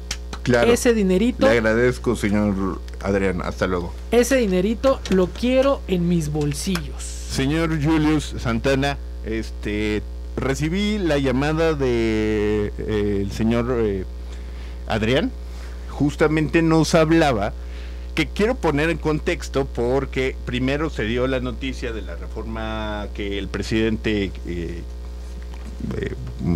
Claro. 0.42 0.72
ese 0.72 0.94
dinerito, 0.94 1.46
Le 1.46 1.52
agradezco, 1.58 2.16
señor 2.16 2.80
Adrián. 3.02 3.42
Hasta 3.42 3.66
luego. 3.66 3.92
ese 4.10 4.36
dinerito 4.36 5.00
lo 5.10 5.26
quiero 5.26 5.82
en 5.86 6.08
mis 6.08 6.30
bolsillos. 6.32 7.02
Señor 7.02 7.70
Julius 7.82 8.34
Santana, 8.38 8.96
este 9.26 10.02
recibí 10.36 10.96
la 10.98 11.18
llamada 11.18 11.74
de 11.74 12.72
eh, 12.78 13.18
el 13.22 13.30
señor 13.32 13.66
eh, 13.80 14.04
Adrián. 14.88 15.30
Justamente 15.90 16.62
nos 16.62 16.94
hablaba 16.94 17.52
que 18.14 18.26
quiero 18.26 18.54
poner 18.54 18.90
en 18.90 18.98
contexto 18.98 19.66
porque 19.66 20.36
primero 20.44 20.90
se 20.90 21.04
dio 21.04 21.26
la 21.26 21.40
noticia 21.40 21.92
de 21.92 22.02
la 22.02 22.16
reforma 22.16 23.08
que 23.14 23.38
el 23.38 23.48
presidente 23.48 24.32
eh, 24.46 24.82
eh, 25.96 26.14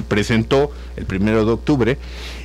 presentó 0.09 0.71
el 0.97 1.07
primero 1.07 1.45
de 1.45 1.53
octubre 1.53 1.99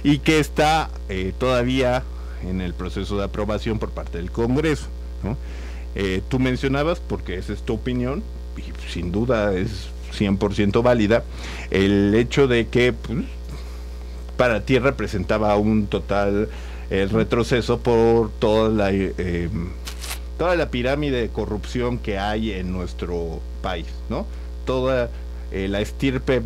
y 0.03 0.19
que 0.19 0.39
está 0.39 0.89
eh, 1.09 1.33
todavía 1.37 2.03
en 2.47 2.61
el 2.61 2.73
proceso 2.73 3.17
de 3.17 3.25
aprobación 3.25 3.79
por 3.79 3.89
parte 3.89 4.17
del 4.17 4.31
Congreso. 4.31 4.87
¿no? 5.23 5.37
Eh, 5.95 6.21
tú 6.27 6.39
mencionabas, 6.39 6.99
porque 6.99 7.35
esa 7.35 7.53
es 7.53 7.61
tu 7.61 7.73
opinión, 7.73 8.23
y 8.57 8.91
sin 8.91 9.11
duda 9.11 9.53
es 9.55 9.89
100% 10.17 10.81
válida, 10.81 11.23
el 11.71 12.13
hecho 12.15 12.47
de 12.47 12.67
que 12.67 12.93
pues, 12.93 13.25
para 14.37 14.61
ti 14.61 14.79
representaba 14.79 15.55
un 15.57 15.87
total 15.87 16.49
eh, 16.89 17.07
retroceso 17.11 17.79
por 17.79 18.31
toda 18.39 18.69
la, 18.69 18.91
eh, 18.91 19.49
toda 20.37 20.55
la 20.55 20.69
pirámide 20.69 21.21
de 21.21 21.29
corrupción 21.29 21.97
que 21.97 22.17
hay 22.17 22.51
en 22.51 22.71
nuestro 22.71 23.39
país, 23.61 23.87
¿no? 24.09 24.25
Toda 24.65 25.09
eh, 25.51 25.67
la 25.67 25.81
estirpe, 25.81 26.41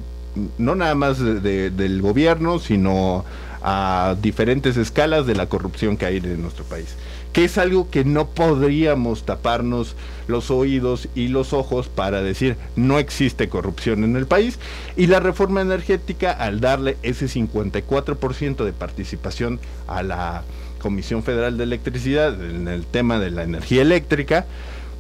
no 0.58 0.76
nada 0.76 0.96
más 0.96 1.20
de- 1.20 1.39
de- 1.39 1.70
del 1.70 2.02
gobierno, 2.02 2.60
sino 2.60 3.24
a 3.62 4.16
diferentes 4.22 4.76
escalas 4.78 5.26
de 5.26 5.36
la 5.36 5.48
corrupción 5.48 5.96
que 5.96 6.06
hay 6.06 6.18
en 6.18 6.41
nuestro 6.41 6.66
país. 6.66 6.96
Que 7.34 7.46
es 7.46 7.58
algo 7.58 7.90
que 7.90 8.06
no 8.06 8.28
podríamos 8.30 9.26
taparnos 9.26 9.96
los 10.28 10.52
oídos 10.52 11.10
y 11.16 11.28
los 11.28 11.52
ojos 11.52 11.90
para 11.90 12.22
decir 12.22 12.56
no 12.76 13.00
existe 13.00 13.50
corrupción 13.50 14.04
en 14.04 14.16
el 14.16 14.28
país. 14.28 14.60
Y 14.96 15.08
la 15.08 15.20
reforma 15.20 15.62
energética, 15.62 16.32
al 16.32 16.62
darle 16.62 16.98
ese 17.04 17.26
54% 17.26 18.64
de 18.64 18.74
participación 18.74 19.60
a 19.88 20.04
la 20.04 20.44
Comisión 20.80 21.24
Federal 21.24 21.58
de 21.58 21.64
Electricidad 21.64 22.34
en 22.44 22.68
el 22.68 22.86
tema 22.86 23.18
de 23.18 23.32
la 23.32 23.44
energía 23.44 23.82
eléctrica, 23.82 24.46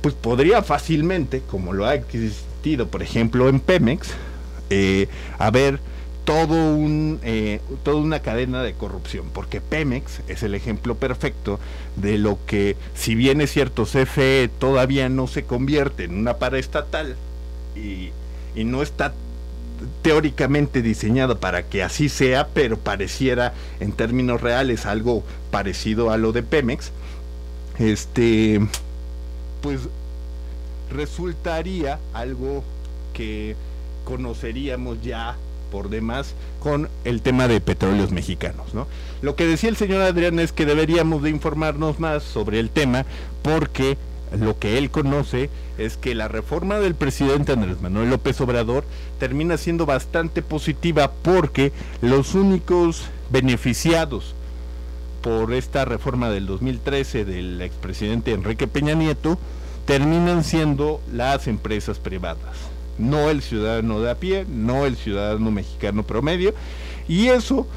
pues 0.01 0.15
podría 0.15 0.63
fácilmente, 0.63 1.41
como 1.41 1.73
lo 1.73 1.85
ha 1.85 1.95
existido, 1.95 2.87
por 2.87 3.03
ejemplo, 3.03 3.47
en 3.47 3.59
Pemex, 3.59 4.09
eh, 4.69 5.07
haber 5.37 5.79
todo 6.25 6.75
un, 6.75 7.19
eh, 7.23 7.59
toda 7.83 7.97
una 7.97 8.19
cadena 8.21 8.63
de 8.63 8.73
corrupción, 8.73 9.27
porque 9.33 9.61
Pemex 9.61 10.21
es 10.27 10.43
el 10.43 10.55
ejemplo 10.55 10.95
perfecto 10.95 11.59
de 11.95 12.17
lo 12.17 12.37
que, 12.45 12.77
si 12.95 13.15
bien 13.15 13.41
es 13.41 13.51
cierto, 13.51 13.85
CFE 13.85 14.49
todavía 14.59 15.09
no 15.09 15.27
se 15.27 15.43
convierte 15.43 16.05
en 16.05 16.17
una 16.17 16.37
paraestatal 16.37 17.15
y, 17.75 18.11
y 18.55 18.63
no 18.63 18.81
está 18.81 19.13
teóricamente 20.01 20.81
diseñado 20.81 21.39
para 21.39 21.63
que 21.63 21.83
así 21.83 22.09
sea, 22.09 22.47
pero 22.47 22.77
pareciera 22.77 23.53
en 23.79 23.91
términos 23.91 24.41
reales 24.41 24.85
algo 24.85 25.23
parecido 25.51 26.11
a 26.11 26.17
lo 26.17 26.31
de 26.31 26.43
Pemex, 26.43 26.91
este, 27.79 28.61
pues 29.61 29.81
resultaría 30.89 31.99
algo 32.13 32.63
que 33.13 33.55
conoceríamos 34.05 35.01
ya 35.01 35.35
por 35.73 35.89
demás 35.89 36.35
con 36.59 36.87
el 37.03 37.23
tema 37.23 37.47
de 37.47 37.59
petróleos 37.59 38.11
mexicanos, 38.11 38.75
¿no? 38.75 38.85
Lo 39.23 39.35
que 39.35 39.47
decía 39.47 39.71
el 39.71 39.75
señor 39.75 40.03
Adrián 40.03 40.37
es 40.37 40.51
que 40.51 40.67
deberíamos 40.67 41.23
de 41.23 41.31
informarnos 41.31 41.99
más 41.99 42.21
sobre 42.21 42.59
el 42.59 42.69
tema 42.69 43.07
porque 43.41 43.97
lo 44.39 44.59
que 44.59 44.77
él 44.77 44.91
conoce 44.91 45.49
es 45.79 45.97
que 45.97 46.13
la 46.13 46.27
reforma 46.27 46.79
del 46.79 46.93
presidente 46.93 47.53
Andrés 47.53 47.81
Manuel 47.81 48.11
López 48.11 48.39
Obrador 48.41 48.83
termina 49.19 49.57
siendo 49.57 49.87
bastante 49.87 50.43
positiva 50.43 51.11
porque 51.23 51.71
los 52.01 52.35
únicos 52.35 53.05
beneficiados 53.31 54.35
por 55.23 55.53
esta 55.53 55.85
reforma 55.85 56.29
del 56.29 56.45
2013 56.45 57.25
del 57.25 57.59
expresidente 57.63 58.31
Enrique 58.31 58.67
Peña 58.67 58.93
Nieto 58.93 59.39
terminan 59.85 60.43
siendo 60.43 61.01
las 61.11 61.47
empresas 61.47 61.97
privadas, 61.97 62.57
no 62.97 63.29
el 63.29 63.41
ciudadano 63.41 63.99
de 64.01 64.11
a 64.11 64.15
pie, 64.15 64.45
no 64.49 64.85
el 64.85 64.95
ciudadano 64.95 65.51
mexicano 65.51 66.03
promedio, 66.03 66.53
y 67.07 67.27
eso 67.27 67.67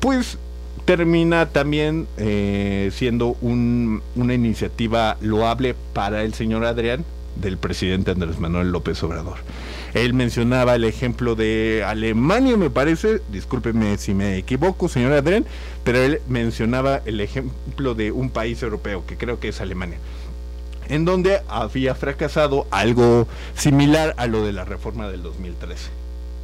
pues 0.00 0.38
termina 0.84 1.46
también 1.46 2.06
eh, 2.16 2.90
siendo 2.94 3.36
un- 3.40 4.02
una 4.14 4.34
iniciativa 4.34 5.16
loable 5.20 5.74
para 5.92 6.22
el 6.22 6.34
señor 6.34 6.64
Adrián 6.64 7.04
del 7.36 7.58
presidente 7.58 8.12
Andrés 8.12 8.38
Manuel 8.38 8.70
López 8.70 9.02
Obrador. 9.02 9.38
Él 9.94 10.14
mencionaba 10.14 10.74
el 10.74 10.84
ejemplo 10.84 11.34
de 11.34 11.82
Alemania, 11.86 12.56
me 12.56 12.70
parece, 12.70 13.20
discúlpeme 13.32 13.96
si 13.98 14.14
me 14.14 14.36
equivoco, 14.38 14.88
señor 14.88 15.12
Adrián, 15.12 15.44
pero 15.84 15.98
él 15.98 16.20
mencionaba 16.28 17.00
el 17.04 17.20
ejemplo 17.20 17.94
de 17.94 18.12
un 18.12 18.30
país 18.30 18.62
europeo, 18.62 19.04
que 19.06 19.16
creo 19.16 19.40
que 19.40 19.48
es 19.48 19.60
Alemania, 19.60 19.98
en 20.88 21.04
donde 21.04 21.40
había 21.48 21.94
fracasado 21.94 22.66
algo 22.70 23.26
similar 23.54 24.14
a 24.16 24.26
lo 24.26 24.44
de 24.44 24.52
la 24.52 24.64
reforma 24.64 25.08
del 25.08 25.22
2013, 25.22 25.88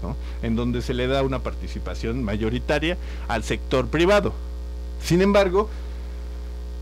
¿no? 0.02 0.16
en 0.42 0.56
donde 0.56 0.82
se 0.82 0.94
le 0.94 1.06
da 1.06 1.22
una 1.22 1.40
participación 1.40 2.22
mayoritaria 2.22 2.96
al 3.28 3.44
sector 3.44 3.88
privado. 3.88 4.32
Sin 5.02 5.22
embargo, 5.22 5.68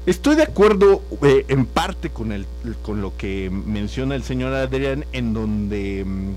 Estoy 0.06 0.34
de 0.34 0.44
acuerdo 0.44 1.02
eh, 1.22 1.44
en 1.48 1.66
parte 1.66 2.08
con, 2.08 2.32
el, 2.32 2.46
con 2.82 3.02
lo 3.02 3.14
que 3.18 3.50
menciona 3.50 4.14
el 4.14 4.22
señor 4.22 4.54
Adrián, 4.54 5.04
en 5.12 5.34
donde 5.34 6.04
mm, 6.06 6.30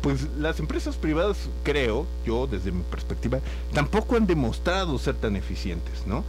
pues 0.00 0.26
las 0.38 0.58
empresas 0.58 0.96
privadas, 0.96 1.36
creo, 1.62 2.06
yo 2.24 2.46
desde 2.46 2.72
mi 2.72 2.82
perspectiva, 2.82 3.40
tampoco 3.74 4.16
han 4.16 4.26
demostrado 4.26 4.98
ser 4.98 5.14
tan 5.16 5.36
eficientes, 5.36 6.06
¿no? 6.06 6.24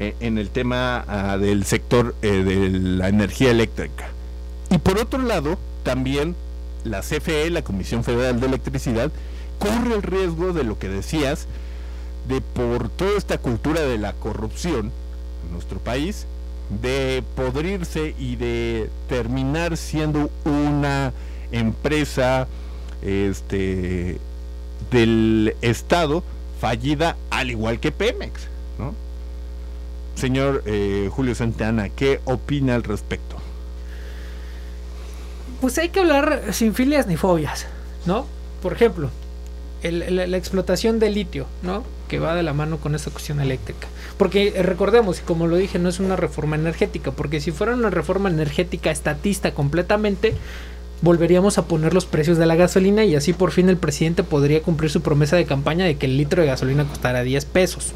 Eh, 0.00 0.14
en 0.20 0.38
el 0.38 0.50
tema 0.50 1.04
ah, 1.08 1.38
del 1.38 1.64
sector 1.64 2.14
eh, 2.22 2.28
de 2.28 2.70
la 2.70 3.08
energía 3.08 3.50
eléctrica. 3.50 4.08
Y 4.70 4.78
por 4.78 4.96
otro 4.96 5.20
lado, 5.20 5.58
también 5.82 6.36
la 6.84 7.00
CFE, 7.00 7.50
la 7.50 7.62
Comisión 7.62 8.04
Federal 8.04 8.38
de 8.38 8.46
Electricidad, 8.46 9.10
corre 9.58 9.96
el 9.96 10.02
riesgo 10.04 10.52
de 10.52 10.62
lo 10.62 10.78
que 10.78 10.88
decías, 10.88 11.48
de 12.28 12.40
por 12.40 12.90
toda 12.90 13.18
esta 13.18 13.38
cultura 13.38 13.80
de 13.80 13.98
la 13.98 14.12
corrupción 14.12 14.92
en 15.44 15.52
nuestro 15.52 15.80
país, 15.80 16.26
de 16.80 17.24
podrirse 17.34 18.14
y 18.20 18.36
de 18.36 18.90
terminar 19.08 19.76
siendo 19.76 20.30
una 20.44 21.12
empresa 21.50 22.46
este 23.02 24.18
del 24.92 25.56
Estado 25.60 26.22
fallida 26.60 27.16
al 27.30 27.50
igual 27.50 27.80
que 27.80 27.90
Pemex. 27.90 28.48
Señor 30.18 30.62
eh, 30.66 31.08
Julio 31.12 31.34
Santana, 31.34 31.88
¿qué 31.88 32.20
opina 32.24 32.74
al 32.74 32.82
respecto? 32.82 33.36
Pues 35.60 35.78
hay 35.78 35.88
que 35.88 36.00
hablar 36.00 36.42
sin 36.52 36.74
filias 36.74 37.06
ni 37.06 37.16
fobias, 37.16 37.66
¿no? 38.06 38.26
Por 38.62 38.72
ejemplo, 38.72 39.10
el- 39.82 40.16
la 40.30 40.36
explotación 40.36 40.98
de 40.98 41.10
litio, 41.10 41.46
¿no? 41.62 41.84
Que 42.08 42.18
va 42.18 42.34
de 42.34 42.42
la 42.42 42.52
mano 42.52 42.78
con 42.78 42.94
esta 42.94 43.10
cuestión 43.10 43.40
eléctrica. 43.40 43.86
Porque 44.16 44.48
eh, 44.56 44.62
recordemos, 44.62 45.18
y 45.20 45.22
como 45.22 45.46
lo 45.46 45.56
dije, 45.56 45.78
no 45.78 45.88
es 45.88 46.00
una 46.00 46.16
reforma 46.16 46.56
energética, 46.56 47.10
porque 47.12 47.40
si 47.40 47.50
fuera 47.52 47.74
una 47.74 47.90
reforma 47.90 48.28
energética 48.28 48.90
estatista 48.90 49.52
completamente, 49.52 50.34
volveríamos 51.02 51.58
a 51.58 51.66
poner 51.66 51.94
los 51.94 52.06
precios 52.06 52.38
de 52.38 52.46
la 52.46 52.56
gasolina 52.56 53.04
y 53.04 53.14
así 53.14 53.32
por 53.32 53.52
fin 53.52 53.68
el 53.68 53.76
presidente 53.76 54.24
podría 54.24 54.62
cumplir 54.62 54.90
su 54.90 55.00
promesa 55.00 55.36
de 55.36 55.44
campaña 55.44 55.84
de 55.84 55.96
que 55.96 56.06
el 56.06 56.16
litro 56.16 56.42
de 56.42 56.48
gasolina 56.48 56.84
costará 56.84 57.22
10 57.22 57.44
pesos. 57.44 57.92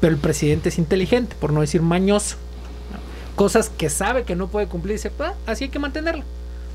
Pero 0.00 0.14
el 0.14 0.20
presidente 0.20 0.68
es 0.68 0.78
inteligente, 0.78 1.34
por 1.40 1.52
no 1.52 1.60
decir 1.60 1.82
mañoso. 1.82 2.36
Cosas 3.36 3.68
que 3.70 3.88
sabe 3.90 4.24
que 4.24 4.34
no 4.36 4.48
puede 4.48 4.66
cumplir, 4.66 4.96
dice, 4.96 5.12
"Ah, 5.20 5.34
así 5.46 5.64
hay 5.64 5.70
que 5.70 5.78
mantenerlo, 5.78 6.24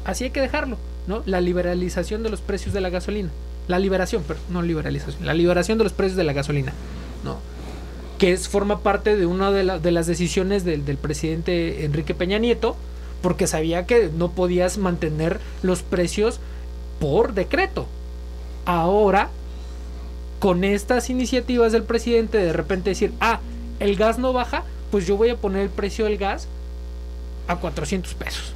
así 0.06 0.26
hay 0.26 0.30
que 0.32 0.42
dejarlo. 0.42 0.78
¿no? 1.08 1.22
La 1.26 1.42
liberalización 1.42 2.24
de 2.24 2.30
los 2.30 2.40
precios 2.40 2.74
de 2.74 2.80
la 2.80 2.90
gasolina. 2.90 3.30
La 3.68 3.80
liberación, 3.80 4.24
pero 4.26 4.40
no 4.50 4.62
liberalización, 4.62 5.26
la 5.26 5.34
liberación 5.34 5.78
de 5.78 5.84
los 5.84 5.92
precios 5.94 6.16
de 6.18 6.24
la 6.24 6.34
gasolina. 6.34 6.74
¿no? 7.24 7.38
que 8.20 8.32
es, 8.32 8.48
forma 8.48 8.80
parte 8.80 9.18
de 9.18 9.26
una 9.26 9.52
de, 9.52 9.64
la- 9.64 9.80
de 9.80 9.92
las 9.92 10.08
decisiones 10.08 10.64
del 10.64 10.82
presidente 10.98 11.84
Enrique 11.84 12.14
Peña 12.14 12.38
Nieto, 12.38 12.78
porque 13.22 13.48
sabía 13.48 13.86
que 13.86 14.10
no 14.16 14.32
podías 14.32 14.78
mantener 14.78 15.40
los 15.62 15.82
precios 15.84 16.40
por 17.00 17.34
decreto. 17.34 17.86
Ahora, 18.66 19.30
con 20.44 20.66
estas 20.66 21.10
iniciativas 21.10 21.72
del 21.72 21.84
presidente, 21.84 22.38
de 22.38 22.52
repente 22.52 22.90
decir, 22.90 23.14
ah, 23.22 23.40
el 23.80 23.96
gas 23.96 24.20
no 24.20 24.34
baja, 24.34 24.66
pues 24.92 25.08
yo 25.08 25.16
voy 25.16 25.30
a 25.30 25.38
poner 25.38 25.62
el 25.62 25.70
precio 25.70 26.04
del 26.04 26.18
gas 26.18 26.50
a 27.48 27.56
400 27.56 28.14
pesos. 28.16 28.54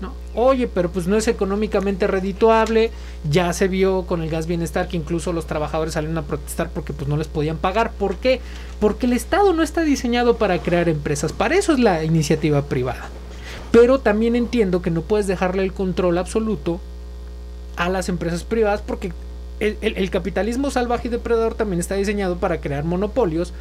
¿no? 0.00 0.12
Oye, 0.36 0.68
pero 0.68 0.88
pues 0.88 1.08
no 1.08 1.16
es 1.16 1.26
económicamente 1.26 2.06
redituable, 2.06 2.92
ya 3.28 3.52
se 3.54 3.66
vio 3.66 4.06
con 4.06 4.22
el 4.22 4.30
gas 4.30 4.46
bienestar 4.46 4.86
que 4.86 4.96
incluso 4.96 5.32
los 5.32 5.48
trabajadores 5.48 5.94
salieron 5.94 6.16
a 6.16 6.22
protestar 6.22 6.70
porque 6.70 6.92
pues 6.92 7.08
no 7.08 7.16
les 7.16 7.26
podían 7.26 7.56
pagar. 7.56 7.90
¿Por 7.90 8.18
qué? 8.18 8.40
Porque 8.78 9.06
el 9.06 9.12
Estado 9.12 9.52
no 9.52 9.64
está 9.64 9.82
diseñado 9.82 10.36
para 10.36 10.60
crear 10.60 10.88
empresas, 10.88 11.32
para 11.32 11.56
eso 11.56 11.72
es 11.72 11.80
la 11.80 12.04
iniciativa 12.04 12.62
privada. 12.66 13.08
Pero 13.72 13.98
también 13.98 14.36
entiendo 14.36 14.80
que 14.80 14.92
no 14.92 15.02
puedes 15.02 15.26
dejarle 15.26 15.64
el 15.64 15.72
control 15.72 16.18
absoluto 16.18 16.80
a 17.74 17.88
las 17.88 18.08
empresas 18.08 18.44
privadas 18.44 18.80
porque 18.80 19.10
el, 19.60 19.78
el- 19.80 20.10
capitalismo 20.10 20.70
salvaje 20.70 21.08
y 21.08 21.10
depredador 21.10 21.54
también 21.54 21.80
está 21.80 21.94
diseñado 21.94 22.36
para 22.36 22.60
crear 22.60 22.84
monopolios 22.84 23.52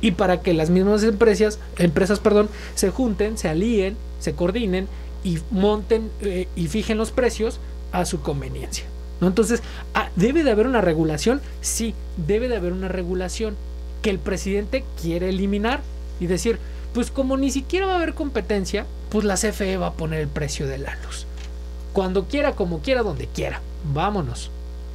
y 0.00 0.12
para 0.12 0.40
que 0.40 0.54
las 0.54 0.70
mismas 0.70 1.02
empresas, 1.02 1.58
empresas 1.78 2.20
perdón, 2.20 2.48
se 2.74 2.90
junten, 2.90 3.36
se 3.36 3.48
alíen, 3.48 3.96
se 4.18 4.34
coordinen 4.34 4.88
y 5.22 5.38
monten 5.50 6.10
eh, 6.22 6.48
y 6.56 6.68
fijen 6.68 6.96
los 6.98 7.10
precios 7.10 7.60
a 7.92 8.04
su 8.06 8.20
conveniencia. 8.20 8.84
¿no? 9.20 9.26
Entonces, 9.26 9.62
ah, 9.94 10.08
¿debe 10.16 10.42
de 10.42 10.50
haber 10.50 10.66
una 10.66 10.80
regulación? 10.80 11.42
Sí, 11.60 11.94
debe 12.16 12.48
de 12.48 12.56
haber 12.56 12.72
una 12.72 12.88
regulación 12.88 13.56
que 14.00 14.08
el 14.10 14.18
presidente 14.18 14.84
quiere 15.02 15.28
eliminar 15.28 15.80
y 16.20 16.26
decir, 16.26 16.58
pues 16.94 17.10
como 17.10 17.36
ni 17.36 17.50
siquiera 17.50 17.84
va 17.86 17.92
a 17.92 17.96
haber 17.96 18.14
competencia, 18.14 18.86
pues 19.10 19.24
la 19.26 19.34
CFE 19.36 19.76
va 19.76 19.88
a 19.88 19.92
poner 19.92 20.20
el 20.20 20.28
precio 20.28 20.66
de 20.66 20.78
la 20.78 20.96
luz. 21.04 21.26
Cuando 21.92 22.24
quiera, 22.24 22.52
como 22.52 22.78
quiera, 22.80 23.02
donde 23.02 23.26
quiera. 23.26 23.60
Vámonos. 23.92 24.50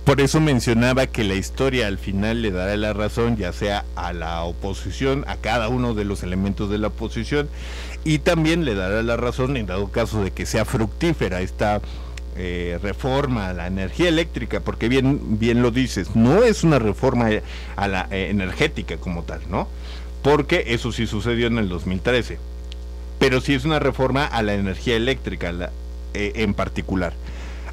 Por 0.05 0.21
eso 0.21 0.39
mencionaba 0.39 1.07
que 1.07 1.23
la 1.23 1.33
historia 1.33 1.87
al 1.87 1.97
final 1.97 2.43
le 2.43 2.51
dará 2.51 2.77
la 2.77 2.93
razón, 2.93 3.37
ya 3.37 3.51
sea 3.51 3.85
a 3.95 4.13
la 4.13 4.43
oposición, 4.43 5.25
a 5.27 5.35
cada 5.37 5.67
uno 5.67 5.95
de 5.95 6.05
los 6.05 6.21
elementos 6.21 6.69
de 6.69 6.77
la 6.77 6.87
oposición, 6.87 7.49
y 8.03 8.19
también 8.19 8.65
le 8.65 8.75
dará 8.75 9.01
la 9.01 9.17
razón 9.17 9.57
en 9.57 9.65
dado 9.65 9.89
caso 9.89 10.23
de 10.23 10.29
que 10.29 10.45
sea 10.45 10.63
fructífera 10.63 11.41
esta 11.41 11.81
eh, 12.37 12.77
reforma 12.83 13.49
a 13.49 13.53
la 13.53 13.65
energía 13.65 14.07
eléctrica, 14.07 14.59
porque 14.59 14.89
bien, 14.89 15.39
bien 15.39 15.63
lo 15.63 15.71
dices, 15.71 16.15
no 16.15 16.43
es 16.43 16.63
una 16.63 16.77
reforma 16.77 17.29
a 17.75 17.87
la 17.87 18.07
eh, 18.11 18.27
energética 18.29 18.97
como 18.97 19.23
tal, 19.23 19.41
¿no? 19.49 19.67
Porque 20.21 20.65
eso 20.67 20.91
sí 20.91 21.07
sucedió 21.07 21.47
en 21.47 21.57
el 21.57 21.67
2013, 21.67 22.37
pero 23.17 23.41
sí 23.41 23.55
es 23.55 23.65
una 23.65 23.79
reforma 23.79 24.25
a 24.25 24.43
la 24.43 24.53
energía 24.53 24.97
eléctrica 24.97 25.71
eh, 26.13 26.31
en 26.35 26.53
particular. 26.53 27.13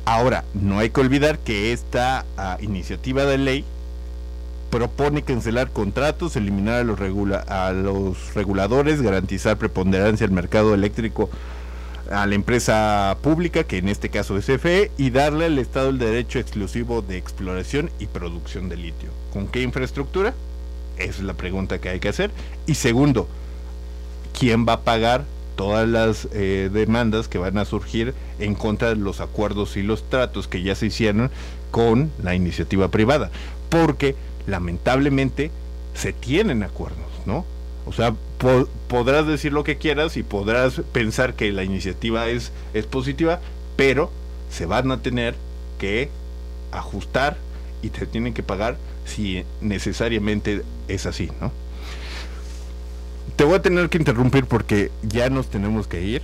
Ahora, 0.05 0.45
no 0.55 0.79
hay 0.79 0.91
que 0.91 1.01
olvidar 1.01 1.39
que 1.39 1.73
esta 1.73 2.25
ah, 2.37 2.59
iniciativa 2.61 3.25
de 3.25 3.39
ley 3.39 3.65
propone 4.71 5.23
cancelar 5.23 5.71
contratos, 5.71 6.35
eliminar 6.35 6.81
a 6.81 7.73
los, 7.73 8.35
reguladores, 8.35 9.03
garantizar 9.03 9.59
preponderancia 9.59 10.27
al 10.27 10.33
mercado 10.33 10.75
eléctrico 10.75 11.29
a 12.11 12.27
la 12.27 12.35
empresa 12.35 13.17
pública, 13.23 13.65
que 13.65 13.79
en 13.79 13.89
este 13.89 14.09
caso 14.09 14.37
es 14.37 14.47
CFE, 14.47 14.91
y 14.99 15.11
darle 15.11 15.45
al 15.45 15.59
Estado 15.59 15.91
el 15.91 15.99
derecho 15.99 16.39
exclusivo 16.39 17.01
de 17.01 17.17
exploración 17.17 17.91
y 18.01 18.07
producción 18.07 18.69
de 18.69 18.77
litio. 18.77 19.11
¿Con 19.33 19.47
qué 19.47 19.63
infraestructura? 19.63 20.35
Esa 20.99 21.11
es 21.11 21.21
la 21.21 21.35
pregunta 21.35 21.79
que 21.79 21.91
hay 21.91 22.01
que 22.01 22.09
hacer. 22.09 22.31
Y 22.67 22.75
segundo, 22.75 23.29
¿quién 24.39 24.67
va 24.67 24.75
a 24.75 24.81
pagar 24.81 25.25
todas 25.57 25.89
las 25.89 26.29
eh, 26.33 26.71
demandas 26.73 27.29
que 27.29 27.39
van 27.39 27.59
a 27.59 27.65
surgir 27.65 28.15
en 28.39 28.55
contra 28.55 28.89
de 28.91 28.97
los 28.97 29.21
acuerdos 29.21 29.77
y 29.77 29.83
los 29.83 30.09
tratos 30.09 30.49
que 30.49 30.63
ya 30.63 30.75
se 30.75 30.87
hicieron 30.87 31.31
con 31.71 32.11
la 32.23 32.35
iniciativa 32.35 32.89
privada? 32.89 33.31
Porque 33.69 34.15
lamentablemente 34.47 35.51
se 35.95 36.13
tienen 36.13 36.63
acuerdos, 36.63 37.07
¿no? 37.27 37.45
O 37.87 37.93
sea, 37.93 38.15
po- 38.39 38.69
podrás 38.89 39.27
decir 39.27 39.53
lo 39.53 39.65
que 39.65 39.77
quieras 39.77 40.17
y 40.17 40.23
podrás 40.23 40.81
pensar 40.93 41.35
que 41.35 41.51
la 41.53 41.65
iniciativa 41.65 42.29
es, 42.29 42.53
es 42.75 42.87
positiva, 42.87 43.41
pero 43.77 44.11
se 44.51 44.67
van 44.67 44.91
a 44.93 45.01
tener 45.01 45.35
que 45.79 46.09
ajustar 46.71 47.37
y 47.83 47.91
te 47.91 48.07
tienen 48.07 48.35
que 48.35 48.43
pagar 48.43 48.77
si 49.05 49.45
necesariamente 49.61 50.63
es 50.89 51.07
así, 51.07 51.29
¿no? 51.41 51.51
Te 53.43 53.47
voy 53.47 53.57
a 53.57 53.61
tener 53.63 53.89
que 53.89 53.99
interrumpir 53.99 54.45
porque 54.47 54.93
ya 55.03 55.29
nos 55.29 55.49
tenemos 55.49 55.89
que 55.89 56.01
ir. 56.01 56.23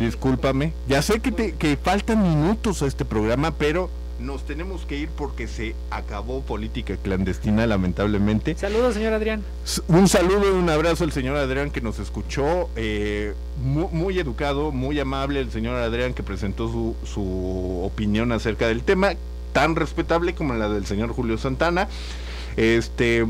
Discúlpame. 0.00 0.72
Ya 0.88 1.02
sé 1.02 1.20
que, 1.20 1.30
te, 1.30 1.52
que 1.52 1.76
faltan 1.76 2.22
minutos 2.22 2.80
a 2.80 2.86
este 2.86 3.04
programa, 3.04 3.50
pero 3.50 3.90
nos 4.18 4.46
tenemos 4.46 4.86
que 4.86 4.96
ir 4.96 5.10
porque 5.10 5.48
se 5.48 5.74
acabó 5.90 6.40
política 6.40 6.96
clandestina, 6.96 7.66
lamentablemente. 7.66 8.54
Saludos, 8.56 8.94
señor 8.94 9.12
Adrián. 9.12 9.42
Un 9.88 10.08
saludo 10.08 10.48
y 10.48 10.52
un 10.58 10.70
abrazo 10.70 11.04
al 11.04 11.12
señor 11.12 11.36
Adrián 11.36 11.70
que 11.70 11.82
nos 11.82 11.98
escuchó, 11.98 12.70
eh, 12.74 13.34
mu- 13.62 13.90
muy, 13.90 14.18
educado, 14.18 14.72
muy 14.72 14.98
amable 14.98 15.40
el 15.40 15.50
señor 15.50 15.76
Adrián 15.76 16.14
que 16.14 16.22
presentó 16.22 16.72
su, 16.72 16.96
su 17.04 17.82
opinión 17.84 18.32
acerca 18.32 18.66
del 18.66 18.82
tema, 18.82 19.10
tan 19.52 19.76
respetable 19.76 20.34
como 20.34 20.54
la 20.54 20.70
del 20.70 20.86
señor 20.86 21.10
Julio 21.10 21.36
Santana. 21.36 21.86
Este 22.56 23.26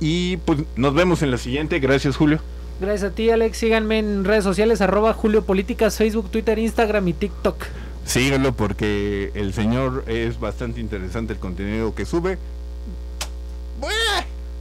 y 0.00 0.36
pues 0.38 0.60
nos 0.76 0.94
vemos 0.94 1.22
en 1.22 1.30
la 1.30 1.38
siguiente. 1.38 1.78
Gracias 1.80 2.16
Julio. 2.16 2.40
Gracias 2.80 3.10
a 3.10 3.14
ti, 3.14 3.30
Alex. 3.30 3.58
Síganme 3.58 3.98
en 3.98 4.24
redes 4.24 4.44
sociales, 4.44 4.80
arroba 4.80 5.12
Julio 5.12 5.42
Políticas, 5.44 5.96
Facebook, 5.96 6.30
Twitter, 6.30 6.58
Instagram 6.58 7.08
y 7.08 7.12
TikTok. 7.12 7.64
Síguelo 8.04 8.52
porque 8.52 9.32
el 9.34 9.52
señor 9.52 10.04
es 10.06 10.40
bastante 10.40 10.80
interesante 10.80 11.32
el 11.34 11.38
contenido 11.38 11.94
que 11.94 12.06
sube. 12.06 12.38
Bueh, 13.80 13.94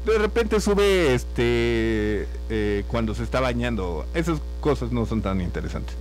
De 0.06 0.18
repente 0.18 0.60
sube 0.60 1.14
este 1.14 2.28
eh, 2.50 2.84
cuando 2.88 3.16
se 3.16 3.24
está 3.24 3.40
bañando. 3.40 4.06
Esas 4.14 4.40
cosas 4.60 4.92
no 4.92 5.06
son 5.06 5.22
tan 5.22 5.40
interesantes. 5.40 5.96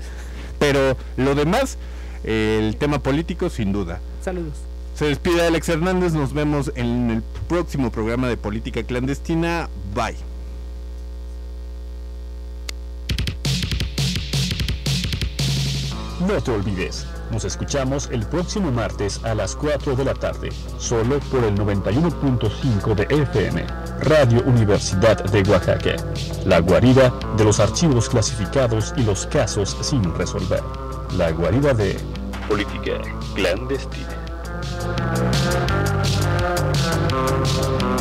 Pero 0.59 0.97
lo 1.17 1.35
demás, 1.35 1.77
el 2.25 2.77
tema 2.77 2.99
político, 2.99 3.51
sin 3.51 3.73
duda. 3.73 4.01
Saludos. 4.23 4.66
Se 4.97 5.05
despide 5.05 5.47
Alex 5.47 5.69
Hernández. 5.69 6.15
Nos 6.15 6.33
vemos 6.33 6.73
en 6.75 7.11
el 7.11 7.23
próximo 7.49 7.91
programa 7.91 8.29
de 8.29 8.39
Política 8.39 8.83
Clandestina. 8.83 9.69
Bye. 9.95 10.17
No 16.27 16.43
te 16.43 16.51
olvides, 16.51 17.07
nos 17.31 17.45
escuchamos 17.45 18.09
el 18.11 18.25
próximo 18.27 18.73
martes 18.73 19.23
a 19.23 19.35
las 19.35 19.55
4 19.55 19.95
de 19.97 20.05
la 20.07 20.15
tarde, 20.15 20.49
solo 20.79 21.21
por 21.31 21.45
el 21.45 21.55
91.5 21.55 22.95
de 22.95 23.03
FM, 23.23 23.67
Radio 24.01 24.43
Universidad 24.47 25.23
de 25.31 25.43
Oaxaca, 25.49 25.97
la 26.47 26.61
guarida 26.61 27.13
de 27.37 27.45
los 27.45 27.61
archivos 27.61 28.09
clasificados 28.09 28.95
y 28.97 29.03
los 29.03 29.27
casos 29.27 29.77
sin 29.83 30.03
resolver, 30.15 30.63
la 31.19 31.31
guarida 31.33 31.75
de 31.75 31.97
Política 32.49 32.99
Clandestina. 33.35 34.16
Thank 34.69 34.83
you. 37.83 37.96